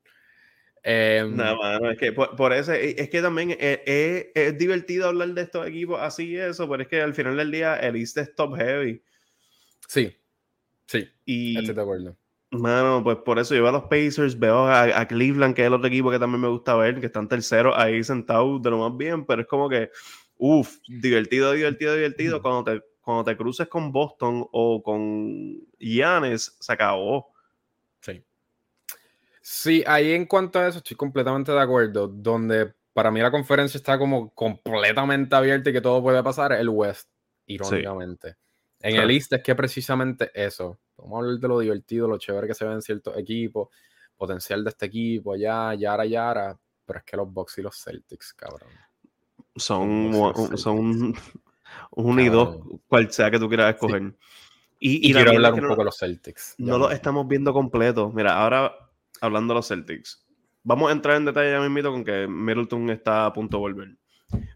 Eh, 0.85 1.25
no, 1.31 1.91
es 1.91 1.99
que 1.99 2.13
por, 2.13 2.53
eso 2.53 2.73
es 2.73 3.09
que 3.09 3.23
también 3.23 3.57
es, 3.59 4.59
divertido 4.59 5.09
hablar 5.09 5.29
de 5.29 5.43
estos 5.43 5.67
equipos 5.67 6.01
así 6.01 6.31
y 6.31 6.37
eso, 6.37 6.69
pero 6.69 6.83
es 6.83 6.89
que 6.89 7.01
al 7.01 7.15
final 7.15 7.37
del 7.37 7.53
día 7.53 7.77
el 7.77 7.95
East 7.97 8.19
es 8.19 8.35
top 8.35 8.57
heavy. 8.57 9.01
Sí, 9.87 10.17
sí, 10.87 11.09
y, 11.25 11.59
estoy 11.59 11.75
de 11.75 11.83
acuerdo. 11.83 12.17
Mano, 12.53 13.03
pues 13.03 13.17
por 13.19 13.39
eso 13.39 13.55
yo 13.55 13.63
veo 13.63 13.71
a 13.71 13.73
los 13.73 13.85
Pacers, 13.85 14.39
veo 14.39 14.67
a, 14.67 15.07
Cleveland, 15.07 15.55
que 15.55 15.63
es 15.63 15.69
el 15.69 15.73
otro 15.73 15.89
equipo 15.89 16.11
que 16.11 16.19
también 16.19 16.43
me 16.43 16.49
gusta 16.49 16.77
ver, 16.77 17.01
que 17.01 17.07
están 17.07 17.27
terceros 17.27 17.75
ahí 17.77 18.05
sentados 18.05 18.61
de 18.61 18.71
lo 18.71 18.79
más 18.79 18.95
bien, 18.95 19.25
pero 19.25 19.41
es 19.41 19.49
como 19.49 19.71
que, 19.71 19.91
uff, 20.37 20.77
divertido, 20.87 21.53
divertido, 21.53 21.95
divertido. 21.95 22.43
Cuando 22.43 22.65
te, 22.65 22.83
cuando 23.01 23.25
te 23.25 23.39
cruces 23.39 23.69
con 23.69 23.91
Boston 23.91 24.47
o 24.53 24.83
con 24.83 25.63
Giannis, 25.79 26.55
se 26.61 26.73
acabó. 26.73 27.33
Sí, 29.41 29.83
ahí 29.87 30.13
en 30.13 30.27
cuanto 30.27 30.59
a 30.59 30.69
eso 30.69 30.79
estoy 30.79 30.97
completamente 30.97 31.53
de 31.53 31.61
acuerdo. 31.61 32.07
Donde 32.07 32.75
para 32.93 33.11
mí 33.11 33.21
la 33.21 33.31
conferencia 33.31 33.79
está 33.79 33.99
como 33.99 34.33
completamente 34.35 35.35
abierta 35.35 35.71
y 35.71 35.73
que 35.73 35.81
todo 35.81 36.03
puede 36.03 36.23
pasar, 36.23 36.53
el 36.53 36.69
West, 36.69 37.09
irónicamente. 37.47 38.37
En 38.81 38.97
el 38.97 39.11
East 39.11 39.33
es 39.33 39.43
que 39.43 39.55
precisamente 39.55 40.31
eso. 40.35 40.79
Vamos 41.03 41.17
a 41.17 41.19
hablar 41.21 41.41
de 41.41 41.49
lo 41.49 41.59
divertido, 41.59 42.09
lo 42.09 42.19
chévere 42.19 42.47
que 42.47 42.55
se 42.55 42.65
ve 42.65 42.73
en 42.73 42.83
ciertos 42.83 43.17
equipos. 43.17 43.69
potencial 44.17 44.63
de 44.63 44.71
este 44.71 44.87
equipo, 44.87 45.33
allá, 45.33 45.75
yara, 45.75 46.07
yara. 46.07 46.59
Pero 46.85 46.99
es 46.99 47.05
que 47.05 47.17
los 47.17 47.33
Bucks 47.33 47.59
y 47.59 47.63
los 47.63 47.77
Celtics, 47.77 48.33
cabrón. 48.35 48.71
Son, 49.57 50.13
son 50.57 51.15
un 51.91 52.21
y 52.21 52.29
dos, 52.29 52.59
cual 52.87 53.11
sea 53.11 53.31
que 53.31 53.39
tú 53.39 53.49
quieras 53.49 53.75
escoger. 53.75 54.15
Y, 54.79 55.13
quiero 55.13 55.31
hablar 55.31 55.55
un 55.55 55.61
poco 55.61 55.77
de 55.77 55.85
los 55.85 55.99
Celtics. 55.99 56.55
No 56.59 56.79
los 56.79 56.93
estamos 56.93 57.27
viendo 57.29 57.53
completos. 57.53 58.13
Mira, 58.15 58.35
ahora 58.35 58.73
hablando 59.21 59.55
de 59.55 59.59
los 59.59 59.69
Celtics, 59.69 60.25
vamos 60.65 60.89
a 60.89 60.93
entrar 60.93 61.17
en 61.17 61.25
detalle 61.25 61.53
ya 61.53 61.61
mismo 61.69 61.93
con 61.93 62.05
que 62.05 62.27
Middleton 62.27 62.91
está 62.91 63.27
a 63.27 63.33
punto 63.33 63.57
de 63.59 63.61
volver. 63.61 63.97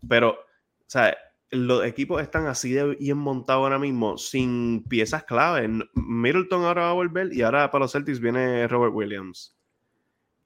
Pero, 0.09 0.30
o 0.30 0.84
sea, 0.86 1.16
los 1.51 1.84
equipos 1.84 2.20
están 2.22 2.47
así 2.47 2.72
de 2.72 2.97
bien 2.97 3.18
montados 3.18 3.62
ahora 3.62 3.78
mismo, 3.78 4.18
sin 4.18 4.84
piezas 4.88 5.24
clave. 5.24 5.68
Middleton 5.94 6.64
ahora 6.64 6.82
va 6.82 6.90
a 6.90 6.94
volver 6.94 7.32
y 7.32 7.42
ahora 7.42 7.70
para 7.70 7.84
los 7.84 7.92
Celtics 7.92 8.20
viene 8.20 8.66
Robert 8.68 8.92
Williams. 8.94 9.57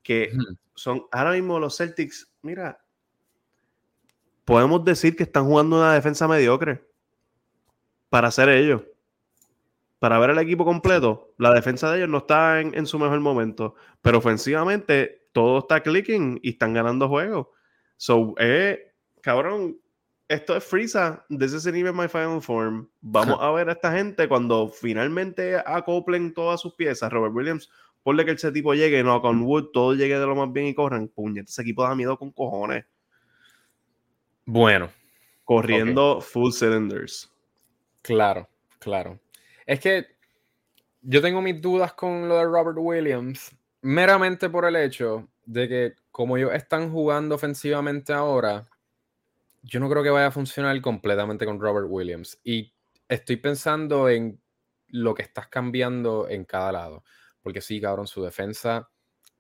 Que 0.03 0.33
son 0.75 1.05
ahora 1.13 1.33
mismo 1.33 1.59
los 1.59 1.77
Celtics, 1.77 2.31
mira, 2.43 2.83
podemos 4.45 4.85
decir 4.85 5.17
que 5.17 5.23
están 5.23 5.45
jugando 5.45 5.77
una 5.77 5.95
defensa 5.95 6.27
mediocre 6.27 6.85
para 8.09 8.31
ser 8.31 8.49
ellos. 8.49 8.83
Para 9.99 10.19
ver 10.19 10.31
el 10.31 10.39
equipo 10.39 10.65
completo, 10.65 11.35
la 11.37 11.53
defensa 11.53 11.91
de 11.91 11.99
ellos 11.99 12.09
no 12.09 12.19
está 12.19 12.61
en, 12.61 12.87
su 12.87 12.99
mejor 12.99 13.21
momento, 13.21 13.75
pero 14.01 14.19
ofensivamente 14.19 15.27
todo 15.33 15.59
está 15.59 15.83
clicking 15.83 16.41
y 16.43 16.51
están 16.51 16.73
ganando 16.73 17.09
juegos. 17.09 17.49
So, 17.99 18.35
eh, 18.39 18.95
cabrón, 19.21 19.77
esto 20.31 20.57
es 20.57 20.65
Freeza. 20.65 21.25
This 21.29 21.53
is 21.53 21.67
even 21.67 21.97
my 21.97 22.07
final 22.07 22.41
form. 22.41 22.89
Vamos 23.01 23.37
a 23.41 23.51
ver 23.51 23.69
a 23.69 23.73
esta 23.73 23.93
gente 23.93 24.29
cuando 24.29 24.69
finalmente 24.69 25.57
acoplen 25.67 26.33
todas 26.33 26.61
sus 26.61 26.75
piezas. 26.75 27.13
Robert 27.13 27.35
Williams, 27.35 27.69
ponle 28.05 28.25
que 28.25 28.31
ese 28.31 28.53
tipo 28.53 28.73
llegue, 28.73 29.03
no, 29.03 29.21
con 29.21 29.43
Wood, 29.43 29.71
todo 29.73 29.93
llegue 29.95 30.17
de 30.17 30.27
lo 30.27 30.37
más 30.37 30.53
bien 30.53 30.67
y 30.67 30.75
corran. 30.75 31.09
Puñet, 31.09 31.49
ese 31.49 31.63
equipo 31.63 31.83
da 31.83 31.97
miedo 31.97 32.17
con 32.17 32.31
cojones. 32.31 32.85
Bueno. 34.47 34.89
Corriendo 35.45 36.21
full 36.21 36.53
cylinders. 36.53 37.29
Claro, 38.03 38.49
claro. 38.79 39.19
Es 39.67 39.81
que 39.81 40.07
yo 41.03 41.21
tengo 41.21 41.43
mis 41.43 41.61
dudas 41.61 41.93
con 41.95 42.29
lo 42.29 42.37
de 42.37 42.45
Robert 42.45 42.79
Williams, 42.79 43.51
meramente 43.83 44.49
por 44.49 44.65
el 44.65 44.77
hecho 44.77 45.29
de 45.45 45.69
que 45.69 45.95
como 46.13 46.37
ellos 46.37 46.53
están 46.55 46.93
jugando 46.93 47.35
ofensivamente 47.35 48.13
ahora, 48.13 48.71
yo 49.63 49.81
no 49.81 49.89
creo 49.89 50.03
que 50.03 50.11
vaya 50.11 50.29
a 50.29 50.33
funcionar 50.33 50.81
completamente 50.81 51.45
con 51.45 51.61
Robert 51.61 51.87
Williams. 51.89 52.39
Y 52.45 52.75
estoy 53.09 53.37
pensando 53.37 54.09
en 54.09 54.41
lo 54.89 55.15
que 55.15 55.23
estás 55.23 55.49
cambiando 55.49 56.29
en 56.29 56.45
cada 56.45 56.73
lado. 56.73 57.05
Porque 57.43 57.61
sí, 57.61 57.81
cabrón, 57.81 58.07
su 58.07 58.23
defensa 58.23 58.91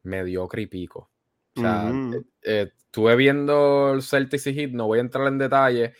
mediocre 0.02 0.62
y 0.62 0.66
pico. 0.66 1.10
O 1.56 1.60
sea, 1.60 1.90
eh, 1.90 2.22
eh, 2.42 2.72
estuve 2.76 3.16
viendo 3.16 3.92
el 3.92 4.02
Celtics 4.02 4.46
y 4.46 4.54
Heat, 4.54 4.70
no 4.70 4.86
voy 4.86 4.98
a 4.98 5.02
entrar 5.02 5.26
en 5.26 5.38
detalle, 5.38 5.94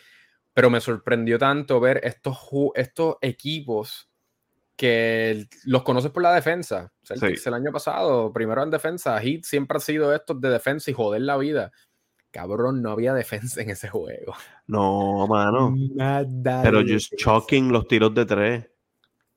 pero 0.52 0.70
me 0.70 0.80
sorprendió 0.80 1.38
tanto 1.38 1.80
ver 1.80 2.00
estos, 2.04 2.38
estos 2.74 3.16
equipos 3.20 4.08
que 4.76 5.46
los 5.64 5.82
conoces 5.82 6.10
por 6.10 6.22
la 6.22 6.34
defensa. 6.34 6.92
Celtics 7.02 7.46
el 7.46 7.54
año 7.54 7.72
pasado, 7.72 8.32
primero 8.32 8.62
en 8.62 8.70
defensa, 8.70 9.20
Heat 9.20 9.42
siempre 9.44 9.76
ha 9.76 9.80
sido 9.80 10.14
estos 10.14 10.40
de 10.40 10.48
defensa 10.48 10.90
y 10.90 10.94
joder 10.94 11.22
la 11.22 11.36
vida. 11.36 11.70
Cabrón, 12.30 12.80
no 12.80 12.90
había 12.90 13.12
defensa 13.12 13.60
en 13.62 13.70
ese 13.70 13.88
juego. 13.88 14.34
No, 14.66 15.26
mano. 15.26 15.74
Pero 16.62 16.82
just 16.86 17.14
choking 17.16 17.72
los 17.72 17.88
tiros 17.88 18.14
de 18.14 18.24
tres. 18.24 18.66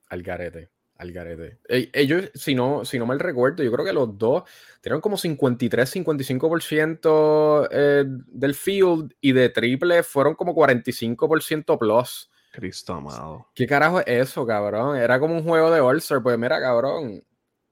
Al 0.10 0.22
garete, 0.22 0.70
al 0.98 1.12
garete. 1.12 1.60
Ellos, 1.68 2.30
si 2.36 2.54
no, 2.54 2.86
si 2.86 3.00
no 3.00 3.08
mal 3.08 3.20
recuerdo, 3.20 3.64
yo 3.64 3.72
creo 3.72 3.86
que 3.86 3.94
los 3.94 4.16
dos 4.18 4.44
tenían 4.80 5.02
como 5.02 5.18
53, 5.18 5.96
55% 5.96 7.68
eh, 7.72 8.04
del 8.06 8.54
field 8.54 9.16
y 9.20 9.32
de 9.32 9.50
triple 9.50 10.04
fueron 10.04 10.36
como 10.36 10.54
45% 10.54 11.80
plus. 11.80 12.30
Cristo 12.52 12.94
amado. 12.94 13.48
¿Qué 13.56 13.66
carajo 13.66 14.02
es 14.02 14.30
eso, 14.30 14.46
cabrón? 14.46 14.96
Era 14.96 15.20
como 15.20 15.34
un 15.36 15.44
juego 15.44 15.72
de 15.72 15.80
all 15.80 16.04
Pues 16.22 16.38
mira, 16.38 16.62
cabrón. 16.62 17.24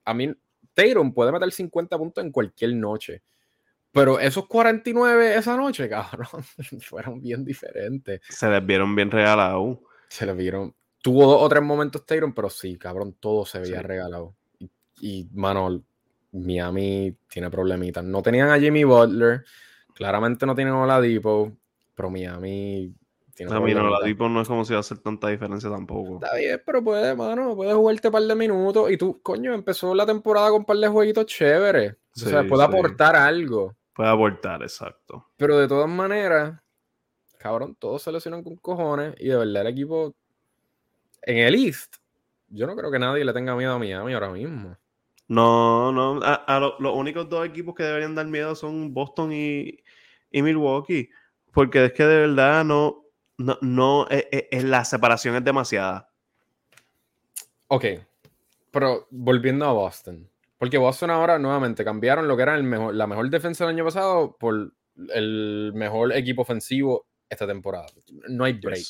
A 0.03 0.15
mí, 0.15 0.33
Tatum 0.73 1.13
puede 1.13 1.31
meter 1.31 1.51
50 1.51 1.95
puntos 1.99 2.23
en 2.23 2.31
cualquier 2.31 2.73
noche. 2.73 3.21
Pero 3.91 4.19
esos 4.19 4.47
49 4.47 5.35
esa 5.35 5.57
noche, 5.57 5.89
cabrón, 5.89 6.43
fueron 6.81 7.21
bien 7.21 7.43
diferentes. 7.43 8.21
Se 8.29 8.49
les 8.49 8.65
vieron 8.65 8.95
bien 8.95 9.11
regalados. 9.11 9.79
Se 10.07 10.25
les 10.25 10.35
vieron. 10.35 10.73
Tuvo 11.01 11.25
dos 11.25 11.41
o 11.41 11.49
tres 11.49 11.63
momentos 11.63 12.03
pero 12.05 12.49
sí, 12.49 12.77
cabrón, 12.77 13.15
todo 13.19 13.45
se 13.45 13.59
veía 13.59 13.81
regalado. 13.81 14.35
Y, 14.99 15.27
mano, 15.33 15.83
Miami 16.31 17.17
tiene 17.27 17.49
problemitas. 17.49 18.03
No 18.03 18.21
tenían 18.21 18.49
a 18.49 18.59
Jimmy 18.59 18.83
Butler, 18.83 19.43
claramente 19.95 20.45
no 20.45 20.53
tienen 20.53 20.75
a 20.75 20.83
Oladipo, 20.83 21.51
pero 21.95 22.11
Miami 22.11 22.93
tiene 23.33 23.51
no, 23.51 23.61
mira, 23.61 23.83
Oladipo 23.83 24.29
no 24.29 24.41
es 24.41 24.47
como 24.47 24.63
si 24.63 24.73
iba 24.73 24.77
a 24.77 24.81
hacer 24.81 24.99
tanta 24.99 25.29
diferencia 25.29 25.71
tampoco. 25.71 26.23
Está 26.23 26.35
bien, 26.35 26.61
pero 26.63 26.83
puede, 26.83 27.15
mano, 27.15 27.55
puede 27.55 27.73
jugarte 27.73 28.09
un 28.09 28.11
par 28.11 28.23
de 28.23 28.35
minutos. 28.35 28.91
Y 28.91 28.97
tú, 28.97 29.21
coño, 29.23 29.55
empezó 29.55 29.95
la 29.95 30.05
temporada 30.05 30.49
con 30.49 30.59
un 30.59 30.65
par 30.65 30.77
de 30.77 30.87
jueguitos 30.87 31.25
chéveres. 31.25 31.95
o 32.15 32.19
sea, 32.19 32.43
puede 32.47 32.63
aportar 32.63 33.15
algo. 33.15 33.75
Puede 34.01 34.13
abortar, 34.13 34.63
exacto. 34.63 35.27
Pero 35.37 35.59
de 35.59 35.67
todas 35.67 35.87
maneras, 35.87 36.59
cabrón, 37.37 37.75
todos 37.75 38.01
se 38.01 38.11
lesionan 38.11 38.41
con 38.41 38.55
cojones 38.55 39.13
y 39.19 39.27
de 39.27 39.37
verdad 39.37 39.61
el 39.61 39.67
equipo 39.67 40.15
en 41.21 41.37
el 41.37 41.53
East, 41.53 41.97
yo 42.47 42.65
no 42.65 42.75
creo 42.75 42.89
que 42.89 42.97
nadie 42.97 43.23
le 43.23 43.31
tenga 43.31 43.55
miedo 43.55 43.73
a 43.73 43.77
Miami 43.77 44.13
ahora 44.15 44.31
mismo. 44.31 44.75
No, 45.27 45.91
no, 45.91 46.19
a, 46.23 46.75
los 46.79 46.95
únicos 46.95 47.29
dos 47.29 47.45
equipos 47.45 47.75
que 47.75 47.83
deberían 47.83 48.15
dar 48.15 48.25
miedo 48.25 48.55
son 48.55 48.91
Boston 48.91 49.33
y, 49.33 49.77
Milwaukee, 50.31 51.07
porque 51.53 51.85
es 51.85 51.93
que 51.93 52.03
de 52.03 52.21
verdad 52.21 52.65
no, 52.65 53.03
no, 53.37 53.59
no 53.61 54.07
es, 54.09 54.25
e, 54.31 54.47
es, 54.49 54.63
la 54.63 54.83
separación 54.83 55.35
es 55.35 55.43
demasiada. 55.43 56.09
Ok, 57.67 57.85
pero 58.71 59.05
volviendo 59.11 59.63
a 59.65 59.73
Boston, 59.73 60.27
porque 60.61 60.77
Boston 60.77 61.09
ahora 61.09 61.39
nuevamente 61.39 61.83
cambiaron 61.83 62.27
lo 62.27 62.37
que 62.37 62.43
era 62.43 62.53
el 62.53 62.61
mejor, 62.61 62.93
la 62.93 63.07
mejor 63.07 63.27
defensa 63.31 63.65
del 63.65 63.73
año 63.73 63.83
pasado 63.83 64.37
por 64.37 64.71
el 65.11 65.71
mejor 65.73 66.15
equipo 66.15 66.43
ofensivo 66.43 67.07
esta 67.27 67.47
temporada. 67.47 67.87
No 68.29 68.43
hay 68.43 68.53
break. 68.53 68.85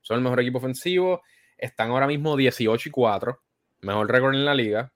Son 0.00 0.16
el 0.16 0.24
mejor 0.24 0.40
equipo 0.40 0.58
ofensivo. 0.58 1.22
Están 1.56 1.90
ahora 1.90 2.08
mismo 2.08 2.36
18 2.36 2.88
y 2.88 2.90
4. 2.90 3.40
Mejor 3.82 4.10
récord 4.10 4.34
en 4.34 4.44
la 4.44 4.52
liga. 4.56 4.92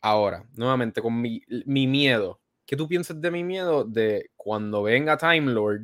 Ahora, 0.00 0.46
nuevamente, 0.54 1.02
con 1.02 1.20
mi, 1.20 1.42
mi 1.66 1.86
miedo. 1.86 2.40
¿Qué 2.64 2.74
tú 2.74 2.88
piensas 2.88 3.20
de 3.20 3.30
mi 3.30 3.44
miedo 3.44 3.84
de 3.84 4.30
cuando 4.36 4.82
venga 4.82 5.18
Time 5.18 5.52
Lord? 5.52 5.82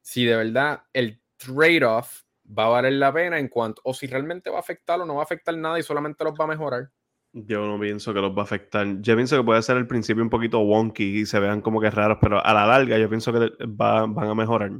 Si 0.00 0.24
de 0.24 0.34
verdad 0.34 0.82
el 0.92 1.22
trade-off 1.36 2.22
va 2.44 2.64
a 2.64 2.70
valer 2.70 2.94
la 2.94 3.12
pena 3.12 3.38
en 3.38 3.46
cuanto, 3.46 3.80
o 3.84 3.94
si 3.94 4.08
realmente 4.08 4.50
va 4.50 4.56
a 4.56 4.60
afectar 4.60 5.00
o 5.00 5.06
no 5.06 5.14
va 5.14 5.20
a 5.20 5.24
afectar 5.24 5.56
nada 5.56 5.78
y 5.78 5.84
solamente 5.84 6.24
los 6.24 6.34
va 6.34 6.46
a 6.46 6.48
mejorar. 6.48 6.90
Yo 7.34 7.66
no 7.66 7.80
pienso 7.80 8.12
que 8.12 8.20
los 8.20 8.36
va 8.36 8.42
a 8.42 8.44
afectar. 8.44 8.86
Yo 9.00 9.16
pienso 9.16 9.36
que 9.36 9.44
puede 9.44 9.62
ser 9.62 9.76
al 9.76 9.86
principio 9.86 10.22
un 10.22 10.28
poquito 10.28 10.60
wonky 10.60 11.20
y 11.20 11.26
se 11.26 11.40
vean 11.40 11.62
como 11.62 11.80
que 11.80 11.90
raros, 11.90 12.18
pero 12.20 12.44
a 12.44 12.52
la 12.52 12.66
larga 12.66 12.98
yo 12.98 13.08
pienso 13.08 13.32
que 13.32 13.50
van 13.66 14.18
a 14.18 14.34
mejorar. 14.34 14.70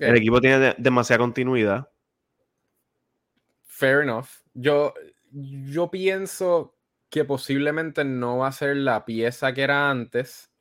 El 0.00 0.16
equipo 0.16 0.40
tiene 0.40 0.74
demasiada 0.76 1.20
continuidad. 1.20 1.88
Fair 3.64 4.02
enough. 4.02 4.26
Yo, 4.52 4.92
yo 5.32 5.90
pienso 5.90 6.76
que 7.08 7.24
posiblemente 7.24 8.04
no 8.04 8.38
va 8.38 8.48
a 8.48 8.52
ser 8.52 8.76
la 8.76 9.06
pieza 9.06 9.54
que 9.54 9.62
era 9.62 9.90
antes, 9.90 10.52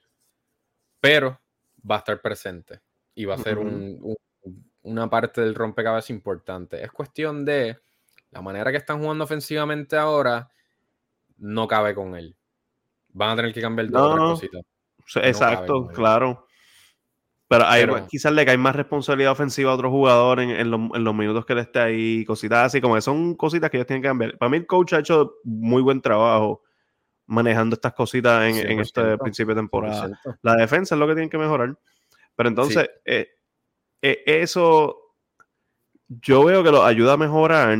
pero 1.02 1.42
va 1.90 1.96
a 1.96 2.00
estar 2.00 2.22
presente 2.22 2.80
y 3.16 3.26
va 3.26 3.36
a 3.36 3.40
ser 3.40 3.58
una 4.82 5.10
parte 5.10 5.42
del 5.42 5.56
rompecabezas 5.56 6.10
importante. 6.10 6.82
Es 6.82 6.92
cuestión 6.92 7.44
de 7.44 7.80
la 8.38 8.44
manera 8.44 8.70
que 8.70 8.78
están 8.78 9.00
jugando 9.00 9.24
ofensivamente 9.24 9.98
ahora 9.98 10.52
no 11.38 11.68
cabe 11.68 11.96
con 11.96 12.16
él. 12.16 12.36
Van 13.10 13.32
a 13.32 13.36
tener 13.36 13.52
que 13.52 13.62
cambiar 13.62 13.88
otras 13.88 14.16
cositas. 14.16 14.62
Exacto, 15.24 15.88
claro. 15.88 16.46
Pero, 17.48 17.66
quizás 18.08 18.32
le 18.34 18.46
cae 18.46 18.58
más 18.58 18.76
responsabilidad 18.76 19.32
ofensiva 19.32 19.72
a 19.72 19.74
otro 19.74 19.90
jugador 19.90 20.40
en, 20.40 20.70
los 20.70 21.16
minutos 21.16 21.48
que 21.48 21.56
le 21.56 21.62
esté 21.62 21.80
ahí, 21.80 22.26
cositas 22.26 22.68
así, 22.68 22.80
como 22.80 22.94
que 22.94 23.02
son 23.02 23.34
cositas 23.34 23.72
que 23.72 23.78
ellos 23.78 23.88
tienen 23.88 24.04
que 24.04 24.10
cambiar. 24.10 24.38
Para 24.38 24.50
mí 24.52 24.58
el 24.58 24.68
coach 24.68 24.94
ha 24.94 25.00
hecho 25.00 25.38
muy 25.44 25.82
buen 25.82 26.00
trabajo 26.00 26.62
manejando 27.26 27.74
estas 27.74 27.94
cositas 27.94 28.56
en, 28.56 28.80
este 28.80 29.18
principio 29.18 29.56
de 29.56 29.62
temporada. 29.62 30.22
La 30.44 30.54
defensa 30.58 30.94
es 30.94 31.00
lo 31.00 31.08
que 31.08 31.14
tienen 31.14 31.30
que 31.30 31.40
mejorar. 31.40 31.76
Pero 32.36 32.50
entonces, 32.50 32.88
eh, 33.04 33.30
eh, 34.00 34.24
eso 34.28 35.08
yo 36.08 36.44
veo 36.44 36.64
que 36.64 36.72
lo 36.72 36.84
ayuda 36.86 37.14
a 37.14 37.18
mejorar 37.18 37.78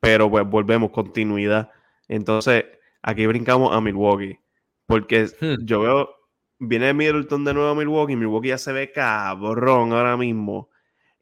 pero 0.00 0.30
pues 0.30 0.48
volvemos, 0.48 0.90
continuidad. 0.90 1.70
Entonces, 2.08 2.64
aquí 3.02 3.26
brincamos 3.26 3.74
a 3.74 3.80
Milwaukee, 3.80 4.38
porque 4.86 5.26
hmm. 5.40 5.64
yo 5.64 5.80
veo, 5.82 6.10
viene 6.58 6.92
Middleton 6.94 7.44
de 7.44 7.54
nuevo 7.54 7.70
a 7.70 7.74
Milwaukee, 7.74 8.16
Milwaukee 8.16 8.48
ya 8.48 8.58
se 8.58 8.72
ve 8.72 8.90
cabrón 8.92 9.92
ahora 9.92 10.16
mismo. 10.16 10.70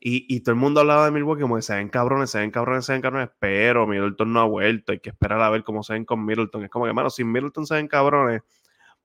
Y, 0.01 0.33
y 0.35 0.41
todo 0.41 0.53
el 0.53 0.61
mundo 0.61 0.81
hablaba 0.81 1.07
de 1.07 1.11
Milwaukee 1.11 1.43
como 1.43 1.57
que 1.57 1.62
se 1.62 1.74
ven 1.74 1.89
cabrones, 1.89 2.31
se 2.31 2.39
ven 2.39 2.53
cabrones, 2.53 2.85
se 2.87 2.93
ven 2.93 3.03
cabrones, 3.03 3.31
pero 3.41 3.87
Middleton 3.87 4.33
no 4.33 4.41
ha 4.41 4.45
vuelto, 4.45 4.93
hay 4.93 5.01
que 5.01 5.11
esperar 5.11 5.41
a 5.43 5.51
ver 5.51 5.64
cómo 5.64 5.83
se 5.83 5.95
ven 5.95 6.05
con 6.05 6.24
Middleton. 6.24 6.64
Es 6.64 6.70
como 6.70 6.87
que, 6.87 6.93
mano, 6.93 7.11
si 7.11 7.24
Middleton 7.24 7.66
se 7.66 7.74
ven 7.74 7.89
cabrones, 7.89 8.43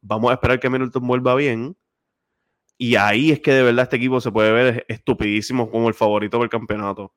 vamos 0.01 0.30
a 0.30 0.36
esperar 0.36 0.59
que 0.59 0.69
Middleton 0.69 1.07
vuelva 1.07 1.36
bien. 1.36 1.76
Y 2.78 2.95
ahí 2.95 3.32
es 3.32 3.39
que 3.39 3.51
de 3.51 3.63
verdad 3.63 3.84
este 3.84 3.97
equipo 3.97 4.21
se 4.21 4.32
puede 4.32 4.51
ver 4.51 4.86
estupidísimo 4.88 5.69
como 5.71 5.88
el 5.88 5.93
favorito 5.95 6.39
del 6.39 6.49
campeonato. 6.49 7.13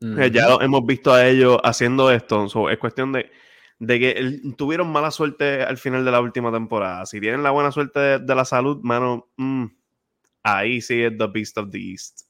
Ya 0.00 0.54
hemos 0.60 0.86
visto 0.86 1.12
a 1.12 1.26
ellos 1.26 1.58
haciendo 1.64 2.10
esto. 2.10 2.46
es 2.70 2.78
cuestión 2.78 3.12
de, 3.12 3.30
de 3.78 3.98
que 3.98 4.40
tuvieron 4.56 4.90
mala 4.90 5.10
suerte 5.10 5.62
al 5.62 5.76
final 5.76 6.04
de 6.04 6.10
la 6.10 6.20
última 6.20 6.52
temporada. 6.52 7.06
Si 7.06 7.20
tienen 7.20 7.42
la 7.42 7.50
buena 7.50 7.72
suerte 7.72 8.18
de, 8.18 8.34
la 8.34 8.44
salud, 8.44 8.78
mano, 8.82 9.28
mm, 9.36 9.66
ahí 10.42 10.80
sí 10.80 11.02
es 11.02 11.16
The 11.16 11.26
Beast 11.26 11.58
of 11.58 11.70
the 11.70 11.78
East. 11.78 12.22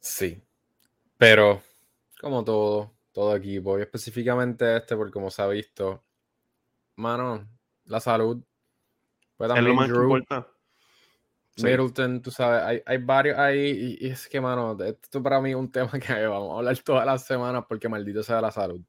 Sí. 0.00 0.42
Pero, 1.18 1.62
como 2.20 2.44
todo, 2.44 2.92
todo 3.12 3.36
equipo, 3.36 3.78
y 3.78 3.82
específicamente 3.82 4.76
este, 4.76 4.96
porque 4.96 5.12
como 5.12 5.30
se 5.30 5.42
ha 5.42 5.46
visto, 5.46 6.02
mano, 6.96 7.48
la 7.84 8.00
salud. 8.00 8.42
Pues 9.36 9.50
es 9.50 9.62
lo 9.62 9.74
más 9.74 9.90
importante. 11.56 11.62
Middleton, 11.62 12.22
tú 12.22 12.30
sabes, 12.30 12.62
hay, 12.62 12.82
hay 12.86 12.98
varios 12.98 13.38
ahí, 13.38 13.98
y, 14.00 14.08
es 14.08 14.28
que, 14.28 14.40
mano, 14.40 14.76
esto 14.84 15.22
para 15.22 15.40
mí 15.40 15.50
es 15.50 15.56
un 15.56 15.70
tema 15.70 15.90
que 16.00 16.26
vamos 16.26 16.54
a 16.54 16.58
hablar 16.58 16.78
todas 16.78 17.06
las 17.06 17.24
semanas 17.24 17.64
porque 17.68 17.88
maldito 17.88 18.22
sea 18.22 18.40
la 18.40 18.50
salud. 18.50 18.80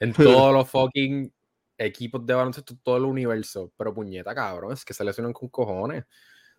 En 0.00 0.12
todos 0.48 0.52
los 0.52 0.68
fucking 0.68 1.32
equipos 1.78 2.24
de 2.26 2.34
baloncesto, 2.34 2.76
todo 2.82 2.96
el 2.96 3.04
universo. 3.04 3.72
Pero 3.76 3.94
puñeta, 3.94 4.34
cabrón, 4.34 4.72
es 4.72 4.84
que 4.84 4.94
se 4.94 5.04
lesionan 5.04 5.32
con 5.32 5.48
cojones. 5.48 6.04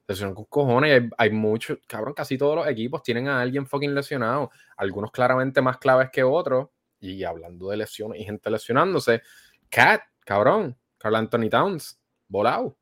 Se 0.05 0.13
lesionan 0.13 0.35
con 0.35 0.45
cojones. 0.45 0.91
Hay, 0.91 1.09
hay 1.17 1.29
muchos, 1.31 1.79
cabrón, 1.87 2.13
casi 2.13 2.37
todos 2.37 2.55
los 2.55 2.67
equipos 2.67 3.03
tienen 3.03 3.27
a 3.27 3.41
alguien 3.41 3.65
fucking 3.65 3.93
lesionado. 3.93 4.51
Algunos 4.77 5.11
claramente 5.11 5.61
más 5.61 5.77
claves 5.77 6.09
que 6.11 6.23
otros. 6.23 6.69
Y 6.99 7.23
hablando 7.25 7.69
de 7.69 7.77
lesiones 7.77 8.21
y 8.21 8.23
gente 8.23 8.49
lesionándose, 8.49 9.21
Cat, 9.69 10.03
cabrón, 10.23 10.77
Carl 10.97 11.15
Anthony 11.15 11.49
Towns, 11.49 11.99
volado. 12.29 12.77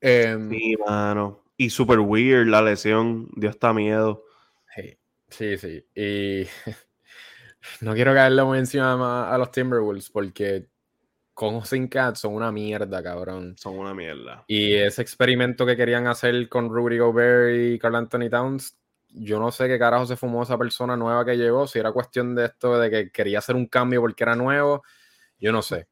Em, 0.00 0.48
sí, 0.48 0.74
mano. 0.76 1.42
Y 1.60 1.68
super 1.68 1.98
weird 1.98 2.46
la 2.46 2.62
lesión, 2.62 3.28
Dios 3.36 3.50
está 3.50 3.74
miedo. 3.74 4.24
Sí, 5.28 5.58
sí. 5.58 5.84
Y 5.94 6.46
no 7.82 7.92
quiero 7.92 8.14
caerle 8.14 8.42
muy 8.44 8.58
encima 8.58 9.30
a 9.30 9.36
los 9.36 9.50
Timberwolves 9.50 10.08
porque 10.08 10.70
con 11.34 11.56
o 11.56 11.64
sin 11.66 11.88
Cat 11.88 12.16
son 12.16 12.32
una 12.32 12.50
mierda, 12.50 13.02
cabrón. 13.02 13.58
Son 13.58 13.78
una 13.78 13.92
mierda. 13.92 14.42
Y 14.48 14.72
ese 14.72 15.02
experimento 15.02 15.66
que 15.66 15.76
querían 15.76 16.06
hacer 16.06 16.48
con 16.48 16.70
Rudy 16.70 16.96
Gobert 16.96 17.54
y 17.54 17.78
Carl 17.78 17.96
Anthony 17.96 18.30
Towns, 18.30 18.78
yo 19.10 19.38
no 19.38 19.52
sé 19.52 19.68
qué 19.68 19.78
carajo 19.78 20.06
se 20.06 20.16
fumó 20.16 20.44
esa 20.44 20.56
persona 20.56 20.96
nueva 20.96 21.26
que 21.26 21.36
llegó, 21.36 21.66
si 21.66 21.78
era 21.78 21.92
cuestión 21.92 22.34
de 22.34 22.46
esto 22.46 22.78
de 22.78 22.88
que 22.88 23.10
quería 23.10 23.40
hacer 23.40 23.54
un 23.54 23.66
cambio 23.66 24.00
porque 24.00 24.24
era 24.24 24.34
nuevo, 24.34 24.82
yo 25.38 25.52
no 25.52 25.60
sé. 25.60 25.89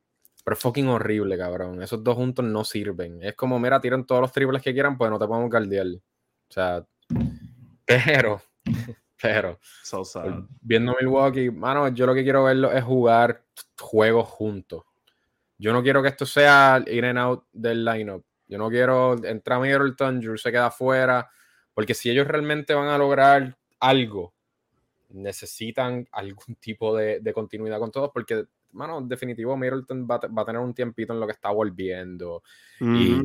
Pero 0.49 0.57
es 0.57 0.63
fucking 0.63 0.89
horrible, 0.89 1.37
cabrón. 1.37 1.83
Esos 1.83 2.03
dos 2.03 2.17
juntos 2.17 2.43
no 2.43 2.65
sirven. 2.65 3.23
Es 3.23 3.35
como, 3.35 3.59
mira, 3.59 3.83
tiran 3.83 4.07
todos 4.07 4.23
los 4.23 4.33
triples 4.33 4.63
que 4.63 4.73
quieran, 4.73 4.97
pues 4.97 5.11
no 5.11 5.19
te 5.19 5.27
podemos 5.27 5.51
guardiar. 5.51 5.89
O 5.89 6.01
sea, 6.49 6.87
pero, 7.85 8.41
pero, 9.21 9.61
viendo 10.63 10.97
Milwaukee, 10.99 11.51
mano, 11.51 11.89
yo 11.89 12.07
lo 12.07 12.15
que 12.15 12.23
quiero 12.23 12.45
verlo 12.45 12.73
es 12.73 12.83
jugar 12.83 13.45
juegos 13.79 14.27
juntos. 14.27 14.85
Yo 15.59 15.75
no 15.75 15.83
quiero 15.83 16.01
que 16.01 16.09
esto 16.09 16.25
sea 16.25 16.83
in 16.87 17.05
and 17.05 17.19
out 17.19 17.45
del 17.53 17.85
lineup. 17.85 18.25
Yo 18.47 18.57
no 18.57 18.71
quiero 18.71 19.23
entrar 19.23 19.59
a 19.59 19.61
Middleton, 19.61 20.19
Drew 20.19 20.39
se 20.39 20.51
queda 20.51 20.69
afuera, 20.69 21.29
porque 21.75 21.93
si 21.93 22.09
ellos 22.09 22.27
realmente 22.27 22.73
van 22.73 22.89
a 22.89 22.97
lograr 22.97 23.55
algo, 23.81 24.33
necesitan 25.11 26.09
algún 26.11 26.55
tipo 26.59 26.97
de, 26.97 27.21
de 27.21 27.35
continuidad 27.35 27.79
con 27.81 27.91
todos, 27.91 28.13
porque 28.15 28.47
mano, 28.73 29.01
definitivo, 29.03 29.57
Middleton 29.57 30.07
va, 30.09 30.17
a 30.17 30.45
tener 30.45 30.61
un 30.61 30.75
tiempito 30.75 31.13
en 31.13 31.21
lo 31.21 31.27
que 31.27 31.33
está 31.33 31.51
volviendo. 31.51 32.43
Y 32.81 33.21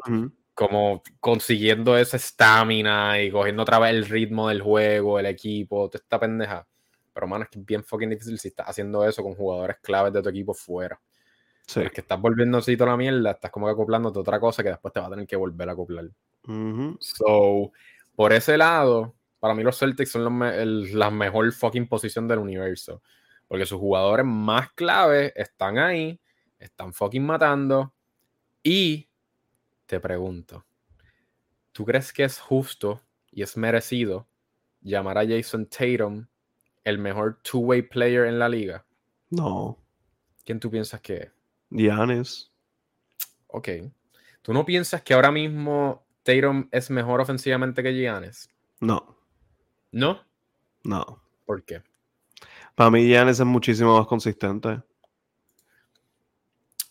como 0.53 1.01
consiguiendo 1.19 1.97
esa 1.97 2.17
estamina 2.17 3.19
y 3.21 3.31
cogiendo 3.31 3.63
otra 3.63 3.79
vez 3.79 3.91
el 3.91 4.05
ritmo 4.05 4.49
del 4.49 4.61
juego, 4.61 5.19
el 5.19 5.25
equipo, 5.25 5.89
te 5.89 5.97
esta 5.97 6.19
pendeja. 6.19 6.67
Pero, 7.13 7.27
mano, 7.27 7.43
es 7.43 7.49
que 7.49 7.59
es 7.59 7.65
bien 7.65 7.83
fucking 7.83 8.09
difícil 8.09 8.39
si 8.39 8.49
estás 8.49 8.67
haciendo 8.69 9.05
eso 9.07 9.23
con 9.23 9.35
jugadores 9.35 9.77
claves 9.81 10.13
de 10.13 10.21
tu 10.21 10.29
equipo 10.29 10.53
fuera. 10.53 10.99
Sí. 11.65 11.81
Es 11.81 11.91
que 11.91 12.01
estás 12.01 12.19
volviendo 12.19 12.57
así 12.57 12.75
toda 12.75 12.91
la 12.91 12.97
mierda, 12.97 13.31
estás 13.31 13.51
como 13.51 13.67
que 13.67 13.71
acoplándote 13.71 14.19
otra 14.19 14.39
cosa 14.39 14.63
que 14.63 14.69
después 14.69 14.93
te 14.93 14.99
va 14.99 15.07
a 15.07 15.09
tener 15.09 15.27
que 15.27 15.35
volver 15.35 15.69
a 15.69 15.71
acoplar. 15.71 16.09
So, 16.99 17.71
por 18.15 18.33
ese 18.33 18.57
lado, 18.57 19.15
para 19.39 19.53
mí 19.53 19.63
los 19.63 19.77
Celtics 19.77 20.11
son 20.11 20.39
la 20.93 21.11
mejor 21.11 21.51
fucking 21.51 21.87
posición 21.87 22.27
del 22.27 22.39
universo. 22.39 23.01
Porque 23.47 23.65
sus 23.65 23.79
jugadores 23.79 24.25
más 24.25 24.71
claves 24.73 25.33
están 25.35 25.77
ahí, 25.77 26.19
están 26.59 26.93
fucking 26.93 27.25
matando. 27.25 27.93
Y 28.63 29.09
te 29.85 29.99
pregunto, 29.99 30.65
¿tú 31.71 31.85
crees 31.85 32.13
que 32.13 32.23
es 32.23 32.39
justo 32.39 33.01
y 33.31 33.43
es 33.43 33.57
merecido 33.57 34.27
llamar 34.81 35.17
a 35.17 35.27
Jason 35.27 35.67
Tatum 35.67 36.27
el 36.83 36.97
mejor 36.97 37.41
two-way 37.41 37.83
player 37.83 38.25
en 38.25 38.39
la 38.39 38.49
liga? 38.49 38.85
No. 39.29 39.77
¿Quién 40.45 40.59
tú 40.59 40.69
piensas 40.69 41.01
que 41.01 41.15
es? 41.15 41.31
Giannis. 41.69 42.51
Ok. 43.47 43.69
¿Tú 44.41 44.53
no 44.53 44.65
piensas 44.65 45.01
que 45.01 45.13
ahora 45.13 45.31
mismo 45.31 46.05
Tatum 46.23 46.67
es 46.71 46.89
mejor 46.89 47.21
ofensivamente 47.21 47.83
que 47.83 47.93
Giannis? 47.93 48.49
No. 48.79 49.17
¿No? 49.91 50.21
No. 50.83 51.21
¿Por 51.45 51.63
qué? 51.63 51.81
Para 52.75 52.89
mí, 52.89 53.07
Giannis 53.07 53.39
es 53.39 53.45
muchísimo 53.45 53.97
más 53.97 54.07
consistente. 54.07 54.81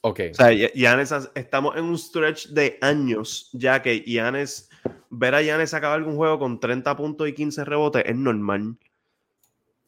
Ok. 0.02 0.20
O 0.30 0.34
sea, 0.34 0.52
Giannis, 0.52 1.12
estamos 1.34 1.76
en 1.76 1.84
un 1.84 1.98
stretch 1.98 2.48
de 2.48 2.78
años, 2.80 3.50
ya 3.52 3.82
que 3.82 4.00
Giannis, 4.00 4.68
ver 5.10 5.34
a 5.34 5.42
Giannis 5.42 5.74
acabar 5.74 5.98
algún 5.98 6.16
juego 6.16 6.38
con 6.38 6.58
30 6.58 6.96
puntos 6.96 7.28
y 7.28 7.34
15 7.34 7.64
rebotes 7.64 8.04
es 8.06 8.16
normal. 8.16 8.76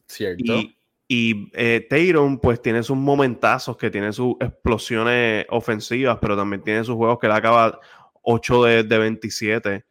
Cierto. 0.07 0.43
Y, 0.43 0.77
y 1.07 1.51
eh, 1.53 1.87
pues 2.41 2.61
tiene 2.61 2.83
sus 2.83 2.97
momentazos, 2.97 3.77
que 3.77 3.89
tiene 3.89 4.11
sus 4.13 4.35
explosiones 4.39 5.45
ofensivas, 5.49 6.17
pero 6.21 6.35
también 6.35 6.63
tiene 6.63 6.83
sus 6.83 6.95
juegos 6.95 7.19
que 7.19 7.27
le 7.27 7.33
acaba 7.33 7.79
8 8.21 8.63
de, 8.63 8.83
de 8.83 8.97
27 8.97 9.85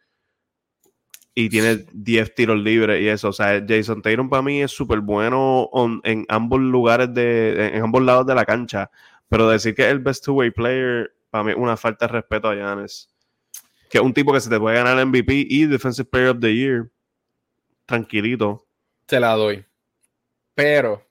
y 1.35 1.49
tiene 1.49 1.85
10 1.93 2.35
tiros 2.35 2.59
libres 2.59 3.03
y 3.03 3.09
eso. 3.09 3.29
O 3.29 3.33
sea, 3.33 3.65
Jason 3.67 4.01
Tatum 4.01 4.29
para 4.29 4.43
mí 4.43 4.63
es 4.63 4.71
súper 4.71 5.01
bueno 5.01 5.69
en 6.05 6.25
ambos 6.29 6.61
lugares, 6.61 7.13
de, 7.13 7.73
en 7.75 7.83
ambos 7.83 8.03
lados 8.03 8.27
de 8.27 8.35
la 8.35 8.45
cancha. 8.45 8.91
Pero 9.29 9.49
decir 9.49 9.75
que 9.75 9.83
es 9.83 9.89
el 9.89 9.99
best 9.99 10.25
two-way 10.25 10.51
player, 10.51 11.13
para 11.31 11.45
mí 11.45 11.51
es 11.51 11.57
una 11.57 11.77
falta 11.77 12.07
de 12.07 12.13
respeto 12.13 12.49
a 12.49 12.55
Giannis. 12.55 13.09
Que 13.91 13.99
es 13.99 14.05
un 14.05 14.15
tipo 14.15 14.33
que 14.33 14.41
se 14.41 14.51
te 14.51 14.61
puede 14.61 14.77
ganar 14.77 15.05
MVP 15.05 15.47
y 15.49 15.67
Defensive 15.67 16.09
Player 16.09 16.31
of 16.31 16.41
the 16.41 16.55
Year. 16.55 16.91
Tranquilito. 17.87 18.67
Te 19.07 19.19
la 19.19 19.33
doy. 19.35 19.65
Pero 20.55 21.05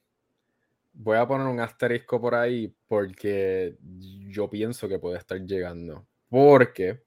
voy 0.93 1.17
a 1.17 1.27
poner 1.27 1.47
un 1.47 1.59
asterisco 1.59 2.21
por 2.21 2.35
ahí 2.35 2.73
porque 2.87 3.75
yo 3.81 4.49
pienso 4.49 4.87
que 4.87 4.99
puede 4.99 5.17
estar 5.17 5.39
llegando. 5.39 6.07
Porque 6.29 7.03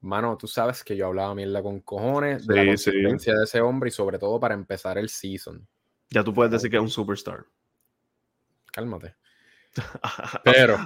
mano, 0.00 0.36
tú 0.36 0.46
sabes 0.46 0.84
que 0.84 0.96
yo 0.96 1.06
hablaba 1.06 1.34
mierda 1.34 1.62
con 1.62 1.80
cojones 1.80 2.46
de 2.46 2.56
la 2.56 2.66
consistencia 2.66 3.34
de 3.34 3.44
ese 3.44 3.60
hombre 3.60 3.88
y 3.88 3.92
sobre 3.92 4.18
todo 4.18 4.38
para 4.38 4.54
empezar 4.54 4.98
el 4.98 5.08
season. 5.08 5.66
Ya 6.10 6.22
tú 6.22 6.32
puedes 6.32 6.52
decir 6.52 6.70
que 6.70 6.76
es 6.76 6.82
un 6.82 6.90
superstar. 6.90 7.44
Cálmate. 8.72 9.14
Pero. 10.44 10.78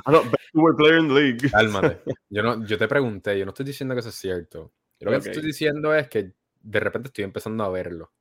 player 0.77 0.99
in 0.99 1.09
the 1.09 1.15
league. 1.15 1.51
Cálmate. 1.51 2.03
Yo, 2.31 2.43
no, 2.43 2.65
yo 2.65 2.79
te 2.79 2.89
pregunté, 2.89 3.39
yo 3.39 3.45
no 3.45 3.51
estoy 3.51 3.67
diciendo 3.67 3.95
que 3.95 4.01
eso 4.01 4.09
es 4.09 4.15
cierto. 4.15 4.73
lo 5.01 5.11
que 5.11 5.17
estoy 5.17 5.43
diciendo 5.43 5.95
es 5.95 6.09
que 6.09 6.33
de 6.61 6.81
repente 6.81 7.09
estoy 7.09 7.25
empezando 7.25 7.65
a 7.65 7.69
verlo. 7.69 8.13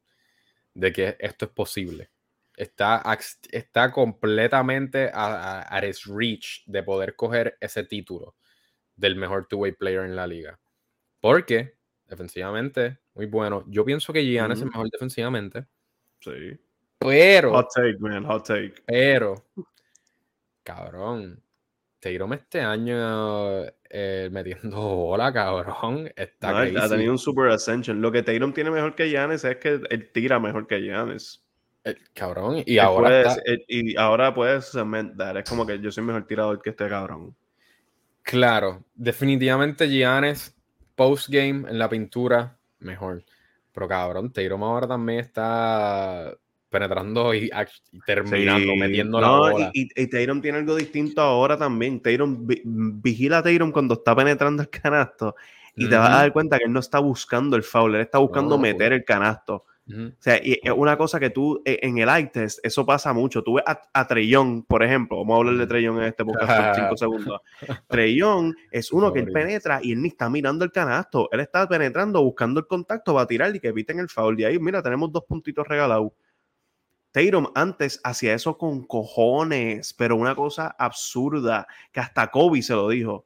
De 0.73 0.91
que 0.93 1.17
esto 1.19 1.45
es 1.45 1.51
posible. 1.51 2.09
Está, 2.55 3.01
está 3.51 3.91
completamente 3.91 5.09
a, 5.13 5.59
a, 5.59 5.61
a 5.61 5.81
reach 5.81 6.63
de 6.65 6.83
poder 6.83 7.15
coger 7.15 7.57
ese 7.59 7.83
título 7.83 8.35
del 8.95 9.15
mejor 9.15 9.47
two-way 9.47 9.71
player 9.73 10.05
en 10.05 10.15
la 10.15 10.27
liga. 10.27 10.59
Porque, 11.19 11.75
defensivamente, 12.07 12.97
muy 13.13 13.25
bueno. 13.25 13.63
Yo 13.67 13.83
pienso 13.83 14.13
que 14.13 14.23
Giannis 14.23 14.57
es 14.57 14.63
el 14.63 14.69
mejor 14.69 14.89
defensivamente. 14.89 15.65
Sí. 16.21 16.57
Pero. 16.97 17.51
Hot 17.51 17.67
take, 17.73 17.97
man, 17.99 18.25
hot 18.25 18.45
take. 18.45 18.75
Pero, 18.85 19.45
cabrón. 20.63 21.41
Tatum 21.99 22.31
este 22.31 22.61
año 22.61 23.65
eh, 23.89 24.29
metiendo 24.31 24.77
bola, 24.95 25.33
cabrón. 25.33 26.09
Está 26.15 26.65
no, 26.65 26.79
ha 26.81 26.89
tenido 26.89 27.11
un 27.11 27.17
super 27.17 27.49
ascension. 27.49 28.01
Lo 28.01 28.11
que 28.11 28.23
Tatum 28.23 28.53
tiene 28.53 28.71
mejor 28.71 28.95
que 28.95 29.09
Giannis 29.09 29.43
es 29.43 29.57
que 29.57 29.81
él 29.89 30.11
tira 30.13 30.39
mejor 30.39 30.65
que 30.67 30.79
Giannis. 30.79 31.43
cabrón. 32.13 32.63
Y 32.65 32.77
ahora. 32.77 33.35
y 33.67 33.97
ahora 33.97 34.33
puedes 34.33 34.71
dar. 35.15 35.37
Es 35.37 35.49
como 35.49 35.65
que 35.65 35.79
yo 35.79 35.91
soy 35.91 36.03
mejor 36.05 36.25
tirador 36.25 36.61
que 36.61 36.69
este 36.69 36.87
cabrón. 36.87 37.35
Claro, 38.23 38.85
definitivamente 38.93 39.89
Giannis 39.89 40.55
post-game 40.99 41.69
en 41.69 41.79
la 41.79 41.87
pintura, 41.87 42.57
mejor. 42.79 43.23
Pero 43.71 43.87
cabrón, 43.87 44.33
Tatum 44.33 44.61
ahora 44.63 44.85
también 44.85 45.21
está 45.21 46.35
penetrando 46.69 47.33
y, 47.33 47.49
terminando, 48.05 48.75
metiendo 48.75 49.21
la 49.21 49.29
bola. 49.29 49.71
Y, 49.73 49.87
y, 49.95 50.07
Tatum 50.07 50.41
tiene 50.41 50.57
algo 50.57 50.75
distinto 50.75 51.21
ahora 51.21 51.57
también. 51.57 52.01
Tatum, 52.01 52.45
vigila 53.01 53.37
a 53.37 53.43
Tatum 53.43 53.71
cuando 53.71 53.93
está 53.93 54.13
penetrando 54.13 54.61
el 54.61 54.69
canasto 54.69 55.35
y 55.73 55.87
te 55.87 55.95
vas 55.95 56.09
a 56.09 56.17
dar 56.17 56.33
cuenta 56.33 56.57
que 56.57 56.65
él 56.65 56.73
no 56.73 56.81
está 56.81 56.99
buscando 56.99 57.55
el 57.55 57.63
foul, 57.63 57.95
él 57.95 58.01
está 58.01 58.17
buscando 58.17 58.57
meter 58.57 58.91
el 58.91 59.05
canasto. 59.05 59.63
O 59.89 60.21
sea, 60.21 60.39
y 60.43 60.59
es 60.61 60.71
una 60.75 60.97
cosa 60.97 61.19
que 61.19 61.29
tú 61.29 61.61
e, 61.65 61.79
en 61.81 61.97
el 61.97 62.09
eye 62.09 62.27
test, 62.27 62.59
eso 62.63 62.85
pasa 62.85 63.11
mucho. 63.13 63.43
Tú 63.43 63.55
ves 63.55 63.63
a, 63.65 63.81
a 63.93 64.07
Trellón, 64.07 64.63
por 64.63 64.83
ejemplo, 64.83 65.17
vamos 65.17 65.33
a 65.33 65.37
hablar 65.37 65.55
de 65.55 65.67
Trellón 65.67 65.97
en 65.97 66.03
este 66.03 66.23
podcast 66.23 66.67
por 66.67 66.75
5 66.75 66.97
segundos. 66.97 67.41
Trellón 67.87 68.55
es 68.71 68.91
uno 68.91 69.11
que 69.11 69.19
él 69.19 69.31
penetra 69.31 69.79
y 69.81 69.93
él 69.93 70.01
ni 70.01 70.09
está 70.09 70.29
mirando 70.29 70.63
el 70.63 70.71
canasto. 70.71 71.29
Él 71.31 71.39
está 71.39 71.67
penetrando, 71.67 72.21
buscando 72.21 72.59
el 72.59 72.67
contacto 72.67 73.13
para 73.13 73.25
tirar 73.25 73.55
y 73.55 73.59
que 73.59 73.69
eviten 73.69 73.99
el 73.99 74.09
foul. 74.09 74.39
Y 74.39 74.43
ahí, 74.43 74.59
mira, 74.59 74.83
tenemos 74.83 75.11
dos 75.11 75.23
puntitos 75.25 75.67
regalados. 75.67 76.11
Tatum 77.11 77.47
antes 77.55 77.99
hacía 78.03 78.35
eso 78.35 78.57
con 78.57 78.85
cojones, 78.85 79.93
pero 79.93 80.15
una 80.15 80.35
cosa 80.35 80.75
absurda 80.77 81.67
que 81.91 81.99
hasta 81.99 82.27
Kobe 82.29 82.61
se 82.61 82.73
lo 82.73 82.89
dijo. 82.89 83.25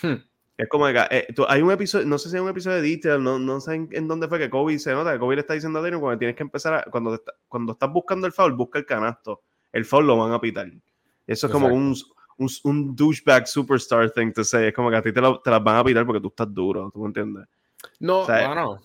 Hmm. 0.00 0.24
Es 0.62 0.68
como 0.68 0.86
que 0.86 1.06
eh, 1.10 1.26
hay 1.48 1.60
un 1.60 1.72
episodio, 1.72 2.06
no 2.06 2.18
sé 2.18 2.30
si 2.30 2.36
hay 2.36 2.42
un 2.42 2.48
episodio 2.48 2.80
de 2.80 2.88
Detail, 2.88 3.20
no, 3.20 3.36
no 3.36 3.60
sé 3.60 3.74
en, 3.74 4.06
dónde 4.06 4.28
fue 4.28 4.38
que 4.38 4.48
Kobe 4.48 4.78
se 4.78 4.92
nota 4.92 5.12
que 5.12 5.18
Kobe 5.18 5.34
le 5.34 5.40
está 5.40 5.54
diciendo 5.54 5.80
a 5.80 5.82
Tatum 5.82 6.00
cuando 6.00 6.18
tienes 6.20 6.36
que 6.36 6.44
empezar, 6.44 6.88
cuando, 6.88 7.20
cuando 7.48 7.72
estás 7.72 7.92
buscando 7.92 8.28
el 8.28 8.32
foul, 8.32 8.52
busca 8.52 8.78
el 8.78 8.86
canasto. 8.86 9.42
El 9.72 9.84
foul 9.84 10.06
lo 10.06 10.16
van 10.16 10.30
a 10.30 10.40
pitar. 10.40 10.70
Eso 11.26 11.48
es 11.48 11.52
como 11.52 11.66
un, 11.66 11.96
un, 12.38 12.48
un, 12.62 12.94
douchebag 12.94 13.48
superstar 13.48 14.08
thing 14.12 14.32
to 14.32 14.44
say. 14.44 14.68
Es 14.68 14.72
como 14.72 14.88
que 14.88 14.96
a 14.96 15.02
ti 15.02 15.12
te, 15.12 15.20
te, 15.20 15.50
las 15.50 15.64
van 15.64 15.76
a 15.76 15.82
pitar 15.84 16.06
porque 16.06 16.20
tú 16.20 16.28
estás 16.28 16.54
duro, 16.54 16.92
¿tú 16.94 17.00
me 17.00 17.06
entiendes? 17.06 17.44
No, 17.98 18.24
no, 18.28 18.54
no. 18.54 18.80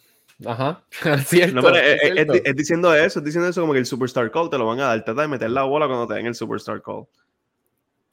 Ajá, 0.46 0.84
cierto, 1.26 1.62
no, 1.62 1.76
es, 1.76 2.00
es, 2.44 2.56
diciendo 2.56 2.94
eso, 2.94 3.20
es 3.20 3.26
diciendo 3.26 3.50
eso 3.50 3.62
como 3.62 3.74
que 3.74 3.80
el 3.80 3.86
Superstar 3.86 4.32
Call 4.32 4.50
te 4.50 4.58
lo 4.58 4.66
van 4.66 4.80
a 4.80 4.86
dar. 4.86 5.06
Trata 5.06 5.22
de 5.22 5.28
meter 5.28 5.52
la 5.52 5.64
bola 5.64 5.86
cuando 5.86 6.08
te 6.08 6.16
den 6.16 6.26
el 6.26 6.34
Superstar 6.34 6.82
Call. 6.82 7.06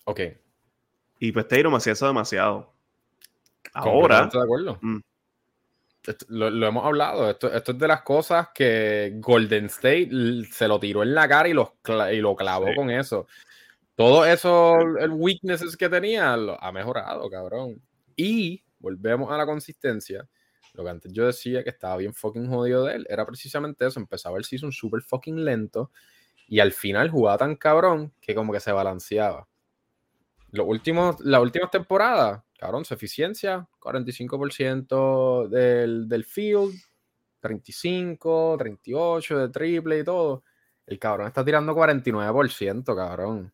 Ok. 0.05 0.21
Y 1.19 1.33
pues 1.33 1.49
Tatum 1.49 1.75
hacía 1.75 1.95
eso 1.95 2.07
demasiado. 2.07 2.74
Ahora. 3.75 4.29
de 4.33 4.43
acuerdo. 4.43 4.79
Mm. 4.81 4.99
lo, 6.29 6.66
hemos 6.66 6.85
hablado. 6.85 7.31
Esto, 7.31 7.53
esto, 7.53 7.72
es 7.72 7.79
de 7.79 7.89
las 7.89 8.03
cosas 8.03 8.49
que 8.55 9.12
Golden 9.16 9.66
State 9.66 10.11
se 10.51 10.68
lo 10.68 10.81
tiró 10.81 11.03
en 11.03 11.14
la 11.14 11.29
cara 11.29 11.49
y, 11.49 11.53
los, 11.53 11.70
y 12.12 12.16
lo 12.16 12.35
clavó 12.35 12.66
con 12.75 12.91
eso. 12.91 13.27
Todo 13.95 14.25
eso, 14.25 14.75
el 14.99 15.11
weaknesses 15.11 15.77
que 15.77 15.89
tenía, 15.89 16.37
lo 16.37 16.62
ha 16.62 16.72
mejorado, 16.72 17.29
cabrón. 17.31 17.81
Y 18.16 18.62
volvemos 18.79 19.31
a 19.31 19.37
la 19.37 19.47
consistencia 19.47 20.29
lo 20.75 20.83
que 20.83 20.91
antes 20.91 21.12
yo 21.12 21.27
decía 21.27 21.62
que 21.62 21.70
estaba 21.70 21.97
bien 21.97 22.12
fucking 22.12 22.49
jodido 22.49 22.85
de 22.85 22.97
él 22.97 23.07
era 23.09 23.25
precisamente 23.25 23.87
eso. 23.87 24.01
Empezaba 24.01 24.37
el 24.39 24.45
season 24.45 24.72
súper 24.72 25.03
fucking 25.03 25.45
lento 25.45 25.91
y 26.49 26.59
al 26.61 26.72
final 26.72 27.11
jugaba 27.11 27.39
tan 27.39 27.55
cabrón 27.55 28.12
que 28.20 28.35
como 28.35 28.53
que 28.53 28.61
se 28.61 28.72
balanceaba. 28.72 29.47
Los 30.51 30.66
últimos, 30.66 31.20
las 31.20 31.41
últimas 31.41 31.70
temporadas, 31.70 32.43
cabrón, 32.59 32.85
su 32.85 32.95
eficiencia, 32.95 33.69
45% 33.81 35.49
del, 35.49 36.09
del 36.09 36.25
field, 36.25 36.75
35, 37.41 38.57
38 38.59 39.39
de 39.39 39.49
triple 39.51 39.99
y 39.99 40.05
todo. 40.05 40.45
El 40.87 40.99
cabrón 40.99 41.27
está 41.27 41.45
tirando 41.45 41.75
49%, 41.75 42.97
cabrón. 42.97 43.53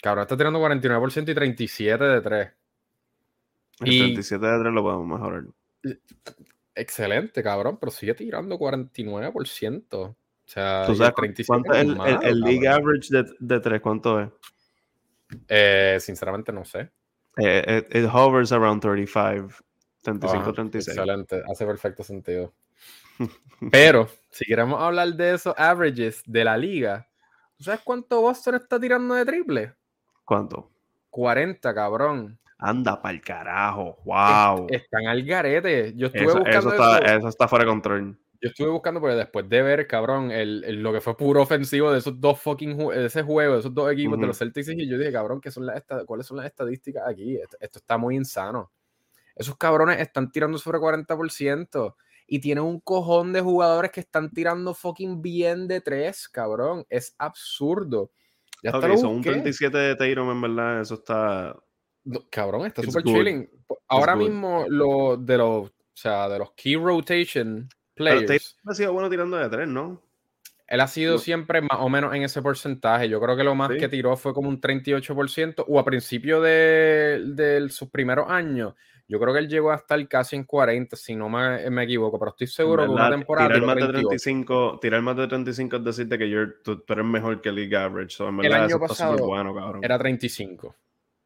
Cabrón 0.00 0.22
está 0.22 0.36
tirando 0.36 0.60
49% 0.60 1.28
y 1.28 1.34
37 1.34 2.04
de 2.04 2.20
3. 2.20 2.52
El 3.80 3.92
y... 3.92 3.98
37 3.98 4.46
de 4.46 4.60
3 4.60 4.72
lo 4.72 4.82
podemos 4.82 5.06
mejorar. 5.06 5.44
Excelente, 6.74 7.42
cabrón, 7.42 7.78
pero 7.80 7.90
sigue 7.90 8.14
tirando 8.14 8.56
49%. 8.58 9.94
O 9.94 10.16
sea, 10.44 10.84
¿Tú 10.86 10.94
sabes 10.94 11.12
¿cuánto 11.46 11.74
es 11.74 11.80
el, 12.22 12.40
league 12.40 12.66
average 12.66 13.08
de, 13.10 13.24
de 13.38 13.60
3? 13.60 13.80
¿Cuánto 13.80 14.20
es? 14.20 14.28
Eh, 15.48 15.98
sinceramente 16.00 16.52
no 16.52 16.64
sé. 16.64 16.90
Eh, 17.38 17.84
it, 17.92 18.04
hovers 18.06 18.52
around 18.52 18.80
35, 18.80 19.62
35, 20.02 20.52
36. 20.52 20.88
Excelente, 20.88 21.42
hace 21.50 21.66
perfecto 21.66 22.02
sentido. 22.02 22.52
Pero, 23.70 24.08
si 24.30 24.44
queremos 24.44 24.80
hablar 24.80 25.14
de 25.14 25.34
esos 25.34 25.54
averages 25.56 26.22
de 26.26 26.44
la 26.44 26.56
liga, 26.56 27.08
¿tú 27.56 27.64
sabes 27.64 27.80
cuánto 27.84 28.20
Boston 28.20 28.56
está 28.56 28.78
tirando 28.78 29.14
de 29.14 29.24
triple? 29.24 29.74
¿Cuánto? 30.24 30.70
40, 31.10 31.74
cabrón. 31.74 32.38
Anda 32.58 33.00
pa'l 33.00 33.20
carajo, 33.20 33.98
wow. 34.04 34.66
están 34.68 35.06
al 35.06 35.22
garete. 35.22 35.94
Yo 35.94 36.08
estuve 36.08 36.24
buscando. 36.24 36.50
Eso 36.50 36.70
está, 36.70 36.98
eso. 37.16 37.28
está, 37.28 37.46
fuera 37.46 37.64
de 37.64 37.70
control. 37.70 38.18
Yo 38.40 38.50
estuve 38.50 38.68
buscando, 38.68 39.00
porque 39.00 39.16
después 39.16 39.48
de 39.48 39.62
ver, 39.62 39.86
cabrón, 39.88 40.30
el, 40.30 40.60
lo 40.80 40.92
que 40.92 41.00
fue 41.00 41.16
puro 41.16 41.42
ofensivo 41.42 41.90
de 41.90 41.98
esos 41.98 42.20
dos 42.20 42.40
fucking 42.40 42.76
de 42.76 43.06
ese 43.06 43.22
juego, 43.22 43.54
de 43.54 43.60
esos 43.60 43.74
dos 43.74 43.90
equipos 43.90 44.18
de 44.20 44.28
los 44.28 44.38
Celtics, 44.38 44.68
y 44.68 44.88
yo 44.88 44.96
dije, 44.96 45.10
cabrón, 45.10 45.40
¿qué 45.40 45.50
son 45.50 45.66
las 45.66 45.82
¿cuáles 46.06 46.26
son 46.26 46.36
las 46.36 46.46
estadísticas 46.46 47.02
aquí? 47.08 47.36
Esto, 47.36 47.78
está 47.78 47.98
muy 47.98 48.14
insano. 48.14 48.70
Esos 49.34 49.56
cabrones 49.56 50.00
están 50.00 50.30
tirando 50.30 50.56
sobre 50.58 50.78
40% 50.78 51.94
y 52.28 52.38
tienen 52.38 52.62
un 52.62 52.78
cojón 52.78 53.32
de 53.32 53.40
jugadores 53.40 53.90
que 53.90 54.00
están 54.00 54.30
tirando 54.30 54.72
fucking 54.72 55.20
bien 55.20 55.66
de 55.66 55.80
tres, 55.80 56.28
cabrón. 56.28 56.86
Es 56.88 57.16
absurdo. 57.18 58.12
Ya 58.62 58.76
okay, 58.76 58.98
son 58.98 59.16
un 59.16 59.22
37 59.22 59.76
de 59.76 59.96
Tatum, 59.96 60.30
en 60.30 60.40
verdad, 60.40 60.80
eso 60.80 60.94
está 60.94 61.56
cabrón, 62.30 62.66
está 62.66 62.82
súper 62.82 63.02
chilling. 63.02 63.50
Ahora 63.88 64.14
mismo, 64.14 64.64
lo 64.68 65.16
de 65.16 65.38
los, 65.38 65.68
o 65.68 65.72
sea, 65.92 66.28
de 66.28 66.38
los 66.38 66.52
key 66.52 66.76
rotation 66.76 67.68
players. 67.98 68.56
ha 68.64 68.74
sido 68.74 68.92
bueno 68.92 69.10
tirando 69.10 69.36
de 69.36 69.48
tres, 69.48 69.68
¿no? 69.68 70.00
Él 70.68 70.80
ha 70.80 70.86
sido 70.86 71.16
siempre 71.16 71.62
más 71.62 71.78
o 71.80 71.88
menos 71.88 72.14
en 72.14 72.22
ese 72.22 72.42
porcentaje. 72.42 73.08
Yo 73.08 73.20
creo 73.20 73.36
que 73.36 73.42
lo 73.42 73.54
más 73.54 73.70
que 73.70 73.88
tiró 73.88 74.16
fue 74.16 74.34
como 74.34 74.50
un 74.50 74.60
38%, 74.60 75.64
o 75.66 75.78
a 75.78 75.84
principio 75.84 76.42
de, 76.42 77.66
sus 77.70 77.88
primeros 77.88 78.30
años. 78.30 78.74
Yo 79.10 79.18
creo 79.18 79.32
que 79.32 79.40
él 79.40 79.48
llegó 79.48 79.72
a 79.72 79.76
estar 79.76 80.06
casi 80.06 80.36
en 80.36 80.44
40, 80.44 80.94
si 80.94 81.16
no 81.16 81.30
me, 81.30 81.70
me 81.70 81.84
equivoco, 81.84 82.18
pero 82.18 82.32
estoy 82.32 82.46
seguro 82.48 82.84
que 82.84 82.90
una 82.90 83.08
temporada. 83.08 83.48
Tirar 83.48 83.62
más, 83.62 83.76
de 83.76 83.88
35, 83.88 84.78
tirar 84.82 85.00
más 85.00 85.16
de 85.16 85.26
35 85.28 85.76
es 85.76 85.84
decirte 85.84 86.18
que 86.18 86.46
tú, 86.62 86.84
eres 86.86 87.04
mejor 87.06 87.40
que 87.40 87.50
League 87.50 87.74
Average. 87.74 88.22
el 88.42 88.52
año 88.52 88.78
pasado 88.78 89.16
era 89.80 89.98
35. 89.98 90.76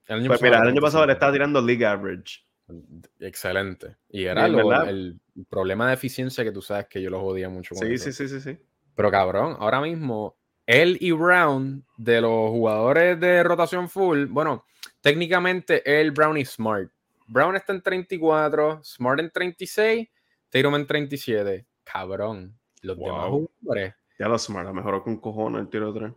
El 0.06 0.16
año, 0.20 0.28
pues 0.28 0.42
mira, 0.42 0.58
el 0.58 0.68
año 0.68 0.80
pasado 0.80 1.04
le 1.06 1.14
estaba 1.14 1.32
tirando 1.32 1.60
League 1.60 1.84
Average. 1.84 2.44
Excelente. 3.20 3.96
Y 4.08 4.24
era 4.24 4.46
el 4.46 5.20
problema 5.48 5.88
de 5.88 5.94
eficiencia 5.94 6.44
que 6.44 6.52
tú 6.52 6.62
sabes 6.62 6.86
que 6.88 7.00
yo 7.00 7.10
lo 7.10 7.20
jodía 7.20 7.48
mucho. 7.48 7.74
sí, 7.74 7.98
sí, 7.98 8.12
sí, 8.12 8.28
sí, 8.28 8.40
sí. 8.40 8.58
Pero 8.94 9.10
cabrón, 9.10 9.56
ahora 9.58 9.80
mismo, 9.80 10.36
él 10.66 10.98
y 11.00 11.12
Brown, 11.12 11.84
de 11.96 12.20
los 12.20 12.50
jugadores 12.50 13.18
de 13.18 13.42
rotación 13.42 13.88
full, 13.88 14.26
bueno, 14.26 14.64
técnicamente 15.00 15.82
él, 16.00 16.10
Brown 16.10 16.36
y 16.36 16.44
Smart. 16.44 16.90
Brown 17.26 17.56
está 17.56 17.72
en 17.72 17.82
34, 17.82 18.80
Smart 18.84 19.20
en 19.20 19.30
36, 19.30 20.08
Tatum 20.50 20.74
en 20.74 20.86
37. 20.86 21.66
Cabrón, 21.84 22.58
los 22.82 22.98
demás 22.98 23.28
jugadores. 23.28 23.94
Ya 24.18 24.28
lo 24.28 24.38
Smart, 24.38 24.72
mejoró 24.72 25.02
con 25.02 25.18
cojones 25.18 25.62
el 25.62 25.68
tiro 25.68 25.92
de 25.92 26.00
tres. 26.00 26.12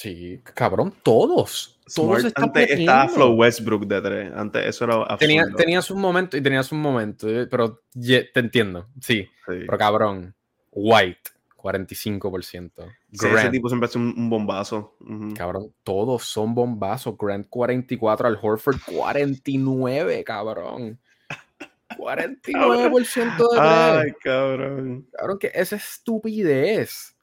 Sí, 0.00 0.40
cabrón, 0.54 0.94
todos. 1.02 1.78
Todos 1.94 2.24
están 2.24 2.44
Antes 2.44 2.70
estaba 2.70 3.06
Flow 3.06 3.34
Westbrook 3.34 3.86
de 3.86 4.00
tres. 4.00 4.32
Antes 4.34 4.64
eso 4.64 4.86
era. 4.86 5.16
Tenía, 5.18 5.44
tenías 5.54 5.90
un 5.90 6.00
momento 6.00 6.38
y 6.38 6.42
tenías 6.42 6.72
un 6.72 6.80
momento, 6.80 7.28
eh, 7.28 7.46
pero 7.46 7.82
te 7.92 8.30
entiendo. 8.32 8.88
Sí, 8.98 9.28
Pero 9.46 9.76
cabrón, 9.76 10.34
White, 10.70 11.20
45%. 11.54 12.72
Sí, 13.12 13.26
ese 13.26 13.50
tipo 13.50 13.68
siempre 13.68 13.88
hace 13.88 13.98
un, 13.98 14.30
bombazo. 14.30 14.96
Cabrón, 15.36 15.74
todos 15.84 16.24
son 16.24 16.54
bombazos. 16.54 17.14
Grant 17.18 17.46
44, 17.50 18.26
al 18.26 18.38
Horford 18.40 18.78
49, 18.86 20.24
cabrón. 20.24 20.98
49% 21.90 23.52
de 23.52 23.60
Ay, 23.60 24.12
cabrón. 24.22 25.06
Cabrón, 25.12 25.38
que 25.38 25.50
esa 25.52 25.76
estupidez. 25.76 27.14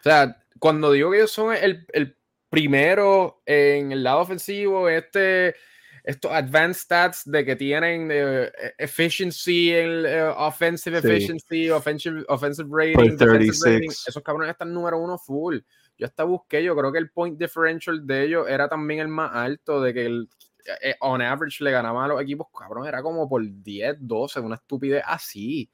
O 0.00 0.02
sea, 0.02 0.36
cuando 0.58 0.90
digo 0.90 1.10
que 1.10 1.18
ellos 1.18 1.30
son 1.30 1.54
el, 1.54 1.86
el 1.92 2.16
primero 2.54 3.42
en 3.44 3.92
el 3.92 4.02
lado 4.02 4.20
ofensivo, 4.20 4.88
este, 4.88 5.54
estos 6.02 6.30
advanced 6.32 6.82
stats 6.82 7.22
de 7.24 7.44
que 7.44 7.56
tienen 7.56 8.08
eh, 8.12 8.50
efficiency, 8.78 9.72
el, 9.72 10.06
eh, 10.06 10.22
offensive 10.22 10.98
efficiency, 10.98 11.70
offensive, 11.70 12.24
offensive 12.28 12.68
rating, 12.70 13.16
esos 13.88 14.22
cabrones 14.22 14.50
están 14.50 14.72
número 14.72 14.98
uno 14.98 15.18
full. 15.18 15.58
Yo 15.96 16.06
hasta 16.06 16.24
busqué, 16.24 16.62
yo 16.62 16.76
creo 16.76 16.92
que 16.92 16.98
el 16.98 17.10
point 17.10 17.38
differential 17.38 18.06
de 18.06 18.24
ellos 18.24 18.48
era 18.48 18.68
también 18.68 19.00
el 19.00 19.08
más 19.08 19.30
alto, 19.32 19.80
de 19.80 19.94
que 19.94 20.06
el, 20.06 20.28
eh, 20.82 20.94
on 21.00 21.22
average 21.22 21.62
le 21.62 21.70
ganaban 21.70 22.04
a 22.04 22.08
los 22.08 22.22
equipos, 22.22 22.48
cabrón, 22.56 22.86
era 22.86 23.02
como 23.02 23.28
por 23.28 23.42
10, 23.42 23.96
12, 24.00 24.40
una 24.40 24.56
estupidez 24.56 25.02
así. 25.06 25.70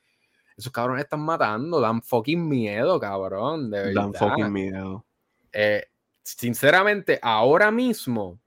Esos 0.56 0.72
cabrones 0.72 1.04
están 1.04 1.20
matando, 1.20 1.80
dan 1.80 2.02
fucking 2.02 2.48
miedo, 2.48 3.00
cabrón. 3.00 3.70
De 3.70 3.78
verdad. 3.78 4.02
Dan 4.02 4.14
fucking 4.14 4.52
miedo. 4.52 5.06
Eh, 5.52 5.86
sinceramente, 6.22 7.18
ahora 7.22 7.70
mismo, 7.70 8.40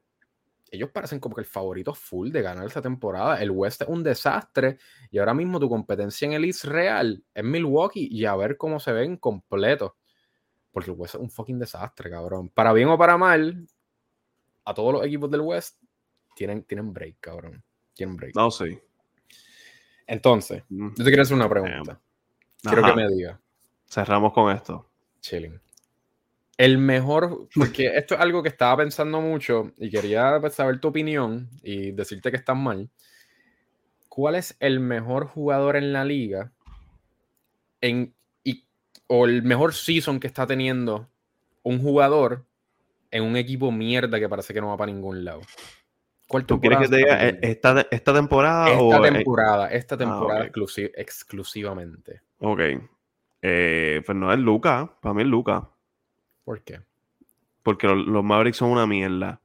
ellos 0.72 0.90
parecen 0.92 1.20
como 1.20 1.36
que 1.36 1.42
el 1.42 1.48
favorito 1.48 1.94
full 1.94 2.32
de 2.32 2.42
ganar 2.42 2.66
esta 2.66 2.82
temporada. 2.82 3.42
El 3.42 3.52
West 3.52 3.84
es 3.84 3.88
un 3.88 4.02
desastre 4.04 4.80
y 5.12 5.20
ahora 5.20 5.34
mismo 5.36 5.60
tu 5.60 5.70
competencia 5.70 6.26
en 6.26 6.34
el 6.34 6.46
East 6.46 6.64
real 6.66 7.24
es 7.34 7.44
Milwaukee 7.44 8.08
y 8.12 8.26
a 8.26 8.36
ver 8.36 8.58
cómo 8.58 8.80
se 8.80 8.92
ven 8.92 9.18
completos. 9.18 9.92
Porque 10.72 10.90
el 10.90 10.98
West 10.98 11.14
es 11.16 11.22
un 11.22 11.30
fucking 11.30 11.60
desastre, 11.60 12.10
cabrón. 12.10 12.50
Para 12.50 12.74
bien 12.74 12.90
o 12.90 12.98
para 12.98 13.18
mal, 13.18 13.68
a 14.66 14.74
todos 14.74 14.94
los 14.94 15.06
equipos 15.06 15.30
del 15.30 15.42
West 15.42 15.80
tienen, 16.36 16.64
tienen 16.64 16.92
break, 16.92 17.18
cabrón. 17.20 17.64
Tienen 17.94 18.16
break. 18.16 18.36
No, 18.36 18.50
sí. 18.50 18.80
Entonces, 20.08 20.64
Mm. 20.70 20.90
yo 20.90 21.04
te 21.04 21.04
quiero 21.04 21.22
hacer 21.22 21.36
una 21.36 21.48
pregunta. 21.50 22.02
Quiero 22.64 22.84
Ajá. 22.84 22.96
que 22.96 23.02
me 23.02 23.08
digas. 23.10 23.40
Cerramos 23.86 24.34
con 24.34 24.52
esto. 24.56 24.90
Chilling. 25.20 25.62
El 26.58 26.78
mejor, 26.78 27.48
porque 27.56 27.96
esto 27.96 28.14
es 28.14 28.22
algo 28.22 28.44
que 28.44 28.50
estaba 28.50 28.78
pensando 28.78 29.20
mucho 29.22 29.72
y 29.78 29.90
quería 29.90 30.38
pues, 30.40 30.54
saber 30.54 30.80
tu 30.80 30.90
opinión 30.90 31.50
y 31.64 31.92
decirte 31.92 32.30
que 32.30 32.38
estás 32.38 32.56
mal. 32.56 32.90
¿Cuál 34.08 34.36
es 34.36 34.56
el 34.60 34.80
mejor 34.80 35.26
jugador 35.26 35.76
en 35.76 35.92
la 35.92 36.06
liga 36.06 36.52
en, 37.82 38.14
y, 38.44 38.66
o 39.08 39.26
el 39.26 39.42
mejor 39.42 39.74
season 39.74 40.20
que 40.20 40.28
está 40.28 40.46
teniendo 40.46 41.10
un 41.64 41.82
jugador 41.82 42.46
en 43.10 43.24
un 43.24 43.36
equipo 43.36 43.72
mierda 43.72 44.20
que 44.20 44.30
parece 44.30 44.54
que 44.54 44.62
no 44.62 44.68
va 44.68 44.78
para 44.78 44.92
ningún 44.92 45.26
lado? 45.26 45.42
¿Cuál 46.28 46.46
¿Tú 46.46 46.62
quieres 46.62 46.80
que 46.80 46.88
te 46.88 46.98
diga 46.98 47.28
eh, 47.28 47.40
esta, 47.42 47.88
esta 47.90 48.14
temporada 48.14 48.70
o.? 48.80 48.94
esta 48.94 49.08
eh, 49.08 49.12
temporada, 49.12 49.68
esta 49.72 49.98
temporada 49.98 50.42
ok. 50.42 50.48
exclusi- 50.48 50.92
exclusivamente? 50.96 52.22
ok. 52.40 52.60
Eh, 53.42 54.02
pues 54.06 54.18
no 54.18 54.32
es 54.32 54.40
Luca. 54.40 54.96
Para 55.02 55.14
mí 55.16 55.24
es 55.24 55.28
Luca. 55.28 55.70
¿Por 56.44 56.62
qué? 56.64 56.82
Porque 57.64 57.88
los, 57.88 58.06
los 58.06 58.24
Mavericks 58.24 58.58
son 58.58 58.70
una 58.72 58.86
mierda. 58.88 59.40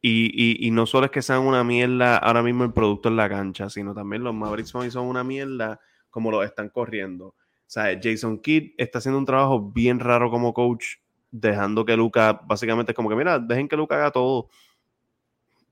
Y, 0.00 0.66
y- 0.66 0.70
no 0.70 0.84
solo 0.84 1.06
es 1.06 1.10
que 1.12 1.22
sean 1.22 1.40
una 1.40 1.64
mierda 1.64 2.18
ahora 2.18 2.42
mismo 2.42 2.64
el 2.64 2.74
producto 2.74 3.08
en 3.08 3.16
la 3.16 3.28
cancha, 3.28 3.70
sino 3.70 3.94
también 3.94 4.22
los 4.22 4.34
Mavericks 4.34 4.68
son, 4.68 4.90
son 4.90 5.06
una 5.06 5.24
mierda 5.24 5.80
como 6.10 6.30
lo 6.30 6.42
están 6.42 6.68
corriendo. 6.68 7.28
O 7.28 7.34
sea, 7.66 7.98
Jason 8.00 8.38
Kidd 8.38 8.72
está 8.76 8.98
haciendo 8.98 9.18
un 9.18 9.24
trabajo 9.24 9.72
bien 9.72 9.98
raro 10.00 10.30
como 10.30 10.52
coach, 10.52 10.96
dejando 11.30 11.86
que 11.86 11.96
Luca, 11.96 12.38
básicamente 12.44 12.92
es 12.92 12.96
como 12.96 13.08
que, 13.08 13.16
mira, 13.16 13.38
dejen 13.38 13.66
que 13.66 13.76
Luca 13.76 13.94
haga 13.94 14.10
todo. 14.10 14.50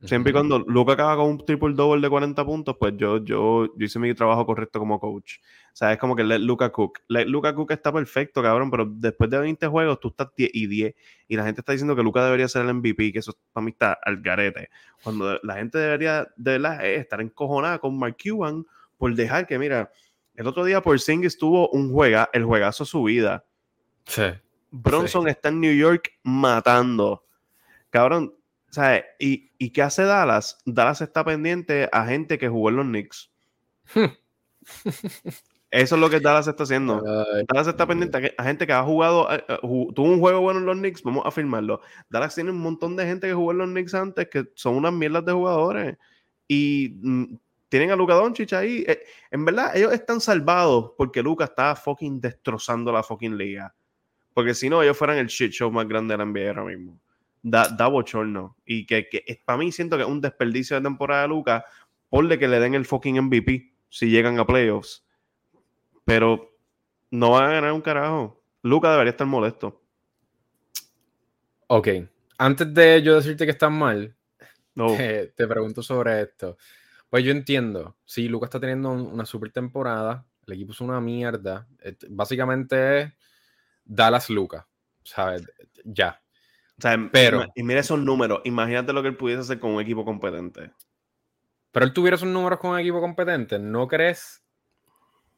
Siempre 0.05 0.31
y 0.31 0.33
cuando 0.33 0.59
Luca 0.59 0.95
acaba 0.95 1.17
con 1.17 1.31
un 1.31 1.45
triple 1.45 1.75
double 1.75 2.01
de 2.01 2.11
40 2.11 2.45
puntos, 2.45 2.77
pues 2.79 2.95
yo, 2.97 3.25
yo, 3.25 3.67
yo 3.77 3.87
hice 3.87 4.01
mi 4.01 4.13
trabajo 4.15 4.45
correcto 4.45 4.81
como 4.81 4.99
coach. 4.99 5.39
O 5.73 5.77
sea, 5.77 5.93
es 5.93 5.99
como 5.99 6.17
que 6.17 6.25
Luca 6.25 6.71
Cook. 6.71 7.01
Luca 7.09 7.55
Cook 7.55 7.71
está 7.71 7.93
perfecto, 7.93 8.43
cabrón, 8.43 8.71
pero 8.71 8.85
después 8.85 9.31
de 9.31 9.39
20 9.39 9.67
juegos 9.69 10.01
tú 10.01 10.09
estás 10.09 10.29
10 10.37 10.51
y 10.53 10.67
10. 10.67 10.95
Y 11.29 11.37
la 11.37 11.45
gente 11.45 11.61
está 11.61 11.73
diciendo 11.73 11.95
que 11.95 12.03
Luca 12.03 12.25
debería 12.25 12.49
ser 12.49 12.67
el 12.67 12.75
MVP, 12.75 13.13
que 13.13 13.21
eso 13.21 13.33
para 13.53 13.65
mí 13.65 13.71
está 13.71 13.93
al 13.93 14.21
garete. 14.21 14.71
Cuando 15.05 15.39
la 15.43 15.55
gente 15.55 15.79
debería 15.79 16.27
de 16.37 16.59
verdad 16.59 16.85
estar 16.85 17.21
encojonada 17.21 17.79
con 17.79 17.97
Mark 17.97 18.17
Cuban 18.23 18.67
por 18.99 19.15
dejar 19.15 19.47
que, 19.47 19.59
mira, 19.59 19.91
el 20.35 20.47
otro 20.47 20.65
día 20.65 20.83
por 20.83 20.99
Singh 20.99 21.29
tuvo 21.39 21.69
un 21.71 21.93
juega, 21.93 22.29
el 22.33 22.45
juegazo 22.45 22.85
su 22.85 23.05
vida. 23.05 23.45
Sí. 24.05 24.25
Bronson 24.71 25.29
está 25.29 25.51
en 25.51 25.61
New 25.61 25.75
York 25.75 26.11
matando. 26.23 27.25
Cabrón, 27.91 28.35
¿sabes? 28.73 29.05
¿Y, 29.19 29.53
¿Y 29.59 29.71
qué 29.71 29.83
hace 29.83 30.03
Dallas? 30.03 30.59
Dallas 30.65 31.01
está 31.03 31.25
pendiente 31.25 31.89
a 31.93 32.07
gente 32.07 32.39
que 32.39 32.49
jugó 32.49 32.71
en 32.71 32.77
los 32.77 32.87
Knicks. 32.87 33.31
Eso 35.71 35.95
es 35.95 36.01
lo 36.01 36.11
que 36.11 36.21
Dallas 36.21 36.47
está 36.49 36.65
haciendo. 36.65 37.03
Ay, 37.07 37.45
Dallas 37.49 37.69
está 37.69 37.87
pendiente 37.87 38.35
a, 38.37 38.45
gente 38.45 38.67
que 38.67 38.73
ha 38.73 38.83
jugado, 38.83 39.33
eh, 39.33 39.45
eh, 39.49 39.59
tuvo 39.63 40.07
un 40.07 40.21
juego 40.21 40.41
bueno 40.41 40.61
en 40.61 40.67
los 40.67 40.77
Knicks, 40.77 41.03
vamos 41.03 41.25
a 41.25 41.31
firmarlo. 41.31 41.81
Dallas 42.11 42.35
tiene 42.35 42.51
un 42.51 42.59
montón 42.59 42.97
de 42.97 43.07
gente 43.07 43.27
que 43.27 43.35
jugó 43.35 43.53
en 43.53 43.59
los 43.59 43.69
Knicks 43.69 43.95
antes 43.95 44.29
que 44.29 44.45
son 44.55 44.77
unas 44.77 44.93
mierdas 44.93 45.25
de 45.25 45.33
jugadores. 45.33 45.97
Y 46.49 46.99
mm, 47.03 47.37
tienen 47.69 47.91
a 47.91 47.97
Luka 47.97 48.15
Doncic 48.15 48.53
ahí. 48.55 48.85
Eh, 48.87 49.03
en 49.31 49.45
verdad, 49.45 49.77
ellos 49.77 49.93
están 49.93 50.21
salvados 50.21 50.93
porque 50.97 51.23
Luka 51.23 51.45
está 51.45 51.75
fucking 51.75 52.21
destrozando 52.21 52.93
la 52.93 53.03
fucking 53.03 53.37
liga. 53.37 53.75
Porque 54.35 54.55
si 54.55 54.69
no, 54.69 54.83
ellos 54.83 54.97
fueran 54.97 55.19
el 55.19 55.27
shit 55.27 55.53
show 55.53 55.71
más 55.71 55.87
grande 55.87 56.13
de 56.13 56.19
la 56.19 56.25
NBA 56.25 56.49
ahora 56.49 56.65
mismo. 56.65 56.99
Da, 57.43 57.69
da 57.69 57.89
bochorno. 57.89 58.57
Y 58.65 58.87
que, 58.87 59.09
que 59.09 59.43
para 59.45 59.59
mí 59.59 59.73
siento 59.73 59.97
que 59.97 60.03
es 60.05 60.09
un 60.09 60.21
desperdicio 60.21 60.77
de 60.77 60.83
temporada 60.83 61.23
de 61.23 61.29
Luca. 61.29 61.65
Ponle 62.09 62.39
que 62.39 62.49
le 62.49 62.61
den 62.61 62.75
el 62.75 62.85
fucking 62.85 63.17
MVP 63.21 63.73
si 63.89 64.11
llegan 64.11 64.39
a 64.39 64.47
playoffs. 64.47 65.05
Pero 66.05 66.57
no 67.11 67.31
van 67.33 67.45
a 67.51 67.53
ganar 67.55 67.73
un 67.73 67.81
carajo. 67.81 68.43
Luca 68.63 68.91
debería 68.93 69.11
estar 69.11 69.27
molesto. 69.27 69.83
Ok, 71.69 71.89
antes 72.39 72.73
de 72.75 73.03
yo 73.03 73.15
decirte 73.17 73.45
que 73.47 73.53
estás 73.53 73.71
mal, 73.71 74.15
No. 74.75 74.95
te, 74.97 75.29
te 75.29 75.47
pregunto 75.47 75.83
sobre 75.83 76.23
esto. 76.23 76.57
Pues 77.09 77.25
yo 77.25 77.31
entiendo, 77.31 77.97
sí, 78.05 78.29
Lucas 78.29 78.49
está 78.49 78.61
teniendo 78.61 78.91
un- 78.91 79.07
una 79.07 79.25
super 79.27 79.51
temporada, 79.53 80.25
el 80.47 80.55
equipo 80.55 80.73
es 80.73 80.81
una 80.81 81.01
mierda, 81.01 81.67
básicamente 82.11 83.01
es 83.03 83.13
Dallas 83.85 84.31
Lucas, 84.31 84.65
¿sabes? 85.03 85.43
Ya. 85.85 86.22
O 86.83 86.89
sea, 86.89 87.09
Pero- 87.13 87.45
y 87.55 87.63
mira 87.63 87.79
esos 87.79 88.01
números. 88.01 88.41
Imagínate 88.43 88.93
lo 88.93 89.03
que 89.03 89.09
él 89.09 89.17
pudiese 89.17 89.43
hacer 89.43 89.61
con 89.61 89.71
un 89.71 89.81
equipo 89.81 90.05
competente. 90.05 90.73
Pero 91.71 91.87
él 91.87 91.93
tuviera 91.93 92.17
esos 92.17 92.29
números 92.29 92.59
con 92.59 92.73
un 92.73 92.81
equipo 92.81 93.01
competente, 93.01 93.61
¿no 93.61 93.87
crees? 93.87 94.43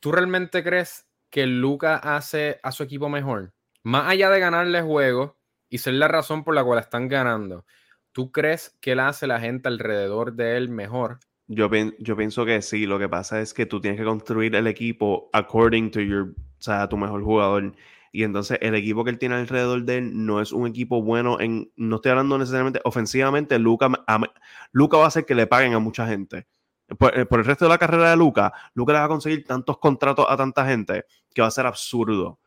¿Tú 0.01 0.11
realmente 0.11 0.64
crees 0.64 1.07
que 1.28 1.47
Lucas 1.47 2.01
hace 2.03 2.61
a 2.62 2.72
su 2.72 2.82
equipo 2.82 3.11
mejor? 3.11 3.53
Más 3.82 4.09
allá 4.09 4.30
de 4.30 4.40
ganarle 4.40 4.80
juegos 4.80 5.32
y 5.68 5.76
ser 5.76 5.92
la 5.95 6.09
razón 6.09 6.45
por 6.45 6.55
la 6.55 6.64
cual 6.64 6.78
están 6.78 7.09
ganando, 7.09 7.66
¿tú 8.12 8.32
crees 8.32 8.74
que 8.80 8.92
él 8.92 9.01
hace 9.01 9.26
la 9.26 9.38
gente 9.38 9.68
alrededor 9.68 10.32
de 10.32 10.57
él 10.57 10.70
mejor? 10.70 11.18
Yo, 11.47 11.68
yo 11.99 12.16
pienso 12.16 12.47
que 12.47 12.62
sí. 12.62 12.86
Lo 12.86 12.99
que 12.99 13.11
pasa 13.11 13.42
es 13.42 13.53
que 13.53 13.66
tú 13.66 13.82
tienes 13.82 14.01
que 14.01 14.07
construir 14.07 14.55
el 14.57 14.66
equipo 14.66 15.28
according 15.34 15.90
to 15.90 16.01
your, 16.01 16.30
o 16.30 16.62
sea, 16.62 16.88
tu 16.88 16.97
mejor 16.97 17.22
jugador. 17.22 17.74
Y 18.17 18.23
entonces 18.23 18.59
el 18.61 18.77
equipo 18.77 19.03
que 19.03 19.11
él 19.11 19.19
tiene 19.19 19.35
alrededor 19.35 19.83
de 19.83 19.99
él 19.99 20.25
no 20.25 20.41
es 20.41 20.53
un 20.53 20.69
equipo 20.69 21.03
bueno 21.03 21.41
en, 21.41 21.73
no 21.75 21.97
estoy 21.97 22.12
hablando 22.12 22.39
necesariamente 22.39 22.81
ofensivamente, 22.85 23.59
Luca, 23.59 23.91
am- 24.07 24.23
Luca 24.71 24.99
va 24.99 25.07
a 25.07 25.09
hacer 25.09 25.27
que 25.27 25.35
le 25.35 25.49
paguen 25.49 25.75
a 25.75 25.81
mucha 25.81 26.07
gente. 26.07 26.47
Por, 26.97 27.19
eh, 27.19 27.27
por 27.27 27.41
el 27.41 27.45
resto 27.45 27.65
de 27.65 27.71
la 27.71 27.79
carrera 27.79 28.11
de 28.11 28.17
Luca, 28.17 28.53
Luca 28.75 28.93
le 28.93 29.01
va 29.01 29.07
a 29.07 29.09
conseguir 29.09 29.45
tantos 29.45 29.79
contratos 29.79 30.27
a 30.29 30.37
tanta 30.37 30.65
gente 30.65 31.07
que 31.35 31.43
va 31.43 31.49
a 31.49 31.51
ser 31.51 31.67
absurdo. 31.67 32.39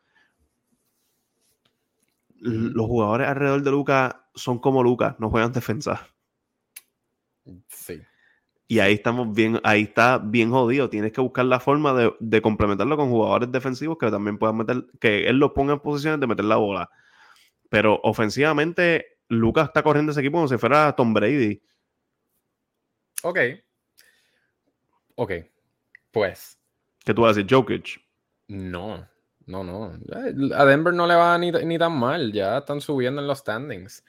Los 2.40 2.86
jugadores 2.86 3.28
alrededor 3.28 3.62
de 3.62 3.72
Luca 3.72 4.30
son 4.36 4.60
como 4.60 4.82
Luca, 4.82 5.18
no 5.20 5.30
juegan 5.30 5.52
defensa. 5.52 6.08
Sí. 7.68 8.02
Y 8.68 8.80
ahí 8.80 8.96
estamos 8.96 9.34
bien, 9.34 9.60
ahí 9.64 9.84
está 9.84 10.18
bien 10.18 10.52
jodido. 10.52 10.90
Tienes 10.90 11.14
que 11.14 11.22
buscar 11.22 11.46
la 11.46 11.60
forma 11.60 11.94
de, 11.94 12.14
de 12.20 12.42
complementarlo 12.42 12.98
con 12.98 13.10
jugadores 13.10 13.52
defensivos 13.52 13.98
que 13.98 14.12
también 14.12 14.38
puedan 14.38 14.58
meter, 14.58 14.86
que 15.00 15.28
él 15.28 15.38
los 15.38 15.52
ponga 15.52 15.74
en 15.74 15.80
posiciones 15.80 16.20
de 16.20 16.28
meter 16.28 16.46
la 16.46 16.58
bola. 16.58 16.90
Pero 17.70 18.00
ofensivamente, 18.04 19.20
Lucas 19.30 19.68
está 19.68 19.84
corriendo 19.84 20.12
ese 20.12 20.22
equipo 20.22 20.38
como 20.38 20.48
si 20.48 20.58
fuera 20.58 20.94
Tom 20.96 21.14
Brady. 21.14 21.62
Ok. 23.24 23.40
Ok. 25.16 25.32
Pues, 26.12 26.60
¿Qué 27.06 27.14
tú 27.14 27.22
vas 27.22 27.32
a 27.32 27.40
decir? 27.40 27.54
Jokic. 27.54 28.02
no. 28.48 29.08
No, 29.48 29.64
no. 29.64 29.94
A 30.58 30.66
Denver 30.66 30.94
no 30.94 31.08
le 31.08 31.16
va 31.16 31.38
ni, 31.38 31.52
ni 31.54 31.78
tan 31.78 31.98
mal. 31.98 32.34
Ya 32.34 32.58
están 32.58 32.82
subiendo 32.82 33.22
en 33.22 33.28
los 33.28 33.40
standings. 33.40 34.04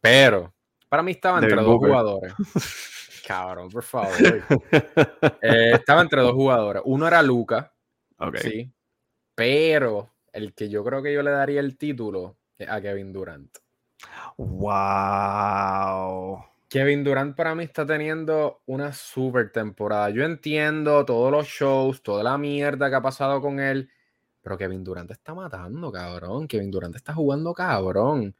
Pero, 0.00 0.52
para 0.88 1.00
mí 1.00 1.12
estaba 1.12 1.38
entre 1.38 1.50
Devin 1.50 1.64
dos 1.64 1.74
Booker. 1.74 1.90
jugadores. 1.90 2.34
Cabrón, 3.28 3.68
por 3.68 3.82
favor. 3.82 4.08
Eh, 5.42 5.72
estaba 5.74 6.00
entre 6.00 6.22
dos 6.22 6.32
jugadores. 6.32 6.82
Uno 6.86 7.06
era 7.06 7.22
Luca, 7.22 7.74
ok. 8.16 8.36
sí. 8.38 8.72
Pero 9.34 10.14
el 10.32 10.54
que 10.54 10.70
yo 10.70 10.82
creo 10.82 11.02
que 11.02 11.12
yo 11.12 11.22
le 11.22 11.30
daría 11.30 11.60
el 11.60 11.76
título 11.76 12.38
es 12.56 12.66
a 12.70 12.80
Kevin 12.80 13.12
Durant. 13.12 13.58
Wow. 14.38 15.22
Kevin 16.70 17.04
Durant 17.04 17.36
para 17.36 17.54
mí 17.54 17.64
está 17.64 17.84
teniendo 17.84 18.62
una 18.64 18.94
super 18.94 19.52
temporada. 19.52 20.08
Yo 20.08 20.24
entiendo 20.24 21.04
todos 21.04 21.30
los 21.30 21.46
shows, 21.46 22.02
toda 22.02 22.24
la 22.24 22.38
mierda 22.38 22.88
que 22.88 22.96
ha 22.96 23.02
pasado 23.02 23.42
con 23.42 23.60
él, 23.60 23.90
pero 24.40 24.56
Kevin 24.56 24.82
Durant 24.82 25.10
está 25.10 25.34
matando, 25.34 25.92
cabrón. 25.92 26.48
Kevin 26.48 26.70
Durant 26.70 26.96
está 26.96 27.12
jugando, 27.12 27.52
cabrón. 27.52 28.34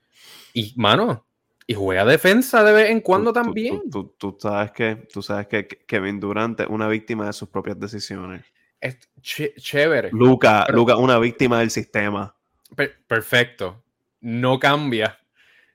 Y, 0.55 0.73
mano, 0.77 1.28
y 1.71 1.75
juega 1.75 2.05
defensa 2.07 2.65
de 2.65 2.73
vez 2.73 2.91
en 2.91 3.01
cuando 3.03 3.31
Tú- 3.33 3.41
también. 3.43 3.91
Tú, 3.91 4.15
tú- 4.19 4.33
tú 4.33 4.39
sabes 4.41 4.73
que, 4.73 4.97
tú 5.13 5.23
sabes 5.23 5.47
que 5.49 5.69
Kevin 5.69 6.19
Durant 6.19 6.59
es 6.61 6.67
una 6.67 6.89
víctima 6.89 7.27
de 7.27 7.33
sus 7.35 7.49
propias 7.51 7.79
decisiones. 7.79 8.43
Es 8.81 8.99
ch- 9.21 9.55
chévere. 9.57 10.09
Luca, 10.13 10.65
Pero- 10.67 10.79
Luca, 10.79 10.97
una 10.97 11.19
víctima 11.19 11.59
del 11.61 11.71
sistema. 11.71 12.35
Per- 12.75 12.99
perfecto. 13.07 13.85
No 14.23 14.59
cambia 14.59 15.19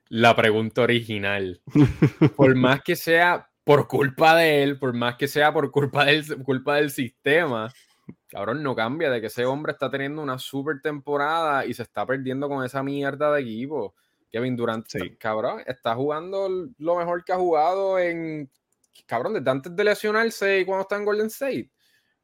la 0.09 0.35
pregunta 0.35 0.81
original. 0.81 1.61
Por 2.35 2.55
más 2.55 2.81
que 2.81 2.95
sea 2.95 3.47
por 3.63 3.87
culpa 3.87 4.35
de 4.35 4.63
él, 4.63 4.77
por 4.79 4.93
más 4.93 5.15
que 5.15 5.27
sea 5.27 5.53
por 5.53 5.69
culpa 5.71 6.05
del, 6.05 6.25
culpa 6.43 6.75
del 6.75 6.89
sistema, 6.91 7.71
cabrón, 8.27 8.61
no 8.63 8.75
cambia 8.75 9.09
de 9.09 9.21
que 9.21 9.27
ese 9.27 9.45
hombre 9.45 9.71
está 9.71 9.89
teniendo 9.89 10.21
una 10.21 10.37
super 10.39 10.81
temporada 10.81 11.65
y 11.65 11.73
se 11.73 11.83
está 11.83 12.05
perdiendo 12.05 12.49
con 12.49 12.65
esa 12.65 12.83
mierda 12.83 13.31
de 13.31 13.41
equipo. 13.41 13.95
Kevin 14.33 14.55
Durant, 14.55 14.87
cabrón, 15.19 15.61
está 15.67 15.93
jugando 15.93 16.49
lo 16.79 16.95
mejor 16.95 17.23
que 17.23 17.33
ha 17.33 17.37
jugado 17.37 17.99
en, 17.99 18.49
cabrón, 19.05 19.35
desde 19.35 19.51
antes 19.51 19.75
de 19.75 19.83
lesionarse 19.83 20.59
y 20.59 20.65
cuando 20.65 20.81
está 20.81 20.95
en 20.95 21.05
Golden 21.05 21.27
State. 21.27 21.69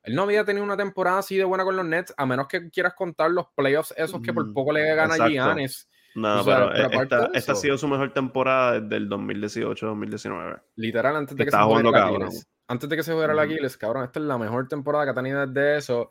Él 0.02 0.16
no 0.16 0.24
había 0.24 0.44
tenido 0.44 0.64
una 0.64 0.76
temporada 0.76 1.20
así 1.20 1.38
de 1.38 1.44
buena 1.44 1.64
con 1.64 1.76
los 1.76 1.86
Nets, 1.86 2.12
a 2.18 2.26
menos 2.26 2.48
que 2.48 2.72
quieras 2.72 2.96
contar 2.96 3.30
los 3.30 3.46
playoffs 3.56 3.94
esos 3.96 4.22
que 4.22 4.34
por 4.34 4.48
mm, 4.48 4.54
poco 4.56 4.72
le 4.72 4.96
gana 4.96 5.24
a 5.24 5.30
Giannis. 5.30 5.88
No, 6.16 6.44
pero, 6.44 6.74
eh, 6.76 6.90
esta, 7.34 7.52
ha 7.52 7.56
sido 7.56 7.78
su 7.78 7.88
mejor 7.88 8.12
temporada 8.12 8.80
desde 8.80 8.96
el 8.96 9.08
2018-2019. 9.08 10.62
Literal, 10.78 11.16
antes 11.16 11.38
de 11.38 11.46
que 11.46 11.52
se 11.52 11.58
jugara 11.58 11.92
la 11.92 12.08
Aquiles. 12.08 12.48
Antes 12.68 12.90
de 12.90 12.96
que 12.96 13.04
se 13.04 13.14
fuera 13.14 13.36
la 13.36 13.44
Aquiles, 13.44 13.78
cabrón, 13.78 14.06
esta 14.06 14.20
es 14.20 14.26
la 14.26 14.38
mejor 14.40 14.68
temporada 14.68 15.06
que 15.06 15.12
ha 15.12 15.14
tenido 15.14 15.46
desde 15.46 15.78
eso. 15.78 16.10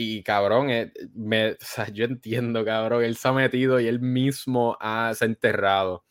Y 0.00 0.22
cabrón, 0.22 0.70
eh, 0.70 0.92
me, 1.12 1.50
o 1.50 1.56
sea, 1.58 1.88
yo 1.88 2.04
entiendo, 2.04 2.64
cabrón, 2.64 3.02
él 3.02 3.16
se 3.16 3.26
ha 3.26 3.32
metido 3.32 3.80
y 3.80 3.88
él 3.88 3.98
mismo 3.98 4.76
ha, 4.78 5.12
se 5.12 5.24
ha 5.24 5.26
enterrado. 5.26 6.04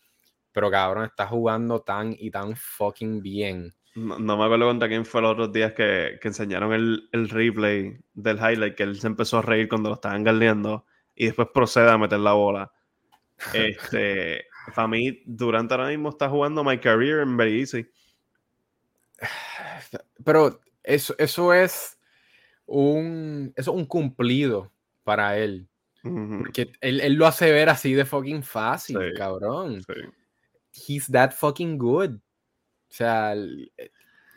Pero 0.51 0.69
cabrón, 0.69 1.05
está 1.05 1.25
jugando 1.25 1.79
tan 1.83 2.13
y 2.19 2.29
tan 2.29 2.57
fucking 2.57 3.21
bien. 3.21 3.73
No, 3.95 4.19
me 4.19 4.43
acuerdo 4.43 4.67
contra 4.67 4.89
quién 4.89 5.05
fue 5.05 5.21
los 5.21 5.31
otros 5.31 5.53
días 5.53 5.71
que, 5.71 6.19
que 6.21 6.27
enseñaron 6.27 6.73
el, 6.73 7.07
el, 7.13 7.29
replay 7.29 7.97
del 8.13 8.35
highlight, 8.35 8.75
que 8.75 8.83
él 8.83 8.99
se 8.99 9.07
empezó 9.07 9.37
a 9.37 9.41
reír 9.41 9.69
cuando 9.69 9.87
lo 9.87 9.95
estaban 9.95 10.25
galdeando 10.25 10.85
y 11.15 11.27
después 11.27 11.47
procede 11.53 11.89
a 11.89 11.97
meter 11.97 12.19
la 12.19 12.33
bola. 12.33 12.71
Este, 13.53 14.47
para 14.75 14.89
mí, 14.89 15.21
Durante 15.25 15.75
ahora 15.75 15.87
mismo 15.87 16.09
está 16.09 16.27
jugando 16.27 16.61
My 16.61 16.77
Career 16.77 17.19
en 17.19 17.37
Very 17.37 17.61
Easy. 17.61 17.87
Pero 20.25 20.59
eso, 20.83 21.15
eso 21.17 21.53
es 21.53 21.96
un, 22.67 23.53
eso 23.55 23.71
es 23.71 23.77
un 23.77 23.85
cumplido 23.85 24.71
para 25.03 25.37
él. 25.37 25.67
Porque 26.03 26.71
él, 26.79 27.13
lo 27.15 27.25
hace 27.25 27.51
ver 27.51 27.69
así 27.69 27.93
de 27.93 28.05
fucking 28.05 28.43
fácil, 28.43 28.97
cabrón. 29.17 29.81
He's 30.71 31.07
that 31.11 31.31
fucking 31.31 31.77
good. 31.77 32.11
O 32.11 32.93
sea, 32.93 33.35
eh, 33.35 33.91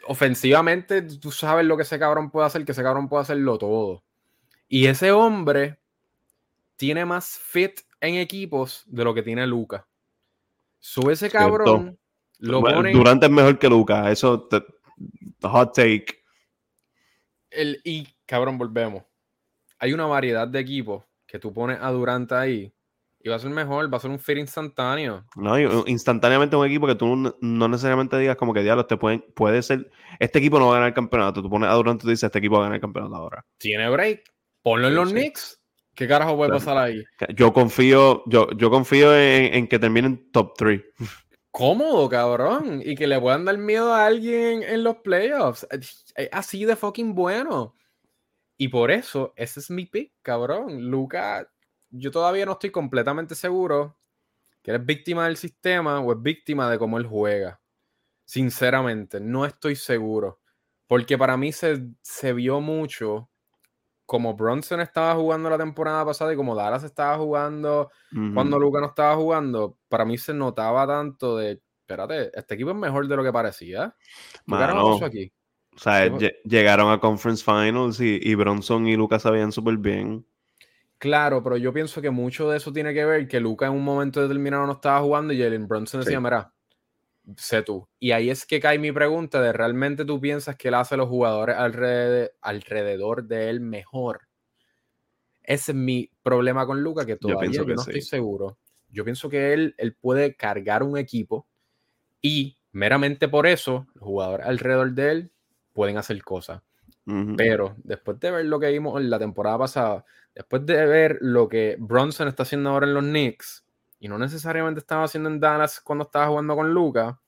ofensivamente 0.07 1.03
tú 1.03 1.31
sabes 1.31 1.66
lo 1.66 1.76
que 1.76 1.83
ese 1.85 1.99
cabrón 1.99 2.31
puede 2.31 2.47
hacer, 2.47 2.64
que 2.64 2.72
ese 2.72 2.83
cabrón 2.83 3.09
puede 3.09 3.22
hacerlo 3.22 3.59
todo. 3.59 4.03
Y 4.68 4.87
ese 4.87 5.12
hombre 5.12 5.78
tiene 6.76 7.05
más 7.05 7.39
fit 7.39 7.81
en 8.01 8.14
equipos 8.16 8.85
de 8.87 9.05
lo 9.05 9.14
que 9.14 9.22
tiene 9.22 9.47
Luca. 9.47 9.87
Sube 10.78 11.12
ese 11.12 11.31
cabrón. 11.31 11.99
Lo 12.39 12.61
Durante 12.61 13.26
es 13.26 13.33
mejor 13.33 13.59
que 13.59 13.68
Luca. 13.68 14.11
Eso, 14.11 14.49
hot 15.43 15.74
take. 15.74 16.24
El, 17.51 17.81
y 17.85 18.09
cabrón, 18.31 18.57
volvemos. 18.57 19.03
Hay 19.81 19.93
una 19.93 20.07
variedad 20.07 20.47
de 20.47 20.61
equipos 20.61 21.05
que 21.26 21.41
tú 21.41 21.53
pones 21.53 21.78
a 21.81 21.91
Durant 21.91 22.31
ahí 22.31 22.72
y 23.18 23.28
va 23.28 23.35
a 23.35 23.39
ser 23.41 23.51
mejor, 23.51 23.93
va 23.93 23.97
a 23.97 24.01
ser 24.01 24.11
un 24.11 24.20
fit 24.20 24.39
instantáneo. 24.39 25.26
No, 25.35 25.59
instantáneamente 25.87 26.55
un 26.55 26.64
equipo 26.64 26.87
que 26.87 26.95
tú 26.95 27.16
no, 27.16 27.68
necesariamente 27.68 28.16
digas 28.18 28.37
como 28.37 28.55
que 28.55 28.62
diablos 28.62 28.87
te 28.87 28.97
pueden, 28.97 29.24
puede 29.35 29.62
ser, 29.62 29.91
este 30.20 30.39
equipo 30.39 30.61
no 30.61 30.66
va 30.66 30.72
a 30.72 30.74
ganar 30.76 30.89
el 30.91 30.95
campeonato. 30.95 31.43
Tú 31.43 31.51
pones 31.51 31.68
a 31.68 31.72
Durant 31.72 32.05
y 32.05 32.09
dices, 32.09 32.24
este 32.24 32.39
equipo 32.39 32.55
va 32.55 32.61
a 32.61 32.64
ganar 32.64 32.76
el 32.76 32.81
campeonato 32.81 33.16
ahora. 33.16 33.45
Tiene 33.59 33.91
break. 33.91 34.22
Ponlo 34.62 34.87
en 34.87 34.95
los 34.95 35.11
Knicks. 35.11 35.61
¿Qué 35.97 36.07
carajo 36.07 36.37
puede 36.37 36.53
pasar 36.53 36.78
ahí? 36.78 37.03
Yo 37.35 37.53
confío, 37.53 38.22
yo, 38.26 38.49
yo 38.57 38.70
confío 38.70 39.12
en, 39.12 39.55
en 39.55 39.66
que 39.66 39.81
terminen 39.81 40.31
top 40.31 40.55
3. 40.57 40.81
Cómodo, 41.51 42.09
cabrón. 42.09 42.81
Y 42.85 42.95
que 42.95 43.09
le 43.09 43.20
puedan 43.20 43.45
dar 43.45 43.59
miedo 43.59 43.93
a 43.93 44.07
alguien 44.07 44.62
en 44.62 44.85
los 44.85 44.99
playoffs. 44.99 45.66
Así 46.31 46.64
de 46.64 46.76
fucking 46.76 47.14
bueno. 47.14 47.74
Y 48.63 48.69
por 48.69 48.91
eso, 48.91 49.33
ese 49.37 49.59
es 49.59 49.71
mi 49.71 49.87
pick, 49.87 50.13
cabrón. 50.21 50.91
Luca, 50.91 51.51
yo 51.89 52.11
todavía 52.11 52.45
no 52.45 52.53
estoy 52.53 52.69
completamente 52.69 53.35
seguro 53.35 53.97
que 54.63 54.75
es 54.75 54.85
víctima 54.85 55.25
del 55.25 55.39
sistema 55.39 55.99
o 55.99 56.13
es 56.13 56.21
víctima 56.21 56.71
de 56.71 56.79
cómo 56.79 56.99
él 56.99 57.07
juega. 57.07 57.59
Sinceramente, 58.27 59.19
no 59.19 59.47
estoy 59.47 59.77
seguro. 59.77 60.41
Porque 60.87 61.17
para 61.17 61.39
mí 61.39 61.53
se, 61.53 61.87
se 62.03 62.35
vio 62.35 62.61
mucho 62.61 63.31
como 64.05 64.35
Bronson 64.35 64.83
estaba 64.83 65.15
jugando 65.15 65.49
la 65.49 65.57
temporada 65.57 66.05
pasada 66.05 66.35
y 66.35 66.37
como 66.37 66.55
Dallas 66.55 66.85
estaba 66.85 67.17
jugando 67.17 67.91
cuando 68.35 68.59
Luca 68.59 68.81
no 68.81 68.89
estaba 68.89 69.17
jugando, 69.17 69.79
para 69.89 70.05
mí 70.05 70.19
se 70.19 70.35
notaba 70.35 70.87
tanto 70.87 71.39
de, 71.39 71.63
espérate, 71.81 72.31
este 72.39 72.57
equipo 72.57 72.73
es 72.73 72.77
mejor 72.77 73.09
de 73.09 73.17
lo 73.17 73.25
que 73.25 73.33
parecía. 73.33 73.97
¿Qué 74.99 75.05
aquí? 75.07 75.33
O 75.81 75.83
sea, 75.83 76.14
llegaron 76.45 76.93
a 76.93 77.01
Conference 77.01 77.43
Finals 77.43 78.01
y, 78.01 78.35
Bronson 78.35 78.87
y 78.87 78.97
Lucas 78.97 79.22
sabían 79.22 79.51
súper 79.51 79.78
bien. 79.78 80.26
Claro, 80.99 81.43
pero 81.43 81.57
yo 81.57 81.72
pienso 81.72 82.03
que 82.03 82.11
mucho 82.11 82.51
de 82.51 82.59
eso 82.59 82.70
tiene 82.70 82.93
que 82.93 83.07
ver 83.07 83.26
que 83.26 83.41
Lucas 83.41 83.70
en 83.70 83.76
un 83.76 83.85
momento 83.85 84.20
determinado 84.20 84.66
no 84.66 84.72
estaba 84.72 85.01
jugando 85.01 85.33
y 85.33 85.43
Jalen 85.43 85.66
Bronson 85.66 86.03
decía, 86.03 86.20
mira, 86.20 86.53
sé 87.39 87.62
tú. 87.62 87.89
Y 87.99 88.11
ahí 88.11 88.28
es 88.28 88.45
que 88.45 88.61
cae 88.61 88.78
mi 88.78 88.93
pregunta 88.93 89.41
de 89.41 89.55
realmente 89.55 90.05
tú 90.05 90.20
piensas 90.20 90.55
que 90.57 90.68
él 90.68 90.74
hace 90.74 90.97
a 90.97 90.99
los 90.99 91.09
jugadores 91.09 91.57
alrededor, 91.57 92.31
alrededor 92.43 93.24
de 93.24 93.49
él 93.49 93.61
mejor. 93.61 94.28
Ese 95.43 95.72
es 95.72 95.76
mi 95.76 96.11
problema 96.22 96.66
con 96.66 96.83
Lucas, 96.83 97.07
que 97.07 97.16
todavía 97.16 97.51
yo, 97.53 97.64
no 97.64 97.81
estoy 97.81 98.03
seguro. 98.03 98.59
Yo 98.91 99.03
pienso 99.05 99.31
que 99.31 99.55
él, 99.55 99.74
él 99.78 99.95
puede 99.95 100.35
cargar 100.35 100.83
un 100.83 100.99
equipo 100.99 101.47
y 102.20 102.59
meramente 102.70 103.28
por 103.28 103.47
eso 103.47 103.87
los 103.95 104.05
jugadores 104.05 104.45
alrededor 104.47 104.93
de 104.93 105.11
él 105.11 105.33
pueden 105.73 105.97
hacer 105.97 106.23
cosas. 106.23 106.62
Pero 107.37 107.75
después 107.79 108.21
de 108.21 108.31
ver 108.31 108.45
lo 108.45 108.61
que 108.61 108.71
vimos 108.71 109.01
en 109.01 109.11
la 109.11 109.18
temporada 109.18 109.59
pasada, 109.59 110.05
después 110.33 110.64
de 110.64 110.87
ver 110.87 111.18
lo 111.21 111.49
que 111.49 111.77
Bronson 111.79 112.29
está 112.29 112.45
haciendo 112.45 112.71
ahora 112.71 112.87
en 112.87 112.95
los 112.95 113.03
Knicks, 113.03 113.64
y 113.99 114.09
no 114.09 114.16
necesariamente 114.16 114.81
estaba 114.81 115.05
haciendo 115.05 115.29
en 115.29 115.41
Dallas 115.41 115.81
cuando 115.81 116.05
estaba 116.05 116.29
jugando 116.29 116.55
con 116.55 116.73
Luca, 116.73 117.21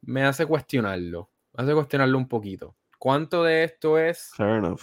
me 0.00 0.24
hace 0.24 0.46
cuestionarlo. 0.46 1.30
Me 1.52 1.62
hace 1.62 1.74
cuestionarlo 1.74 2.18
un 2.18 2.28
poquito. 2.28 2.74
¿Cuánto 2.98 3.44
de 3.44 3.64
esto 3.64 3.98
es 3.98 4.32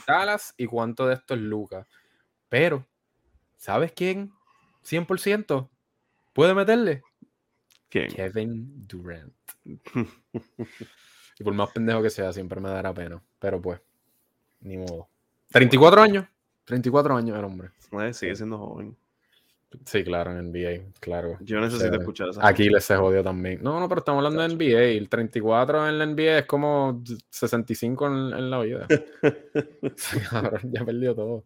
Dallas 0.08 0.54
y 0.58 0.66
cuánto 0.66 1.08
de 1.08 1.16
esto 1.16 1.34
es 1.34 1.40
Luca? 1.42 1.88
Pero, 2.48 2.88
¿sabes 3.58 3.92
quién? 3.94 4.32
100% 4.84 5.70
puede 6.34 6.54
meterle. 6.54 7.02
¿Quién? 7.90 8.10
Kevin 8.12 8.88
Durant. 8.88 9.34
Y 11.40 11.44
por 11.44 11.54
más 11.54 11.72
pendejo 11.72 12.02
que 12.02 12.10
sea, 12.10 12.34
siempre 12.34 12.60
me 12.60 12.70
dará 12.70 12.94
pena. 12.94 13.22
Pero 13.40 13.62
pues, 13.62 13.80
ni 14.62 14.78
modo. 14.78 15.08
34 15.52 16.02
años. 16.02 16.26
34 16.66 17.16
años 17.16 17.38
el 17.38 17.46
hombre. 17.46 17.70
sigue 18.14 18.36
siendo 18.36 18.58
joven. 18.58 18.96
Sí, 19.86 20.04
claro, 20.04 20.32
en 20.32 20.52
NBA, 20.52 20.94
claro. 21.00 21.38
Yo 21.42 21.60
necesito 21.60 21.96
escuchar 21.96 22.30
eso. 22.30 22.44
Aquí 22.44 22.70
les 22.70 22.84
se 22.84 22.96
jodió 22.96 23.24
también. 23.24 23.62
No, 23.62 23.80
no, 23.80 23.88
pero 23.88 24.00
estamos 24.00 24.26
hablando 24.26 24.42
de 24.42 24.56
NBA. 24.56 24.98
El 24.98 25.10
34 25.10 25.90
en 25.90 26.00
la 26.00 26.06
NBA 26.08 26.40
es 26.40 26.46
como 26.46 27.04
65 27.30 28.08
en, 28.08 28.50
la 28.50 28.60
vida. 28.62 28.88
ya 30.64 30.86
perdió 30.86 31.16
todo. 31.16 31.44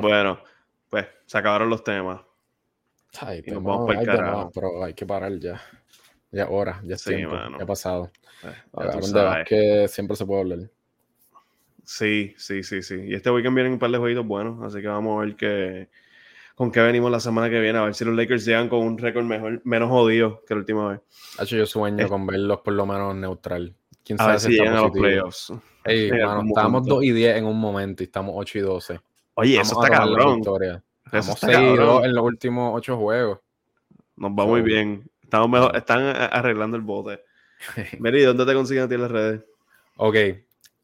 Bueno, 0.00 0.40
pues 0.88 1.06
se 1.26 1.38
acabaron 1.38 1.68
los 1.68 1.82
temas. 1.82 2.20
Ay, 3.20 3.42
pero, 3.42 3.60
vamos 3.60 3.90
hay, 3.90 4.06
pero 4.54 4.84
hay 4.84 4.94
que 4.94 5.06
parar 5.06 5.36
ya. 5.38 5.60
Ya 6.30 6.44
ahora, 6.44 6.80
ya 6.84 6.94
es 6.94 7.04
tiempo, 7.04 7.34
ya 7.34 7.62
ha 7.62 7.66
pasado. 7.66 8.10
Eh, 8.44 9.44
que 9.46 9.88
siempre 9.88 10.16
se 10.16 10.26
puede 10.26 10.40
hablar. 10.40 10.58
Sí, 11.84 12.34
sí, 12.36 12.62
sí, 12.62 12.82
sí. 12.82 12.96
Y 13.06 13.14
este 13.14 13.30
weekend 13.30 13.54
vienen 13.54 13.72
un 13.72 13.78
par 13.78 13.90
de 13.90 13.98
jueguitos 13.98 14.26
buenos, 14.26 14.62
así 14.62 14.82
que 14.82 14.88
vamos 14.88 15.16
a 15.16 15.24
ver 15.24 15.36
qué, 15.36 15.88
con 16.54 16.70
qué 16.70 16.80
venimos 16.80 17.10
la 17.10 17.18
semana 17.18 17.48
que 17.48 17.60
viene, 17.60 17.78
a 17.78 17.84
ver 17.84 17.94
si 17.94 18.04
los 18.04 18.14
Lakers 18.14 18.44
llegan 18.44 18.68
con 18.68 18.80
un 18.80 18.98
récord 18.98 19.24
mejor, 19.24 19.62
menos 19.64 19.88
jodido 19.88 20.42
que 20.46 20.54
la 20.54 20.60
última 20.60 20.88
vez. 20.90 21.00
hecho, 21.40 21.56
yo 21.56 21.64
sueño 21.64 22.06
con 22.08 22.26
verlos 22.26 22.60
por 22.60 22.74
lo 22.74 22.84
menos 22.84 23.14
neutral. 23.14 23.74
¿Quién 24.04 24.18
sabe 24.18 24.30
a 24.30 24.32
ver 24.32 24.40
si 24.40 24.52
llegan 24.52 24.74
a 24.74 24.82
los 24.82 24.90
playoffs. 24.90 25.52
Ey, 25.84 26.10
estábamos 26.10 26.86
2 26.86 27.04
y 27.04 27.12
10 27.12 27.36
en 27.36 27.46
un 27.46 27.58
momento 27.58 28.02
y 28.02 28.06
estamos 28.06 28.34
8 28.36 28.58
y 28.58 28.60
12. 28.60 29.00
Oye, 29.34 29.60
eso 29.60 29.82
está 29.82 29.96
cabrón. 29.96 30.42
Estamos 31.06 31.38
6 31.40 31.58
y 31.58 31.76
2 31.76 32.04
en 32.04 32.14
los 32.14 32.24
últimos 32.24 32.72
8 32.74 32.96
juegos. 32.98 33.38
Nos 34.16 34.32
va 34.32 34.44
muy 34.44 34.60
bien. 34.60 35.10
Estamos 35.28 35.50
mejor, 35.50 35.76
están 35.76 36.04
arreglando 36.06 36.74
el 36.78 36.82
bote. 36.82 37.22
Meri, 38.00 38.22
¿dónde 38.22 38.46
te 38.46 38.54
consiguen 38.54 38.84
a 38.84 38.88
ti 38.88 38.94
en 38.94 39.02
las 39.02 39.10
redes? 39.10 39.44
Ok. 39.98 40.16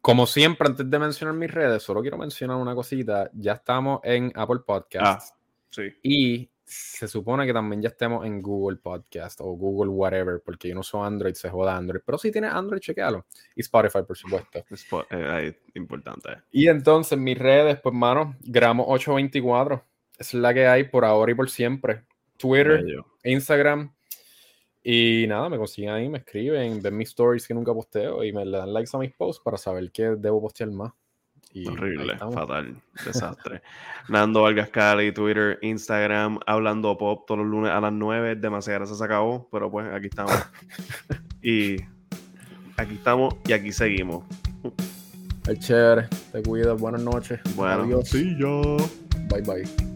Como 0.02 0.26
siempre, 0.26 0.68
antes 0.68 0.90
de 0.90 0.98
mencionar 0.98 1.34
mis 1.34 1.50
redes, 1.50 1.82
solo 1.82 2.02
quiero 2.02 2.18
mencionar 2.18 2.58
una 2.58 2.74
cosita. 2.74 3.30
Ya 3.32 3.54
estamos 3.54 4.00
en 4.04 4.30
Apple 4.34 4.60
Podcasts. 4.66 5.32
Ah, 5.32 5.38
sí. 5.70 5.94
Y 6.02 6.50
se 6.62 7.08
supone 7.08 7.46
que 7.46 7.54
también 7.54 7.80
ya 7.80 7.88
estemos 7.88 8.26
en 8.26 8.42
Google 8.42 8.76
Podcast 8.76 9.40
o 9.40 9.46
Google 9.46 9.90
whatever, 9.92 10.42
porque 10.44 10.68
yo 10.68 10.74
no 10.74 10.82
soy 10.82 11.06
Android, 11.06 11.32
se 11.32 11.48
joda 11.48 11.74
Android. 11.74 12.02
Pero 12.04 12.18
si 12.18 12.30
tienes 12.30 12.52
Android, 12.52 12.80
chequealo. 12.80 13.24
Y 13.56 13.62
Spotify, 13.62 14.02
por 14.06 14.18
supuesto. 14.18 14.62
Eh, 15.08 15.58
importante. 15.74 16.42
Y 16.52 16.68
entonces, 16.68 17.18
mis 17.18 17.38
redes, 17.38 17.80
pues, 17.80 17.94
mano, 17.94 18.36
gramo 18.42 18.84
824. 18.88 19.82
Es 20.18 20.34
la 20.34 20.52
que 20.52 20.66
hay 20.66 20.84
por 20.84 21.06
ahora 21.06 21.32
y 21.32 21.34
por 21.34 21.48
siempre. 21.48 22.04
Twitter, 22.36 22.84
Instagram, 23.22 23.93
y 24.86 25.24
nada, 25.26 25.48
me 25.48 25.56
consiguen 25.56 25.90
ahí, 25.90 26.08
me 26.10 26.18
escriben, 26.18 26.82
ven 26.82 26.96
mis 26.96 27.08
stories 27.08 27.48
que 27.48 27.54
nunca 27.54 27.72
posteo 27.72 28.22
y 28.22 28.34
me 28.34 28.44
le 28.44 28.58
dan 28.58 28.72
likes 28.72 28.90
a 28.92 28.98
mis 28.98 29.12
posts 29.12 29.42
para 29.42 29.56
saber 29.56 29.90
qué 29.90 30.14
debo 30.18 30.42
postear 30.42 30.70
más. 30.70 30.92
Horrible, 31.66 32.18
fatal, 32.18 32.76
desastre. 33.06 33.62
Nando 34.08 34.42
Vargas 34.42 34.68
Cali, 34.70 35.12
Twitter, 35.12 35.58
Instagram, 35.62 36.38
hablando 36.46 36.98
pop 36.98 37.24
todos 37.26 37.38
los 37.38 37.46
lunes 37.46 37.70
a 37.70 37.80
las 37.80 37.92
9. 37.92 38.36
Demasiado 38.36 38.84
se 38.84 39.04
acabó, 39.04 39.48
pero 39.50 39.70
pues 39.70 39.86
aquí 39.92 40.08
estamos. 40.08 40.34
y 41.42 41.76
aquí 42.76 42.94
estamos 42.94 43.36
y 43.46 43.52
aquí 43.52 43.72
seguimos. 43.72 44.24
Es 45.46 45.58
chévere, 45.60 46.08
te 46.32 46.42
cuidas, 46.42 46.78
buenas 46.78 47.02
noches. 47.02 47.40
Bueno, 47.54 47.84
Adiós. 47.84 48.08
sí, 48.08 48.36
yo. 48.38 48.76
Bye 49.30 49.42
bye. 49.42 49.93